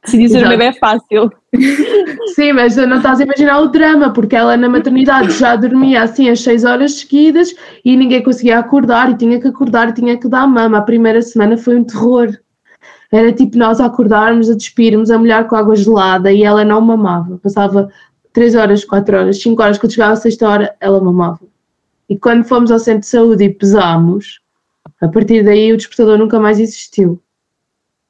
decidir 0.04 0.30
ser 0.30 0.46
um 0.46 0.50
bebê 0.50 0.66
é 0.66 0.74
fácil. 0.74 1.32
Sim, 2.36 2.54
mas 2.54 2.76
não 2.76 2.98
estás 2.98 3.20
a 3.20 3.24
imaginar 3.24 3.60
o 3.60 3.68
drama, 3.68 4.12
porque 4.12 4.36
ela 4.36 4.56
na 4.58 4.70
maternidade 4.70 5.32
já 5.32 5.56
dormia 5.56 6.04
assim 6.04 6.30
as 6.30 6.42
6 6.42 6.64
horas 6.64 7.00
seguidas 7.00 7.54
e 7.84 7.96
ninguém 7.96 8.24
conseguia 8.24 8.60
acordar 8.60 9.12
e 9.12 9.18
tinha 9.18 9.40
que 9.40 9.48
acordar 9.48 9.90
e 9.90 9.94
tinha 9.94 10.18
que 10.18 10.28
dar 10.28 10.48
mama. 10.48 10.78
A 10.78 10.82
primeira 10.82 11.22
semana 11.22 11.58
foi 11.58 11.78
um 11.78 11.84
terror. 11.84 12.30
Era 13.12 13.32
tipo 13.34 13.58
nós 13.58 13.82
a 13.82 13.88
acordarmos, 13.88 14.50
a 14.50 14.56
despirmos, 14.56 15.12
a 15.12 15.18
molhar 15.18 15.48
com 15.48 15.56
água 15.56 15.76
gelada 15.76 16.32
e 16.32 16.44
ela 16.44 16.64
não 16.64 16.80
mamava. 16.80 17.38
Passava 17.44 17.90
3 18.34 18.56
horas, 18.56 18.86
4 18.86 19.18
horas, 19.18 19.42
5 19.42 19.62
horas, 19.62 19.78
quando 19.78 19.94
chegava 19.94 20.14
a 20.14 20.18
sexta 20.18 20.48
hora, 20.48 20.76
ela 20.80 21.02
mamava. 21.02 21.40
E 22.10 22.18
quando 22.18 22.44
fomos 22.44 22.72
ao 22.72 22.80
centro 22.80 23.02
de 23.02 23.08
saúde 23.08 23.44
e 23.44 23.50
pesámos, 23.50 24.40
a 25.00 25.08
partir 25.08 25.44
daí 25.44 25.72
o 25.72 25.78
despertador 25.78 26.18
nunca 26.18 26.40
mais 26.40 26.60
existiu. 26.60 27.22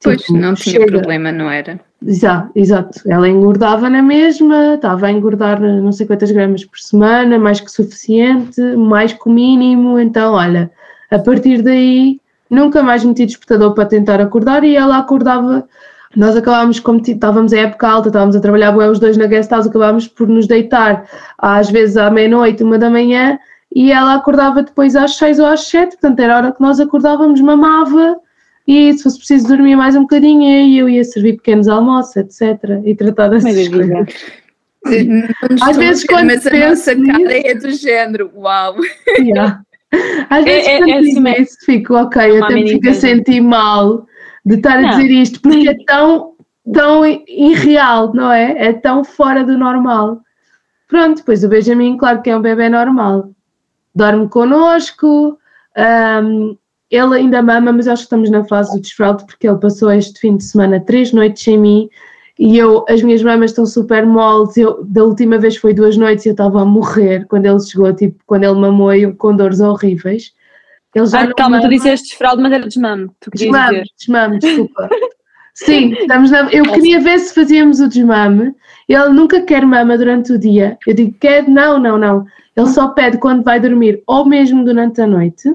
Pois, 0.02 0.20
tipo, 0.20 0.36
não 0.36 0.54
tinha 0.54 0.80
chega. 0.80 0.90
problema, 0.90 1.30
não 1.30 1.48
era? 1.48 1.80
Exato, 2.04 2.50
exato. 2.56 3.00
Ela 3.06 3.28
engordava 3.28 3.88
na 3.88 4.02
mesma, 4.02 4.74
estava 4.74 5.06
a 5.06 5.12
engordar 5.12 5.60
não 5.60 5.92
sei 5.92 6.06
quantas 6.06 6.30
gramas 6.32 6.64
por 6.64 6.78
semana, 6.78 7.38
mais 7.38 7.60
que 7.60 7.70
suficiente, 7.70 8.60
mais 8.76 9.12
que 9.12 9.28
o 9.28 9.32
mínimo. 9.32 9.98
Então, 10.00 10.34
olha, 10.34 10.70
a 11.10 11.18
partir 11.18 11.62
daí 11.62 12.20
nunca 12.50 12.82
mais 12.82 13.04
meti 13.04 13.24
despertador 13.24 13.74
para 13.74 13.86
tentar 13.86 14.20
acordar 14.20 14.64
e 14.64 14.74
ela 14.74 14.98
acordava. 14.98 15.68
Nós 16.14 16.36
acabámos, 16.36 16.78
como 16.78 17.00
estávamos 17.00 17.52
em 17.52 17.60
época 17.60 17.88
alta, 17.88 18.08
estávamos 18.08 18.36
a 18.36 18.40
trabalhar 18.40 18.76
os 18.76 18.98
dois 18.98 19.16
na 19.16 19.26
guest 19.26 19.50
house, 19.50 19.66
acabámos 19.66 20.06
por 20.06 20.28
nos 20.28 20.46
deitar 20.46 21.08
às 21.38 21.70
vezes 21.70 21.96
à 21.96 22.10
meia-noite, 22.10 22.62
uma 22.62 22.78
da 22.78 22.90
manhã, 22.90 23.38
e 23.74 23.90
ela 23.90 24.14
acordava 24.14 24.62
depois 24.62 24.94
às 24.94 25.16
seis 25.16 25.38
ou 25.38 25.46
às 25.46 25.62
sete, 25.68 25.92
portanto 25.92 26.20
era 26.20 26.34
a 26.34 26.36
hora 26.38 26.52
que 26.52 26.60
nós 26.60 26.78
acordávamos, 26.78 27.40
mamava 27.40 28.16
e 28.66 28.92
se 28.92 29.02
fosse 29.02 29.18
preciso 29.18 29.48
dormir 29.48 29.74
mais 29.74 29.96
um 29.96 30.02
bocadinho, 30.02 30.78
eu 30.78 30.88
ia 30.88 31.02
servir 31.02 31.36
pequenos 31.36 31.66
almoços, 31.66 32.16
etc. 32.16 32.80
E 32.84 32.94
tratar 32.94 33.28
dessas 33.28 33.68
coisas. 33.68 34.06
Às 35.62 35.76
vezes 35.76 36.04
quando 36.04 36.26
mas 36.26 36.46
a 36.46 36.68
nossa 36.68 36.94
cara 36.94 37.48
é 37.48 37.54
do 37.54 37.70
género, 37.70 38.30
uau! 38.36 38.76
Yeah. 39.18 39.62
Às 40.30 40.44
vezes 40.44 40.68
é, 40.68 40.72
é 40.74 40.78
quando 40.78 40.90
é, 40.90 40.98
assim, 40.98 41.42
isso, 41.42 41.56
fico, 41.64 41.94
ok, 41.94 42.30
eu 42.30 42.44
até 42.44 42.54
me 42.54 42.68
fico 42.68 42.88
a 42.88 42.94
sentir 42.94 43.40
mal 43.40 44.06
de 44.44 44.56
estar 44.56 44.78
a 44.78 44.90
dizer 44.90 45.10
isto, 45.10 45.40
porque 45.40 45.68
é 45.68 45.76
tão, 45.86 46.34
tão 46.72 47.04
irreal, 47.06 48.12
não 48.12 48.32
é? 48.32 48.68
É 48.68 48.72
tão 48.72 49.04
fora 49.04 49.44
do 49.44 49.56
normal. 49.56 50.20
Pronto, 50.88 51.18
depois 51.18 51.42
o 51.44 51.48
Benjamin, 51.48 51.96
claro 51.96 52.22
que 52.22 52.30
é 52.30 52.36
um 52.36 52.42
bebê 52.42 52.68
normal. 52.68 53.30
Dorme 53.94 54.28
connosco, 54.28 55.38
um, 56.24 56.56
ele 56.90 57.16
ainda 57.16 57.42
mama, 57.42 57.72
mas 57.72 57.88
acho 57.88 58.02
que 58.02 58.06
estamos 58.06 58.30
na 58.30 58.44
fase 58.44 58.74
do 58.74 58.80
desfraude 58.80 59.24
porque 59.24 59.48
ele 59.48 59.58
passou 59.58 59.90
este 59.90 60.20
fim 60.20 60.36
de 60.36 60.44
semana 60.44 60.80
três 60.80 61.12
noites 61.12 61.42
sem 61.42 61.58
mim 61.58 61.88
e 62.38 62.58
eu, 62.58 62.84
as 62.88 63.02
minhas 63.02 63.22
mamas 63.22 63.50
estão 63.50 63.64
super 63.64 64.04
moles. 64.06 64.56
Eu, 64.56 64.82
da 64.84 65.04
última 65.04 65.38
vez 65.38 65.56
foi 65.56 65.74
duas 65.74 65.96
noites 65.96 66.24
e 66.24 66.30
eu 66.30 66.32
estava 66.32 66.62
a 66.62 66.64
morrer 66.64 67.26
quando 67.26 67.46
ele 67.46 67.60
chegou, 67.60 67.94
tipo, 67.94 68.20
quando 68.26 68.44
ele 68.44 68.58
mamou 68.58 68.92
eu 68.92 69.14
com 69.14 69.36
dores 69.36 69.60
horríveis. 69.60 70.32
Ele 70.94 71.06
já 71.06 71.22
ah, 71.22 71.34
calma, 71.34 71.60
tu 71.60 71.68
disseste 71.68 72.08
desfraude, 72.08 72.42
mas 72.42 72.52
era 72.52 72.66
desmame. 72.66 73.10
Tu 73.20 73.30
desmame, 73.34 73.80
dizer. 73.80 73.84
desmame, 73.98 74.38
desculpa. 74.38 74.88
Sim, 75.54 75.92
estamos 75.92 76.30
na, 76.30 76.50
eu 76.50 76.64
queria 76.64 76.98
ver 77.00 77.18
se 77.18 77.34
fazíamos 77.34 77.80
o 77.80 77.88
desmame. 77.88 78.54
Ele 78.88 79.08
nunca 79.10 79.42
quer 79.42 79.64
mama 79.64 79.98
durante 79.98 80.32
o 80.32 80.38
dia. 80.38 80.78
Eu 80.86 80.94
digo, 80.94 81.14
quer? 81.20 81.46
Não, 81.48 81.78
não, 81.78 81.98
não. 81.98 82.24
Ele 82.56 82.68
só 82.68 82.88
pede 82.88 83.18
quando 83.18 83.42
vai 83.42 83.60
dormir, 83.60 84.02
ou 84.06 84.24
mesmo 84.24 84.64
durante 84.64 85.00
a 85.00 85.06
noite. 85.06 85.54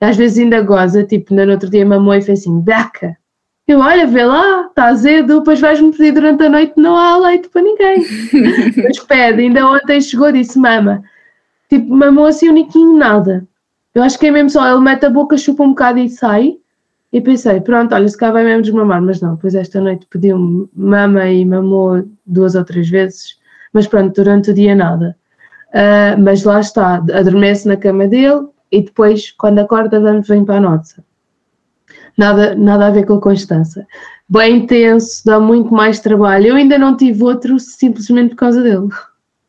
Às 0.00 0.16
vezes 0.16 0.38
ainda 0.38 0.60
goza, 0.62 1.04
tipo, 1.04 1.32
no 1.32 1.50
outro 1.50 1.70
dia 1.70 1.86
mamou 1.86 2.14
e 2.14 2.22
fez 2.22 2.40
assim, 2.40 2.60
daca. 2.60 3.16
Eu, 3.66 3.78
olha, 3.78 4.06
vê 4.06 4.24
lá, 4.24 4.66
está 4.66 4.86
azedo, 4.86 5.38
depois 5.38 5.60
vais-me 5.60 5.92
pedir 5.92 6.12
durante 6.12 6.42
a 6.42 6.48
noite, 6.48 6.72
não 6.76 6.96
há 6.96 7.16
leite 7.16 7.48
para 7.48 7.62
ninguém. 7.62 8.04
Mas 8.82 8.98
pede, 8.98 9.42
ainda 9.42 9.68
ontem 9.68 10.00
chegou 10.00 10.28
e 10.28 10.32
disse, 10.32 10.58
mama. 10.58 11.02
Tipo, 11.68 11.94
mamou 11.94 12.26
assim 12.26 12.48
o 12.48 12.52
Niquinho, 12.52 12.96
nada. 12.96 13.46
Eu 13.94 14.02
acho 14.02 14.18
que 14.18 14.26
é 14.26 14.30
mesmo 14.30 14.50
só, 14.50 14.66
ele 14.68 14.80
mete 14.80 15.04
a 15.04 15.10
boca, 15.10 15.36
chupa 15.36 15.62
um 15.62 15.70
bocado 15.70 15.98
e 15.98 16.08
sai. 16.08 16.56
E 17.12 17.20
pensei, 17.20 17.60
pronto, 17.60 17.94
olha, 17.94 18.08
se 18.08 18.16
cá 18.16 18.30
vai 18.30 18.42
mesmo 18.42 18.62
desmamar, 18.62 19.02
mas 19.02 19.20
não, 19.20 19.34
depois 19.34 19.54
esta 19.54 19.80
noite 19.80 20.06
pediu-me 20.08 20.66
mama 20.74 21.28
e 21.28 21.44
mamou 21.44 22.08
duas 22.24 22.54
ou 22.54 22.64
três 22.64 22.88
vezes, 22.88 23.38
mas 23.70 23.86
pronto, 23.86 24.14
durante 24.14 24.50
o 24.50 24.54
dia 24.54 24.74
nada. 24.74 25.14
Uh, 25.68 26.18
mas 26.22 26.42
lá 26.42 26.60
está, 26.60 26.94
adormece 26.96 27.68
na 27.68 27.76
cama 27.76 28.06
dele 28.06 28.46
e 28.70 28.80
depois, 28.80 29.30
quando 29.32 29.58
acorda, 29.58 30.00
vem 30.22 30.42
para 30.42 30.56
a 30.56 30.60
nossa. 30.60 31.04
Nada, 32.16 32.54
nada 32.54 32.86
a 32.86 32.90
ver 32.90 33.04
com 33.04 33.14
a 33.14 33.20
Constança. 33.20 33.86
Bem 34.26 34.58
intenso, 34.58 35.22
dá 35.26 35.38
muito 35.38 35.72
mais 35.72 36.00
trabalho. 36.00 36.46
Eu 36.46 36.56
ainda 36.56 36.78
não 36.78 36.96
tive 36.96 37.22
outro 37.22 37.58
simplesmente 37.58 38.30
por 38.30 38.36
causa 38.36 38.62
dele. 38.62 38.88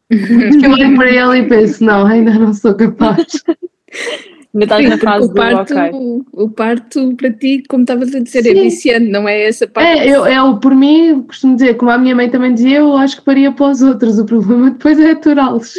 eu 0.10 0.72
olho 0.72 0.96
para 0.98 1.10
ele 1.10 1.46
e 1.46 1.48
penso, 1.48 1.84
não, 1.84 2.06
ainda 2.06 2.34
não 2.34 2.54
sou 2.54 2.76
capaz. 2.76 3.26
Ainda 4.54 4.66
estás 4.66 4.88
na 4.88 4.98
fase 5.00 5.28
o 5.28 5.34
parto, 5.34 5.74
do 5.74 5.80
okay. 5.80 5.92
O 6.32 6.50
parto 6.50 7.16
para 7.16 7.32
ti, 7.34 7.64
como 7.68 7.82
estavas 7.82 8.14
a 8.14 8.20
dizer, 8.20 8.40
é 8.40 8.44
Sim. 8.44 8.50
é 8.50 8.54
viciante, 8.62 9.10
não 9.10 9.28
é 9.28 9.48
essa 9.48 9.68
parte? 9.68 10.00
É, 10.00 10.08
eu, 10.08 10.28
eu, 10.28 10.58
por 10.58 10.76
mim, 10.76 11.24
costumo 11.24 11.56
dizer, 11.56 11.74
como 11.74 11.90
a 11.90 11.98
minha 11.98 12.16
mãe 12.16 12.30
também 12.30 12.54
dizia, 12.54 12.78
eu 12.78 12.96
acho 12.96 13.18
que 13.18 13.26
paria 13.26 13.52
para 13.52 13.72
os 13.72 13.82
outros, 13.82 14.20
o 14.20 14.26
problema 14.26 14.70
depois 14.70 15.00
é 15.00 15.12
aturá-los. 15.12 15.74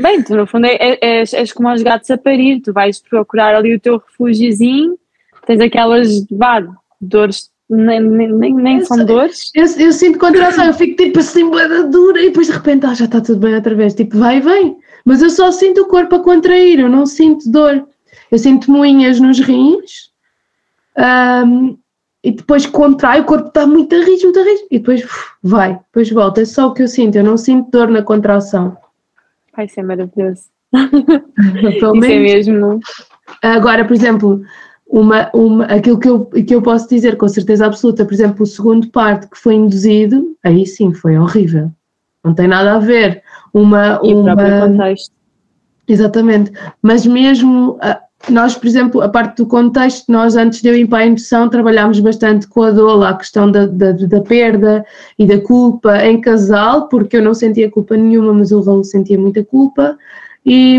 bem, 0.00 0.22
tu 0.22 0.36
no 0.36 0.46
fundo 0.46 0.66
é, 0.66 0.76
é, 0.80 0.98
és, 1.18 1.34
és 1.34 1.52
como 1.52 1.72
os 1.72 1.82
gatos 1.82 2.08
a 2.12 2.16
parir, 2.16 2.60
tu 2.60 2.72
vais 2.72 3.00
procurar 3.00 3.56
ali 3.56 3.74
o 3.74 3.80
teu 3.80 3.98
refúgiozinho, 3.98 4.96
tens 5.46 5.60
aquelas, 5.60 6.24
vá, 6.30 6.64
dores 7.00 7.50
nem, 7.68 8.00
nem, 8.00 8.54
nem 8.54 8.84
são 8.84 9.04
dores. 9.04 9.50
Eu, 9.54 9.64
eu, 9.78 9.92
sinto 9.92 10.18
contração, 10.18 10.66
eu 10.66 10.74
fico 10.74 10.96
tipo 10.96 11.20
assim, 11.20 11.48
dura, 11.90 12.20
e 12.20 12.26
depois 12.26 12.48
de 12.48 12.52
repente 12.52 12.84
ah, 12.86 12.94
já 12.94 13.04
está 13.04 13.20
tudo 13.20 13.38
bem 13.38 13.54
outra 13.54 13.74
vez, 13.74 13.94
tipo 13.94 14.18
vai 14.18 14.38
e 14.38 14.40
vem. 14.40 14.76
Mas 15.04 15.22
eu 15.22 15.30
só 15.30 15.50
sinto 15.50 15.82
o 15.82 15.86
corpo 15.86 16.16
a 16.16 16.20
contrair, 16.20 16.80
eu 16.80 16.88
não 16.88 17.06
sinto 17.06 17.50
dor. 17.50 17.86
Eu 18.30 18.38
sinto 18.38 18.70
moinhas 18.70 19.18
nos 19.18 19.40
rins 19.40 20.10
um, 21.46 21.76
e 22.22 22.32
depois 22.32 22.66
contrai, 22.66 23.20
o 23.20 23.24
corpo 23.24 23.48
está 23.48 23.66
muito 23.66 23.94
a 23.94 23.98
rir, 23.98 24.22
muito 24.22 24.38
a 24.38 24.42
rir, 24.42 24.66
e 24.70 24.78
depois 24.78 25.02
uf, 25.02 25.32
vai, 25.42 25.74
depois 25.74 26.10
volta. 26.10 26.42
É 26.42 26.44
só 26.44 26.68
o 26.68 26.74
que 26.74 26.82
eu 26.82 26.88
sinto, 26.88 27.16
eu 27.16 27.24
não 27.24 27.36
sinto 27.36 27.70
dor 27.70 27.88
na 27.88 28.02
contração. 28.02 28.76
Vai 29.56 29.68
ser 29.68 29.82
maravilhoso. 29.82 30.44
Isso 30.72 31.86
é 31.86 31.92
mesmo. 32.18 32.80
Agora, 33.42 33.84
por 33.84 33.94
exemplo, 33.94 34.42
uma, 34.86 35.30
uma, 35.32 35.64
aquilo 35.64 35.98
que 35.98 36.08
eu, 36.08 36.26
que 36.26 36.54
eu 36.54 36.60
posso 36.60 36.88
dizer 36.88 37.16
com 37.16 37.28
certeza 37.28 37.66
absoluta, 37.66 38.04
por 38.04 38.12
exemplo, 38.12 38.42
o 38.42 38.46
segundo 38.46 38.88
parto 38.88 39.30
que 39.30 39.38
foi 39.38 39.54
induzido, 39.54 40.36
aí 40.44 40.66
sim 40.66 40.92
foi 40.92 41.16
horrível. 41.16 41.70
Não 42.22 42.34
tem 42.34 42.46
nada 42.46 42.74
a 42.74 42.78
ver 42.78 43.22
uma. 43.52 44.00
E 44.02 44.14
uma... 44.14 44.20
o 44.20 44.36
próprio 44.36 44.60
contexto. 44.60 45.12
Exatamente. 45.88 46.52
Mas 46.82 47.04
mesmo 47.04 47.78
nós, 48.28 48.54
por 48.54 48.66
exemplo, 48.66 49.00
a 49.00 49.08
parte 49.08 49.38
do 49.38 49.46
contexto, 49.46 50.10
nós 50.10 50.36
antes 50.36 50.60
de 50.60 50.68
eu 50.68 50.76
ir 50.76 50.86
para 50.86 50.98
a 50.98 51.06
indução 51.06 51.48
trabalhámos 51.48 51.98
bastante 52.00 52.46
com 52.46 52.62
a 52.62 52.70
dor, 52.70 53.04
a 53.04 53.14
questão 53.14 53.50
da, 53.50 53.66
da, 53.66 53.92
da, 53.92 54.20
perda 54.20 54.84
e 55.18 55.26
da 55.26 55.40
culpa 55.40 56.04
em 56.04 56.20
casal, 56.20 56.88
porque 56.88 57.16
eu 57.16 57.22
não 57.22 57.32
sentia 57.32 57.70
culpa 57.70 57.96
nenhuma, 57.96 58.34
mas 58.34 58.52
o 58.52 58.60
Raul 58.60 58.84
sentia 58.84 59.18
muita 59.18 59.42
culpa. 59.42 59.96
E, 60.44 60.78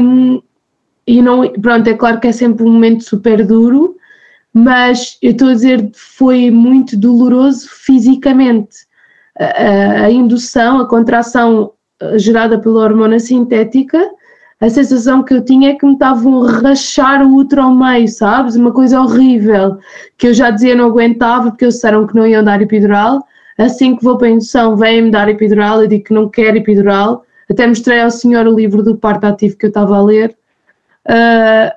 e 1.07 1.21
não, 1.21 1.51
pronto, 1.53 1.87
é 1.87 1.93
claro 1.95 2.19
que 2.19 2.27
é 2.27 2.31
sempre 2.31 2.63
um 2.63 2.71
momento 2.71 3.03
super 3.03 3.45
duro, 3.45 3.95
mas 4.53 5.17
eu 5.21 5.31
estou 5.31 5.49
a 5.49 5.53
dizer, 5.53 5.89
foi 5.93 6.51
muito 6.51 6.95
doloroso 6.95 7.67
fisicamente. 7.69 8.85
A, 9.39 9.45
a, 9.45 10.05
a 10.05 10.11
indução, 10.11 10.79
a 10.79 10.87
contração 10.87 11.71
gerada 12.17 12.59
pela 12.59 12.81
hormona 12.81 13.19
sintética, 13.19 13.99
a 14.61 14.69
sensação 14.69 15.23
que 15.23 15.33
eu 15.33 15.43
tinha 15.43 15.71
é 15.71 15.73
que 15.73 15.85
me 15.85 15.93
estavam 15.93 16.43
a 16.43 16.51
rachar 16.51 17.25
o 17.25 17.35
útero 17.35 17.63
ao 17.63 17.73
meio, 17.73 18.07
sabes? 18.07 18.55
Uma 18.55 18.71
coisa 18.71 19.01
horrível, 19.01 19.79
que 20.19 20.27
eu 20.27 20.33
já 20.35 20.51
dizia 20.51 20.75
não 20.75 20.85
aguentava, 20.85 21.49
porque 21.49 21.65
eles 21.65 21.75
disseram 21.75 22.05
que 22.05 22.15
não 22.15 22.27
iam 22.27 22.43
dar 22.43 22.61
epidural. 22.61 23.25
Assim 23.57 23.95
que 23.95 24.03
vou 24.03 24.19
para 24.19 24.27
a 24.27 24.31
indução, 24.31 24.77
vêm-me 24.77 25.09
dar 25.09 25.27
epidural, 25.27 25.81
eu 25.81 25.87
digo 25.87 26.03
que 26.03 26.13
não 26.13 26.29
quero 26.29 26.57
epidural. 26.57 27.25
Até 27.49 27.65
mostrei 27.65 28.01
ao 28.01 28.11
senhor 28.11 28.45
o 28.45 28.55
livro 28.55 28.83
do 28.83 28.95
parto 28.95 29.25
ativo 29.25 29.57
que 29.57 29.65
eu 29.65 29.69
estava 29.69 29.97
a 29.97 30.03
ler. 30.03 30.37
Uh, 31.07 31.71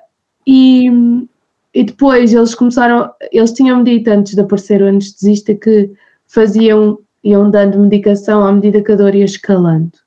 e, 0.45 1.27
e 1.73 1.83
depois 1.83 2.35
eles 2.35 2.53
começaram, 2.53 3.11
eles 3.31 3.51
tinham-me 3.51 3.83
dito 3.83 4.09
antes 4.09 4.35
de 4.35 4.41
aparecer 4.41 4.83
o 4.83 4.87
anestesista 4.87 5.55
que 5.55 5.89
faziam, 6.27 6.99
iam 7.23 7.49
dando 7.49 7.79
medicação 7.79 8.45
à 8.45 8.51
medida 8.51 8.83
que 8.83 8.91
a 8.91 8.95
dor 8.95 9.15
ia 9.15 9.25
escalando. 9.25 10.04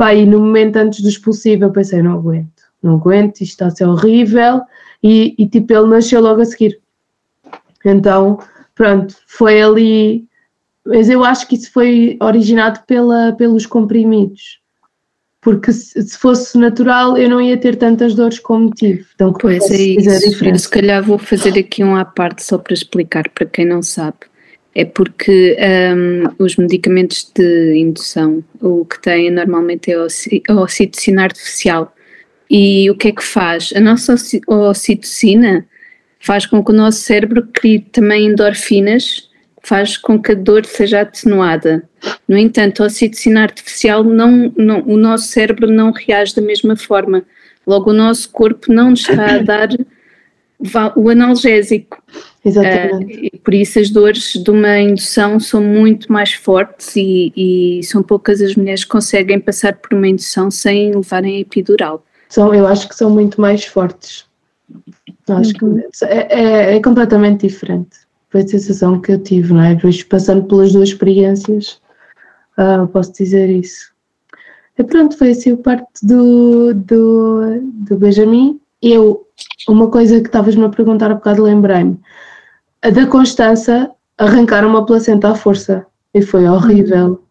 Pá, 0.00 0.14
e 0.14 0.24
no 0.24 0.40
momento 0.40 0.76
antes 0.76 1.02
do 1.02 1.10
expulsivo 1.10 1.64
eu 1.64 1.70
pensei, 1.70 2.02
não 2.02 2.14
aguento, 2.14 2.62
não 2.82 2.94
aguento, 2.94 3.42
isto 3.42 3.52
está 3.52 3.66
a 3.66 3.70
ser 3.70 3.84
horrível. 3.84 4.62
E, 5.02 5.34
e 5.36 5.46
tipo, 5.46 5.74
ele 5.74 5.88
nasceu 5.88 6.22
logo 6.22 6.40
a 6.40 6.44
seguir. 6.46 6.80
Então, 7.84 8.38
pronto, 8.74 9.14
foi 9.26 9.60
ali. 9.60 10.26
Mas 10.86 11.10
eu 11.10 11.22
acho 11.22 11.46
que 11.46 11.54
isso 11.54 11.70
foi 11.70 12.16
originado 12.18 12.80
pela, 12.86 13.32
pelos 13.32 13.66
comprimidos. 13.66 14.60
Porque 15.38 15.70
se, 15.70 16.00
se 16.00 16.16
fosse 16.16 16.56
natural 16.56 17.18
eu 17.18 17.28
não 17.28 17.38
ia 17.38 17.58
ter 17.58 17.76
tantas 17.76 18.14
dores 18.14 18.38
como 18.38 18.70
tive. 18.70 19.04
Então, 19.14 19.34
pois 19.34 19.70
é 19.70 19.76
isso. 19.76 20.42
Eu, 20.42 20.58
se 20.58 20.68
calhar 20.70 21.04
vou 21.04 21.18
fazer 21.18 21.58
aqui 21.58 21.84
um 21.84 21.94
à 21.94 22.06
parte 22.06 22.42
só 22.42 22.56
para 22.56 22.72
explicar 22.72 23.28
para 23.28 23.44
quem 23.44 23.66
não 23.66 23.82
sabe 23.82 24.29
é 24.74 24.84
porque 24.84 25.56
um, 25.58 26.44
os 26.44 26.56
medicamentos 26.56 27.30
de 27.34 27.76
indução 27.76 28.44
o 28.60 28.84
que 28.84 29.00
têm 29.00 29.30
normalmente 29.30 29.90
é 29.90 29.94
a 29.94 30.54
ocitocina 30.54 31.24
artificial. 31.24 31.94
E 32.48 32.90
o 32.90 32.96
que 32.96 33.08
é 33.08 33.12
que 33.12 33.22
faz? 33.22 33.72
A 33.74 33.80
nossa 33.80 34.14
ocitocina 34.46 35.66
faz 36.18 36.46
com 36.46 36.64
que 36.64 36.70
o 36.70 36.74
nosso 36.74 36.98
cérebro 37.00 37.48
crie 37.52 37.80
também 37.80 38.26
endorfinas, 38.26 39.28
faz 39.62 39.96
com 39.96 40.20
que 40.20 40.32
a 40.32 40.34
dor 40.34 40.64
seja 40.64 41.02
atenuada. 41.02 41.82
No 42.26 42.36
entanto, 42.36 42.82
a 42.82 42.86
ocitocina 42.86 43.42
artificial, 43.42 44.02
não, 44.02 44.52
não, 44.56 44.82
o 44.86 44.96
nosso 44.96 45.28
cérebro 45.28 45.70
não 45.70 45.92
reage 45.92 46.34
da 46.34 46.42
mesma 46.42 46.76
forma. 46.76 47.22
Logo, 47.66 47.90
o 47.90 47.94
nosso 47.94 48.30
corpo 48.30 48.72
não 48.72 48.92
está 48.92 49.34
a 49.34 49.38
dar 49.38 49.68
o 50.96 51.08
analgésico. 51.08 52.02
Exatamente. 52.44 53.14
Uh, 53.14 53.30
e 53.34 53.38
por 53.38 53.54
isso 53.54 53.78
as 53.78 53.90
dores 53.90 54.32
de 54.32 54.50
uma 54.50 54.78
indução 54.78 55.38
são 55.38 55.62
muito 55.62 56.10
mais 56.12 56.32
fortes 56.32 56.96
e, 56.96 57.32
e, 57.36 57.82
são 57.84 58.02
poucas 58.02 58.40
as 58.40 58.54
mulheres 58.56 58.84
que 58.84 58.90
conseguem 58.90 59.38
passar 59.40 59.76
por 59.76 59.94
uma 59.94 60.08
indução 60.08 60.50
sem 60.50 60.92
levarem 60.92 61.36
a 61.36 61.40
epidural. 61.40 62.04
São, 62.28 62.54
eu 62.54 62.66
acho 62.66 62.88
que 62.88 62.94
são 62.94 63.10
muito 63.10 63.40
mais 63.40 63.64
fortes. 63.64 64.24
Acho 65.28 65.52
que 65.54 65.64
uhum. 65.64 65.82
é, 66.02 66.40
é, 66.40 66.76
é, 66.76 66.82
completamente 66.82 67.46
diferente. 67.46 67.98
Foi 68.30 68.42
a 68.42 68.48
sensação 68.48 69.00
que 69.00 69.12
eu 69.12 69.18
tive, 69.18 69.52
não 69.52 69.62
é? 69.62 69.74
Depois 69.74 70.02
passando 70.02 70.44
pelas 70.44 70.72
duas 70.72 70.90
experiências, 70.90 71.80
uh, 72.56 72.86
posso 72.88 73.12
dizer 73.12 73.50
isso. 73.50 73.90
E 74.78 74.84
pronto, 74.84 75.16
foi 75.18 75.30
assim 75.30 75.52
o 75.52 75.56
parte 75.56 75.88
do, 76.02 76.72
do, 76.72 77.60
do 77.60 77.96
Benjamin. 77.98 78.60
Eu, 78.82 79.26
uma 79.68 79.90
coisa 79.90 80.20
que 80.20 80.26
estavas-me 80.26 80.64
a 80.64 80.68
perguntar 80.68 81.10
há 81.10 81.14
bocado, 81.14 81.42
lembrei-me 81.42 81.98
a 82.82 82.90
da 82.90 83.06
Constança 83.06 83.90
arrancaram 84.16 84.68
uma 84.68 84.86
placenta 84.86 85.30
à 85.30 85.34
força 85.34 85.86
e 86.14 86.22
foi 86.22 86.48
horrível. 86.48 87.22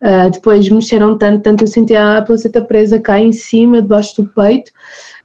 Uh, 0.00 0.30
depois 0.30 0.68
mexeram 0.68 1.16
tanto, 1.16 1.42
tanto 1.42 1.64
eu 1.64 1.68
sentia 1.68 2.18
a 2.18 2.22
placenta 2.22 2.62
presa 2.62 2.98
cá 2.98 3.18
em 3.18 3.32
cima, 3.32 3.80
debaixo 3.80 4.22
do 4.22 4.28
peito, 4.28 4.70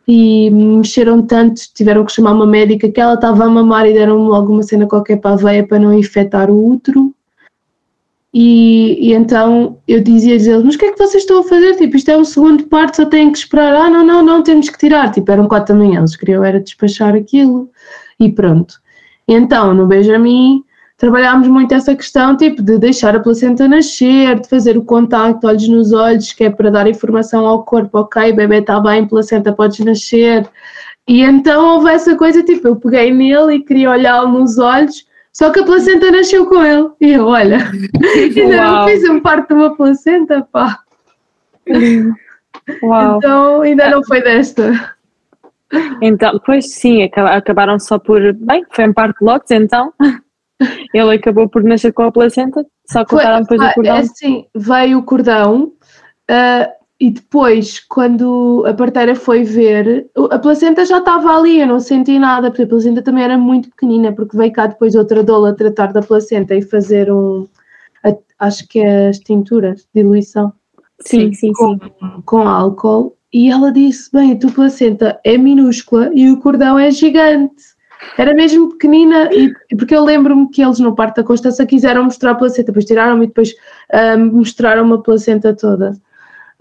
e 0.07 0.49
mexeram 0.49 1.21
tanto, 1.21 1.61
tiveram 1.73 2.05
que 2.05 2.11
chamar 2.11 2.33
uma 2.33 2.45
médica 2.45 2.89
que 2.89 2.99
ela 2.99 3.13
estava 3.13 3.45
a 3.45 3.49
mamar 3.49 3.87
e 3.87 3.93
deram-me 3.93 4.27
logo 4.27 4.51
uma 4.51 4.63
cena 4.63 4.87
qualquer 4.87 5.17
para 5.17 5.33
a 5.33 5.37
veia 5.37 5.65
para 5.65 5.79
não 5.79 5.93
infectar 5.93 6.49
o 6.49 6.73
útero. 6.73 7.13
E, 8.33 9.09
e 9.09 9.13
então 9.13 9.79
eu 9.87 10.01
dizia-lhes, 10.01 10.47
mas 10.63 10.75
o 10.75 10.77
que 10.77 10.85
é 10.85 10.91
que 10.93 10.97
vocês 10.97 11.23
estão 11.23 11.39
a 11.39 11.43
fazer? 11.43 11.75
Tipo, 11.75 11.97
isto 11.97 12.09
é 12.09 12.17
um 12.17 12.23
segundo 12.23 12.63
parte, 12.67 12.97
só 12.97 13.05
têm 13.05 13.31
que 13.31 13.37
esperar. 13.37 13.75
Ah, 13.75 13.89
não, 13.89 14.05
não, 14.05 14.23
não, 14.23 14.41
temos 14.41 14.69
que 14.69 14.77
tirar. 14.77 15.11
Tipo, 15.11 15.31
eram 15.31 15.47
quatro 15.47 15.75
da 15.75 15.83
manhã, 15.83 15.99
eles 15.99 16.15
queriam 16.15 16.43
era 16.43 16.59
despachar 16.59 17.13
aquilo 17.13 17.69
e 18.19 18.31
pronto. 18.31 18.75
Então, 19.27 19.73
no 19.73 19.85
Benjamin, 19.85 20.63
trabalhámos 20.97 21.47
muito 21.47 21.73
essa 21.73 21.95
questão, 21.95 22.37
tipo, 22.37 22.61
de 22.61 22.77
deixar 22.77 23.15
a 23.15 23.19
placenta 23.19 23.67
nascer, 23.67 24.39
de 24.39 24.47
fazer 24.47 24.77
o 24.77 24.85
contacto, 24.85 25.47
olhos 25.47 25.67
nos 25.67 25.91
olhos, 25.91 26.31
que 26.31 26.43
é 26.45 26.49
para 26.49 26.69
dar 26.69 26.87
informação 26.87 27.45
ao 27.45 27.63
corpo, 27.63 27.99
ok, 27.99 28.31
bebê 28.33 28.59
está 28.59 28.79
bem, 28.79 29.07
placenta 29.07 29.51
podes 29.51 29.79
nascer. 29.79 30.47
E 31.07 31.21
então 31.21 31.75
houve 31.75 31.91
essa 31.91 32.15
coisa, 32.15 32.43
tipo, 32.43 32.67
eu 32.67 32.75
peguei 32.75 33.11
nele 33.11 33.55
e 33.55 33.63
queria 33.63 33.91
olhá-lo 33.91 34.39
nos 34.39 34.57
olhos, 34.57 35.05
Só 35.33 35.49
que 35.49 35.59
a 35.61 35.65
placenta 35.65 36.11
nasceu 36.11 36.45
com 36.45 36.63
ele. 36.63 36.89
E 36.99 37.11
eu, 37.11 37.27
olha, 37.27 37.57
ainda 38.37 38.63
não 38.63 38.87
fiz 38.87 39.09
um 39.09 39.19
parto 39.19 39.49
de 39.49 39.53
uma 39.53 39.75
placenta, 39.75 40.47
pá. 40.51 40.79
Uau. 42.83 43.17
Então 43.17 43.61
ainda 43.61 43.89
não 43.89 44.03
foi 44.03 44.21
desta. 44.21 44.95
Então, 46.01 46.39
pois 46.45 46.73
sim, 46.73 47.03
acabaram 47.03 47.79
só 47.79 47.97
por. 47.97 48.33
Bem, 48.33 48.65
foi 48.71 48.87
um 48.87 48.93
parto 48.93 49.19
de 49.19 49.25
lotes, 49.25 49.51
então. 49.51 49.93
Ele 50.93 51.15
acabou 51.15 51.49
por 51.49 51.63
nascer 51.63 51.91
com 51.91 52.03
a 52.03 52.11
placenta, 52.11 52.63
só 52.85 53.03
cortaram 53.03 53.41
depois 53.41 53.61
o 53.61 53.73
cordão. 53.73 53.95
É 53.95 53.99
assim, 53.99 54.45
veio 54.53 54.99
o 54.99 55.03
cordão 55.03 55.71
uh, 56.29 56.80
e 57.01 57.09
depois, 57.09 57.79
quando 57.79 58.63
a 58.67 58.75
parteira 58.75 59.15
foi 59.15 59.43
ver, 59.43 60.07
a 60.29 60.37
placenta 60.37 60.85
já 60.85 60.99
estava 60.99 61.35
ali, 61.35 61.59
eu 61.59 61.65
não 61.65 61.79
senti 61.79 62.19
nada, 62.19 62.51
porque 62.51 62.61
a 62.61 62.67
placenta 62.67 63.01
também 63.01 63.23
era 63.23 63.39
muito 63.39 63.71
pequenina, 63.71 64.13
porque 64.13 64.37
veio 64.37 64.53
cá 64.53 64.67
depois 64.67 64.93
outra 64.93 65.23
doula 65.23 65.55
tratar 65.55 65.91
da 65.91 66.03
placenta 66.03 66.53
e 66.53 66.61
fazer 66.61 67.11
um, 67.11 67.47
acho 68.37 68.67
que 68.67 68.79
é 68.81 69.09
as 69.09 69.17
tinturas, 69.17 69.87
diluição. 69.95 70.53
Sim, 70.99 71.33
sim, 71.33 71.51
com, 71.53 71.79
sim. 71.79 72.21
Com 72.23 72.47
álcool. 72.47 73.17
E 73.33 73.49
ela 73.49 73.71
disse: 73.71 74.11
Bem, 74.11 74.33
a 74.33 74.35
tua 74.37 74.51
placenta 74.51 75.19
é 75.23 75.39
minúscula 75.39 76.11
e 76.13 76.29
o 76.29 76.37
cordão 76.37 76.77
é 76.77 76.91
gigante. 76.91 77.63
Era 78.15 78.35
mesmo 78.35 78.73
pequenina, 78.73 79.27
e, 79.33 79.51
porque 79.75 79.95
eu 79.95 80.03
lembro-me 80.03 80.51
que 80.51 80.61
eles 80.61 80.77
no 80.77 80.93
parto 80.93 81.15
da 81.15 81.27
Constança 81.27 81.65
quiseram 81.65 82.03
mostrar 82.03 82.31
a 82.31 82.35
placenta, 82.35 82.67
depois 82.67 82.85
tiraram 82.85 83.23
e 83.23 83.27
depois 83.27 83.55
um, 84.19 84.37
mostraram 84.37 84.83
uma 84.83 85.01
placenta 85.01 85.55
toda. 85.55 85.99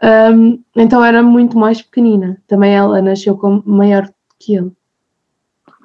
Um, 0.02 0.62
então 0.74 1.04
era 1.04 1.22
muito 1.22 1.58
mais 1.58 1.82
pequenina. 1.82 2.38
Também 2.46 2.74
ela 2.74 3.02
nasceu 3.02 3.36
com 3.36 3.62
maior 3.66 4.08
que 4.38 4.56
ele. 4.56 4.72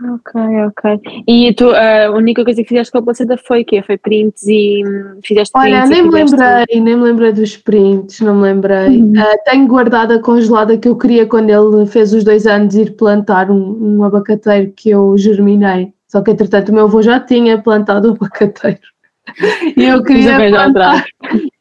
Ok, 0.03 0.41
ok. 0.67 1.23
E 1.25 1.53
tu, 1.53 1.69
a 1.71 2.11
única 2.11 2.43
coisa 2.43 2.61
que 2.61 2.67
fizeste 2.67 2.91
com 2.91 2.97
a 2.97 3.01
placenta 3.01 3.37
foi 3.37 3.61
o 3.61 3.65
quê? 3.65 3.81
Foi 3.81 3.97
prints 3.97 4.45
e 4.45 4.83
hum, 4.85 5.19
fizeste 5.23 5.53
Olha, 5.55 5.83
prints? 5.83 5.89
nem 5.89 6.03
me 6.03 6.09
lembrei, 6.09 6.65
nem 6.81 6.97
me 6.97 7.03
lembrei 7.03 7.31
dos 7.31 7.55
prints, 7.55 8.19
não 8.19 8.35
me 8.35 8.41
lembrei. 8.41 9.01
Uhum. 9.01 9.13
Uh, 9.13 9.37
tenho 9.45 9.67
guardada 9.67 10.19
congelada 10.19 10.77
que 10.77 10.89
eu 10.89 10.97
queria 10.97 11.25
quando 11.25 11.49
ele 11.49 11.85
fez 11.85 12.13
os 12.13 12.25
dois 12.25 12.45
anos 12.45 12.75
ir 12.75 12.97
plantar 12.97 13.49
um, 13.49 13.99
um 13.99 14.03
abacateiro 14.03 14.73
que 14.75 14.89
eu 14.89 15.17
germinei. 15.17 15.93
Só 16.09 16.21
que 16.21 16.31
entretanto 16.31 16.69
o 16.69 16.73
meu 16.73 16.85
avô 16.85 17.01
já 17.01 17.17
tinha 17.19 17.57
plantado 17.57 18.09
o 18.09 18.15
abacateiro. 18.15 18.79
E 19.75 19.83
eu 19.83 20.03
queria 20.03 20.37
plantar, 20.37 21.03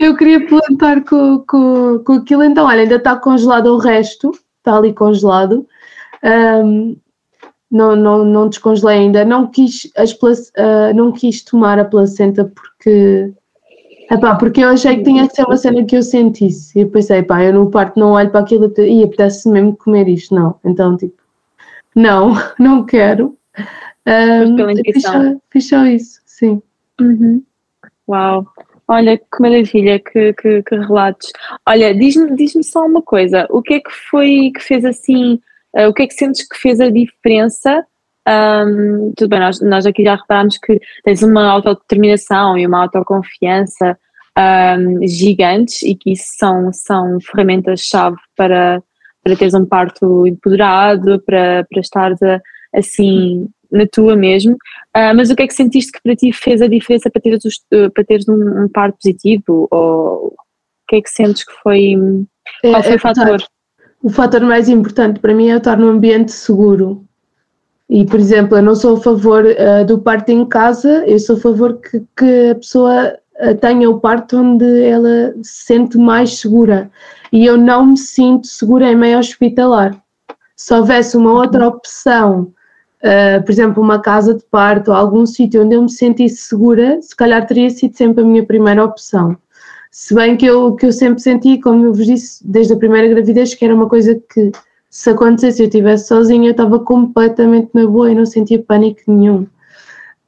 eu 0.05 0.17
queria 0.17 0.47
plantar 0.47 1.03
com, 1.05 1.45
com, 1.47 1.99
com 2.05 2.13
aquilo, 2.15 2.43
então 2.43 2.67
olha, 2.67 2.83
ainda 2.83 2.97
está 2.97 3.17
congelado 3.17 3.67
o 3.67 3.79
resto, 3.79 4.33
está 4.59 4.77
ali 4.77 4.93
congelado. 4.93 5.67
Um, 6.23 6.97
não, 7.71 7.97
não, 7.97 8.25
não 8.25 8.49
descongelei 8.49 8.99
ainda. 8.99 9.25
Não 9.25 9.49
quis, 9.49 9.91
as, 9.97 10.13
uh, 10.13 10.95
não 10.95 11.11
quis 11.13 11.43
tomar 11.43 11.79
a 11.79 11.85
placenta 11.85 12.45
porque. 12.45 13.33
Epá, 14.11 14.37
porque 14.37 14.63
eu 14.63 14.69
achei 14.69 14.99
que 14.99 15.03
tinha 15.03 15.27
que 15.27 15.35
ser 15.35 15.45
uma 15.45 15.57
cena 15.57 15.85
que 15.85 15.97
eu 15.97 16.03
sentisse. 16.03 16.79
E 16.79 16.83
eu 16.83 16.91
pensei, 16.91 17.23
pá, 17.23 17.43
eu 17.43 17.55
no 17.55 17.71
parto 17.71 17.99
não 17.99 18.13
olho 18.13 18.31
para 18.31 18.41
aquilo 18.41 18.73
e 18.79 19.03
apetece 19.03 19.49
mesmo 19.49 19.75
comer 19.77 20.07
isto. 20.09 20.35
Não. 20.35 20.55
Então, 20.63 20.97
tipo, 20.97 21.21
não, 21.97 22.35
não 22.59 22.85
quero. 22.85 23.37
Um, 24.07 24.57
fiz, 24.85 25.03
só, 25.03 25.13
fiz 25.51 25.69
só 25.69 25.87
isso, 25.87 26.21
sim. 26.27 26.63
Uhum. 27.01 27.43
Uau! 28.07 28.47
Olha, 28.87 29.17
que 29.17 29.41
maravilha, 29.41 29.99
que, 29.99 30.33
que, 30.35 30.63
que 30.63 30.77
relatos. 30.77 31.33
Olha, 31.67 31.95
diz-me 31.95 32.37
diz 32.37 32.53
só 32.71 32.85
uma 32.85 33.03
coisa: 33.03 33.47
o 33.51 33.63
que 33.63 33.75
é 33.75 33.81
que 33.81 33.91
foi 33.91 34.51
que 34.55 34.61
fez 34.61 34.85
assim 34.85 35.41
Uh, 35.75 35.89
o 35.89 35.93
que 35.93 36.05
é 36.05 36.07
que 36.07 36.15
sentes 36.15 36.47
que 36.47 36.57
fez 36.57 36.81
a 36.81 36.89
diferença? 36.89 37.85
Um, 38.27 39.13
tudo 39.17 39.29
bem, 39.29 39.41
nós, 39.41 39.61
nós 39.61 39.85
aqui 39.85 40.05
já 40.05 40.15
reparámos 40.15 40.57
que 40.57 40.81
tens 41.03 41.23
uma 41.23 41.51
autodeterminação 41.51 42.57
e 42.57 42.65
uma 42.65 42.83
autoconfiança 42.83 43.99
um, 44.39 45.07
gigantes 45.07 45.83
e 45.83 45.95
que 45.97 46.13
isso 46.13 46.33
são, 46.39 46.73
são 46.73 47.19
ferramentas-chave 47.21 48.17
para, 48.37 48.81
para 49.23 49.37
teres 49.37 49.53
um 49.53 49.67
parto 49.67 50.27
empoderado, 50.27 51.21
para, 51.27 51.67
para 51.69 51.81
estares 51.81 52.21
assim 52.73 53.49
na 53.71 53.87
tua 53.87 54.15
mesmo. 54.15 54.57
Uh, 54.97 55.15
mas 55.17 55.31
o 55.31 55.37
que 55.37 55.43
é 55.43 55.47
que 55.47 55.55
sentiste 55.55 55.93
que 55.93 56.01
para 56.03 56.15
ti 56.15 56.33
fez 56.33 56.63
a 56.63 56.69
diferença 56.69 57.11
para 57.11 57.21
teres, 57.21 57.43
para 57.93 58.05
teres 58.05 58.29
um, 58.29 58.65
um 58.65 58.69
parto 58.69 58.97
positivo? 59.03 59.69
Ou 59.71 60.29
o 60.29 60.35
que 60.89 60.97
é 60.97 61.03
que 61.03 61.11
sentes 61.11 61.45
que 61.45 61.53
foi. 61.63 61.95
Qual 62.63 62.83
foi 62.83 62.91
é, 62.91 62.95
é 62.95 62.97
o 62.97 63.01
fator? 63.01 63.45
o 64.05 64.11
fator 64.11 64.43
mais 64.43 64.69
importante 64.69 65.19
para 65.19 65.35
mim 65.35 65.49
é 65.49 65.57
estar 65.57 65.79
num 65.79 65.89
ambiente 65.89 66.31
seguro. 66.31 67.03
E, 67.89 68.05
por 68.05 68.21
exemplo, 68.21 68.59
eu 68.59 68.63
não 68.63 68.77
sou 68.77 68.97
a 68.97 69.01
favor 69.01 69.45
uh, 69.45 69.85
do 69.87 69.99
parto 69.99 70.29
em 70.29 70.45
casa, 70.45 71.05
eu 71.07 71.19
sou 71.19 71.37
a 71.37 71.41
favor 71.41 71.81
que, 71.81 72.03
que 72.15 72.51
a 72.51 72.55
pessoa 72.55 73.19
uh, 73.41 73.55
tenha 73.57 73.89
o 73.89 73.99
parto 73.99 74.37
onde 74.37 74.83
ela 74.83 75.35
se 75.43 75.65
sente 75.65 75.97
mais 75.97 76.39
segura. 76.39 76.91
E 77.33 77.47
eu 77.47 77.57
não 77.57 77.87
me 77.87 77.97
sinto 77.97 78.47
segura 78.47 78.93
em 78.93 78.97
meio 78.97 79.19
hospitalar. 79.19 79.99
Se 80.55 80.75
houvesse 80.75 81.17
uma 81.17 81.33
outra 81.33 81.67
opção, 81.67 82.53
uh, 83.05 83.43
por 83.45 83.53
exemplo, 83.53 83.83
uma 83.83 84.01
casa 84.01 84.35
de 84.35 84.45
parto 84.51 84.93
algum 84.93 85.27
sítio 85.27 85.63
onde 85.63 85.77
eu 85.77 85.83
me 85.83 85.91
sentisse 85.91 86.49
segura, 86.49 87.01
se 87.01 87.15
calhar 87.15 87.47
teria 87.47 87.71
sido 87.71 87.95
sempre 87.95 88.23
a 88.23 88.27
minha 88.27 88.45
primeira 88.45 88.85
opção. 88.85 89.37
Se 89.91 90.15
bem 90.15 90.37
que 90.37 90.47
eu, 90.47 90.75
que 90.75 90.87
eu 90.87 90.93
sempre 90.93 91.21
senti, 91.21 91.59
como 91.61 91.85
eu 91.85 91.95
vos 91.95 92.07
disse, 92.07 92.47
desde 92.47 92.73
a 92.73 92.77
primeira 92.77 93.07
gravidez, 93.07 93.55
que 93.55 93.65
era 93.65 93.75
uma 93.75 93.89
coisa 93.89 94.21
que, 94.33 94.51
se 94.91 95.11
acontecesse 95.11 95.63
eu 95.63 95.67
estivesse 95.67 96.09
sozinha, 96.09 96.49
eu 96.49 96.53
estava 96.53 96.79
completamente 96.79 97.71
na 97.75 97.87
boa 97.87 98.11
e 98.11 98.15
não 98.15 98.25
sentia 98.25 98.63
pânico 98.63 99.01
nenhum. 99.07 99.47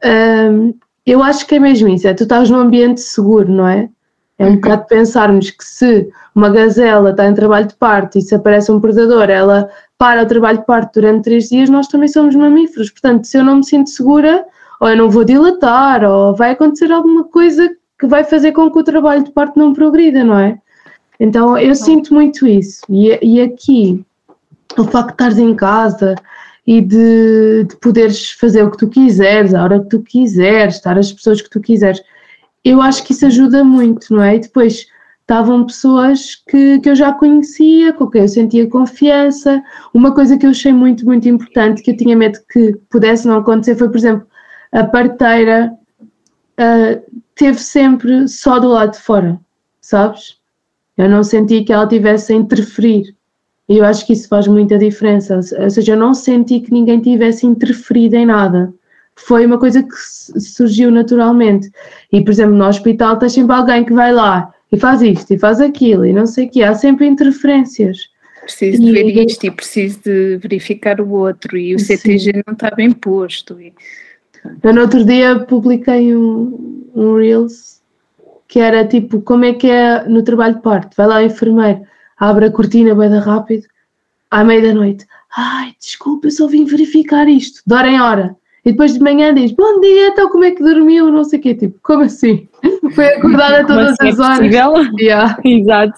Um, 0.05 0.75
eu 1.05 1.23
acho 1.23 1.47
que 1.47 1.55
é 1.55 1.59
mesmo 1.61 1.89
isso, 1.89 2.07
é 2.07 2.15
tu 2.15 2.25
estás 2.25 2.51
num 2.51 2.59
ambiente 2.59 3.01
seguro, 3.01 3.49
não 3.49 3.67
é? 3.67 3.89
É 4.39 4.47
um 4.47 4.57
bocado 4.57 4.87
pensarmos 4.87 5.51
que 5.51 5.65
se 5.65 6.11
uma 6.35 6.51
gazela 6.51 7.11
está 7.11 7.27
em 7.27 7.35
trabalho 7.35 7.67
de 7.67 7.75
parto 7.75 8.19
e 8.19 8.23
se 8.23 8.35
aparece 8.35 8.71
um 8.71 8.81
predador, 8.81 9.31
ela 9.31 9.71
para 9.99 10.23
o 10.23 10.27
trabalho 10.27 10.59
de 10.59 10.67
parto 10.67 11.01
durante 11.01 11.25
três 11.25 11.49
dias, 11.49 11.71
nós 11.71 11.89
também 11.89 12.09
somos 12.09 12.35
mamíferos. 12.35 12.91
Portanto, 12.91 13.27
se 13.27 13.39
eu 13.39 13.45
não 13.45 13.57
me 13.57 13.65
sinto 13.65 13.89
segura, 13.89 14.45
ou 14.79 14.89
eu 14.91 14.97
não 14.97 15.09
vou 15.09 15.25
dilatar, 15.25 16.05
ou 16.05 16.35
vai 16.35 16.51
acontecer 16.51 16.93
alguma 16.93 17.25
coisa 17.25 17.75
que 17.99 18.07
vai 18.07 18.25
fazer 18.25 18.53
com 18.53 18.71
que 18.71 18.79
o 18.79 18.85
trabalho 18.85 19.25
de 19.25 19.33
parto 19.33 19.59
não 19.59 19.73
progrida, 19.73 20.23
não 20.23 20.39
é? 20.39 20.59
Então 21.19 21.57
eu 21.57 21.75
sinto 21.75 22.13
muito 22.13 22.47
isso. 22.47 22.83
E, 22.91 23.19
e 23.23 23.41
aqui, 23.41 24.05
o 24.77 24.85
facto 24.85 25.09
de 25.09 25.13
estares 25.13 25.39
em 25.39 25.55
casa 25.55 26.15
e 26.67 26.81
de, 26.81 27.65
de, 27.65 27.77
poderes 27.77 28.33
fazer 28.33 28.65
o 28.65 28.71
que 28.71 28.77
tu 28.77 28.89
quiseres, 28.89 29.55
a 29.55 29.63
hora 29.63 29.81
que 29.81 29.89
tu 29.89 30.03
quiseres, 30.03 30.75
estar 30.75 30.99
as 30.99 31.13
pessoas 31.13 31.41
que 31.41 31.49
tu 31.49 31.61
quiseres, 31.61 32.03
eu 32.71 32.83
acho 32.83 33.05
que 33.05 33.13
isso 33.13 33.27
ajuda 33.27 33.63
muito, 33.63 34.13
não 34.13 34.23
é? 34.23 34.37
E 34.37 34.41
depois 34.41 34.87
estavam 35.21 35.65
pessoas 35.65 36.37
que, 36.49 36.79
que 36.81 36.89
eu 36.89 36.95
já 36.95 37.13
conhecia, 37.13 37.93
com 37.93 38.09
quem 38.09 38.23
eu 38.23 38.29
sentia 38.29 38.69
confiança. 38.69 39.63
Uma 39.93 40.15
coisa 40.15 40.37
que 40.37 40.47
eu 40.47 40.51
achei 40.51 40.73
muito, 40.73 41.05
muito 41.05 41.29
importante, 41.29 41.83
que 41.83 41.91
eu 41.91 41.97
tinha 41.97 42.17
medo 42.17 42.39
que 42.51 42.77
pudesse 42.91 43.27
não 43.27 43.39
acontecer, 43.39 43.77
foi, 43.77 43.89
por 43.89 43.97
exemplo, 43.97 44.27
a 44.73 44.85
parteira 44.85 45.73
uh, 46.59 47.21
teve 47.35 47.59
sempre 47.59 48.29
só 48.29 48.59
do 48.59 48.69
lado 48.69 48.93
de 48.93 49.01
fora, 49.01 49.39
sabes? 49.81 50.39
Eu 50.97 51.09
não 51.09 51.23
senti 51.23 51.63
que 51.63 51.73
ela 51.73 51.87
tivesse 51.87 52.33
a 52.33 52.37
interferir. 52.37 53.15
E 53.69 53.79
eu 53.79 53.85
acho 53.85 54.07
que 54.07 54.13
isso 54.13 54.29
faz 54.29 54.47
muita 54.47 54.79
diferença. 54.79 55.37
Ou 55.37 55.71
seja, 55.71 55.93
eu 55.93 55.97
não 55.97 56.15
senti 56.15 56.61
que 56.61 56.73
ninguém 56.73 57.01
tivesse 57.01 57.47
interferido 57.47 58.15
em 58.17 58.27
nada. 58.27 58.73
Foi 59.17 59.47
uma 59.47 59.59
coisa 59.59 59.83
que 59.83 59.97
surgiu 60.41 60.91
naturalmente. 60.91 61.71
E, 62.13 62.23
por 62.23 62.31
exemplo, 62.31 62.55
no 62.55 62.67
hospital 62.67 63.19
tens 63.19 63.33
sempre 63.33 63.57
alguém 63.57 63.85
que 63.85 63.93
vai 63.93 64.13
lá 64.13 64.53
e 64.71 64.79
faz 64.79 65.03
isto 65.03 65.33
e 65.33 65.39
faz 65.39 65.61
aquilo 65.61 66.05
e 66.05 66.13
não 66.13 66.27
sei 66.27 66.47
o 66.47 66.51
quê. 66.51 66.63
Há 66.63 66.75
sempre 66.75 67.07
interferências. 67.07 68.09
Preciso 68.43 68.83
de 68.83 68.93
ver 68.93 69.27
isto 69.27 69.45
e 69.45 69.51
preciso 69.51 70.01
de 70.05 70.37
verificar 70.37 71.01
o 71.01 71.11
outro 71.11 71.57
e 71.57 71.75
o 71.75 71.79
CTG 71.79 72.33
Sim. 72.33 72.43
não 72.47 72.55
está 72.55 72.71
bem 72.71 72.93
posto. 72.93 73.61
E... 73.61 73.73
Eu 74.63 74.73
no 74.73 74.83
outro 74.83 75.05
dia 75.05 75.41
publiquei 75.41 76.15
um, 76.15 76.87
um 76.95 77.17
Reels 77.17 77.81
que 78.47 78.61
era 78.61 78.87
tipo 78.87 79.21
como 79.23 79.45
é 79.45 79.55
que 79.55 79.69
é 79.69 80.05
no 80.05 80.23
trabalho 80.23 80.57
de 80.57 80.63
parto. 80.63 80.97
Vai 80.97 81.07
lá 81.07 81.17
o 81.17 81.23
enfermeiro, 81.23 81.83
abre 82.17 82.47
a 82.47 82.51
cortina 82.51 82.95
bem 82.95 83.11
da 83.11 83.19
rápido, 83.19 83.67
à 84.31 84.45
meia 84.45 84.63
da 84.63 84.75
noite. 84.75 85.07
Ai, 85.37 85.75
desculpa, 85.81 86.29
eu 86.29 86.31
só 86.31 86.47
vim 86.47 86.65
verificar 86.65 87.29
isto, 87.29 87.63
de 87.67 87.75
hora 87.75 87.89
em 87.89 88.01
hora. 88.01 88.37
E 88.67 88.73
depois 88.73 88.95
de 88.95 89.01
manhã 89.01 89.33
diz, 89.33 89.53
bom 89.53 89.81
dia, 89.81 90.09
então 90.09 90.29
como 90.29 90.43
é 90.43 90.51
que 90.51 90.61
dormiu? 90.61 91.09
Não 91.13 91.23
sei 91.23 91.39
o 91.39 91.43
quê, 91.43 91.55
tipo, 91.55 91.79
como 91.85 92.03
assim? 92.03 92.49
Foi 92.97 93.07
acordada 93.15 93.65
todas 93.65 93.95
assim 94.01 94.09
as 94.09 94.53
é 94.53 94.67
horas. 94.67 94.89
Yeah. 94.99 95.39
Exato. 95.47 95.95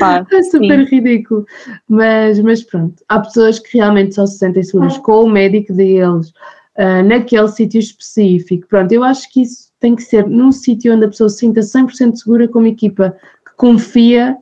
Pá, 0.00 0.26
é 0.32 0.42
super 0.44 0.88
sim. 0.88 0.96
ridículo. 0.96 1.44
Mas, 1.86 2.40
mas 2.40 2.62
pronto, 2.62 3.04
há 3.06 3.20
pessoas 3.20 3.58
que 3.58 3.76
realmente 3.76 4.14
só 4.14 4.24
se 4.24 4.38
sentem 4.38 4.62
seguras 4.62 4.96
com 4.96 5.24
o 5.24 5.28
médico 5.28 5.74
deles, 5.74 6.30
uh, 6.78 7.06
naquele 7.06 7.48
sítio 7.48 7.78
específico. 7.78 8.66
Pronto, 8.66 8.90
eu 8.92 9.04
acho 9.04 9.30
que 9.30 9.42
isso 9.42 9.70
tem 9.78 9.94
que 9.94 10.02
ser 10.02 10.26
num 10.26 10.52
sítio 10.52 10.94
onde 10.94 11.04
a 11.04 11.08
pessoa 11.08 11.28
se 11.28 11.40
sinta 11.40 11.60
100% 11.60 12.14
segura 12.16 12.48
com 12.48 12.60
uma 12.60 12.68
equipa 12.68 13.14
que 13.46 13.54
confia. 13.58 14.38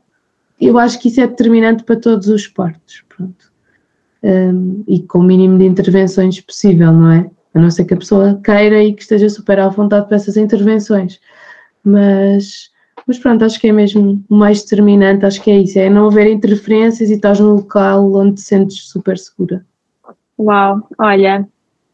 Eu 0.60 0.78
acho 0.78 1.00
que 1.00 1.08
isso 1.08 1.20
é 1.20 1.26
determinante 1.26 1.82
para 1.82 1.96
todos 1.96 2.28
os 2.28 2.46
partos. 2.46 3.02
Pronto. 3.08 3.52
Um, 4.22 4.84
e 4.86 5.02
com 5.02 5.18
o 5.18 5.24
mínimo 5.24 5.58
de 5.58 5.64
intervenções 5.64 6.40
possível, 6.40 6.92
não 6.92 7.10
é? 7.10 7.30
A 7.55 7.61
não 7.61 7.70
ser 7.70 7.84
que 7.84 7.94
a 7.94 7.96
pessoa 7.96 8.40
queira 8.44 8.82
e 8.82 8.92
que 8.92 9.02
esteja 9.02 9.28
super 9.28 9.59
à 9.61 9.68
vontade 9.68 10.07
para 10.07 10.16
essas 10.16 10.36
intervenções. 10.36 11.20
Mas, 11.84 12.70
mas 13.07 13.18
pronto, 13.18 13.44
acho 13.44 13.61
que 13.61 13.68
é 13.68 13.72
mesmo 13.72 14.22
o 14.28 14.34
mais 14.34 14.62
determinante, 14.62 15.24
acho 15.24 15.42
que 15.42 15.50
é 15.50 15.61
isso, 15.61 15.78
é 15.78 15.88
não 15.88 16.09
haver 16.09 16.26
interferências 16.26 17.11
e 17.11 17.14
estás 17.14 17.38
num 17.38 17.55
local 17.55 18.12
onde 18.14 18.34
te 18.36 18.40
sentes 18.40 18.88
super 18.88 19.16
segura. 19.16 19.64
Uau, 20.38 20.88
olha, 20.98 21.46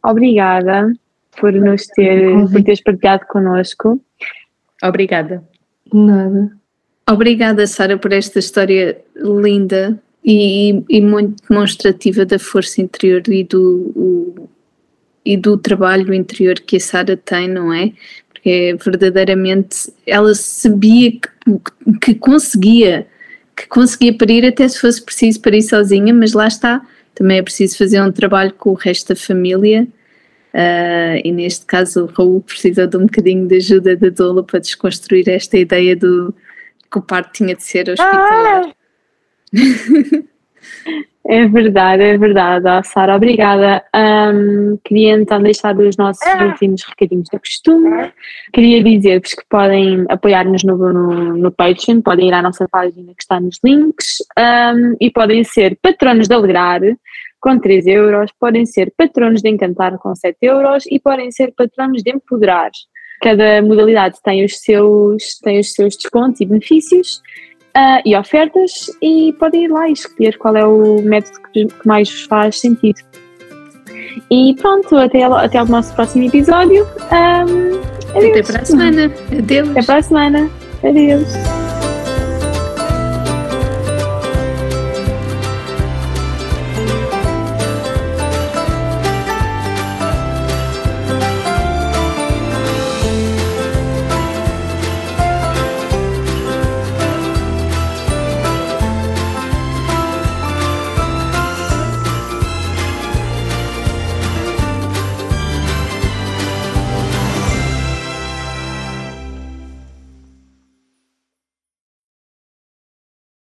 obrigada 0.02 0.92
por 1.38 1.52
nos 1.52 1.86
ter, 1.88 2.32
por 2.48 2.62
teres 2.62 2.82
partilhado 2.82 3.26
connosco. 3.26 4.00
Obrigada. 4.82 5.44
Nada. 5.92 6.52
Obrigada, 7.08 7.66
Sara, 7.66 7.98
por 7.98 8.12
esta 8.12 8.38
história 8.38 9.02
linda 9.16 10.00
e, 10.24 10.82
e, 10.88 11.00
muito 11.00 11.42
demonstrativa 11.48 12.24
da 12.24 12.38
força 12.38 12.80
interior 12.80 13.22
e 13.28 13.42
do, 13.42 13.92
o, 13.96 14.48
e 15.30 15.36
do 15.36 15.56
trabalho 15.56 16.12
interior 16.12 16.56
que 16.56 16.76
a 16.76 16.80
Sara 16.80 17.16
tem, 17.16 17.46
não 17.46 17.72
é? 17.72 17.92
Porque 18.28 18.76
verdadeiramente 18.84 19.92
ela 20.04 20.34
sabia 20.34 21.12
que, 21.12 21.28
que 22.02 22.14
conseguia, 22.16 23.06
que 23.56 23.68
conseguia 23.68 24.12
parir 24.12 24.44
até 24.44 24.66
se 24.66 24.80
fosse 24.80 25.00
preciso 25.00 25.40
parir 25.40 25.62
sozinha, 25.62 26.12
mas 26.12 26.32
lá 26.32 26.48
está, 26.48 26.84
também 27.14 27.38
é 27.38 27.42
preciso 27.42 27.78
fazer 27.78 28.02
um 28.02 28.10
trabalho 28.10 28.52
com 28.54 28.70
o 28.70 28.74
resto 28.74 29.10
da 29.10 29.16
família. 29.16 29.86
Uh, 30.52 31.22
e 31.22 31.30
neste 31.30 31.64
caso 31.64 32.06
o 32.06 32.06
Raul 32.06 32.40
precisa 32.40 32.88
de 32.88 32.96
um 32.96 33.02
bocadinho 33.02 33.46
de 33.46 33.54
ajuda 33.54 33.96
da 33.96 34.08
Dola 34.08 34.42
para 34.42 34.58
desconstruir 34.58 35.28
esta 35.28 35.56
ideia 35.56 35.94
do 35.94 36.34
que 36.90 36.98
o 36.98 37.02
parto 37.02 37.34
tinha 37.34 37.54
de 37.54 37.62
ser 37.62 37.88
hospitalar. 37.88 38.64
Ah! 38.66 38.74
É 41.26 41.46
verdade, 41.46 42.02
é 42.02 42.16
verdade. 42.16 42.64
Oh, 42.66 42.82
Sara, 42.82 43.14
obrigada. 43.14 43.84
Um, 43.94 44.78
queria 44.82 45.12
então 45.12 45.42
deixar 45.42 45.76
os 45.76 45.96
nossos 45.96 46.26
ah. 46.26 46.46
últimos 46.46 46.82
recadinhos 46.82 47.28
do 47.30 47.38
costume. 47.38 48.10
Queria 48.52 48.82
dizer-vos 48.82 49.34
que 49.34 49.44
podem 49.48 50.06
apoiar-nos 50.08 50.64
no, 50.64 50.76
no, 50.76 51.36
no, 51.36 51.52
Patreon, 51.52 52.00
podem 52.00 52.28
ir 52.28 52.32
à 52.32 52.40
nossa 52.40 52.66
página 52.68 53.12
que 53.14 53.22
está 53.22 53.38
nos 53.38 53.60
links 53.62 54.16
um, 54.38 54.96
e 54.98 55.10
podem 55.10 55.44
ser 55.44 55.78
patronos 55.82 56.26
de 56.26 56.34
Alegrar 56.34 56.80
com 57.38 57.58
3 57.58 57.86
euros, 57.86 58.30
podem 58.38 58.64
ser 58.64 58.92
patronos 58.96 59.42
de 59.42 59.50
Encantar 59.50 59.98
com 59.98 60.14
7 60.14 60.36
euros 60.42 60.84
e 60.90 60.98
podem 60.98 61.30
ser 61.30 61.52
patronos 61.56 62.02
de 62.02 62.10
Empoderar. 62.10 62.70
Cada 63.20 63.60
modalidade 63.60 64.16
tem 64.22 64.42
os 64.44 64.58
seus, 64.58 65.38
tem 65.42 65.60
os 65.60 65.72
seus 65.74 65.96
descontos 65.96 66.40
e 66.40 66.46
benefícios 66.46 67.20
uh, 67.76 68.02
e 68.04 68.16
ofertas 68.16 68.70
e 69.02 69.32
podem 69.38 69.64
ir 69.64 69.68
lá 69.68 69.88
e 69.88 69.92
escolher 69.92 70.36
qual 70.38 70.56
é 70.56 70.64
o 70.64 71.02
método 71.02 71.38
que, 71.52 71.66
que 71.66 71.86
mais 71.86 72.10
vos 72.10 72.22
faz 72.24 72.60
sentido. 72.60 73.00
E 74.30 74.54
pronto, 74.60 74.96
até, 74.96 75.22
até 75.22 75.62
o 75.62 75.66
nosso 75.66 75.94
próximo 75.94 76.24
episódio. 76.24 76.84
Um, 76.84 77.80
até 78.16 78.42
para 78.42 78.62
a 78.62 78.64
semana. 78.64 79.12
Adeus. 79.36 79.70
Até 79.70 79.82
para 79.82 79.98
a 79.98 80.02
semana. 80.02 80.50
Adeus. 80.82 81.69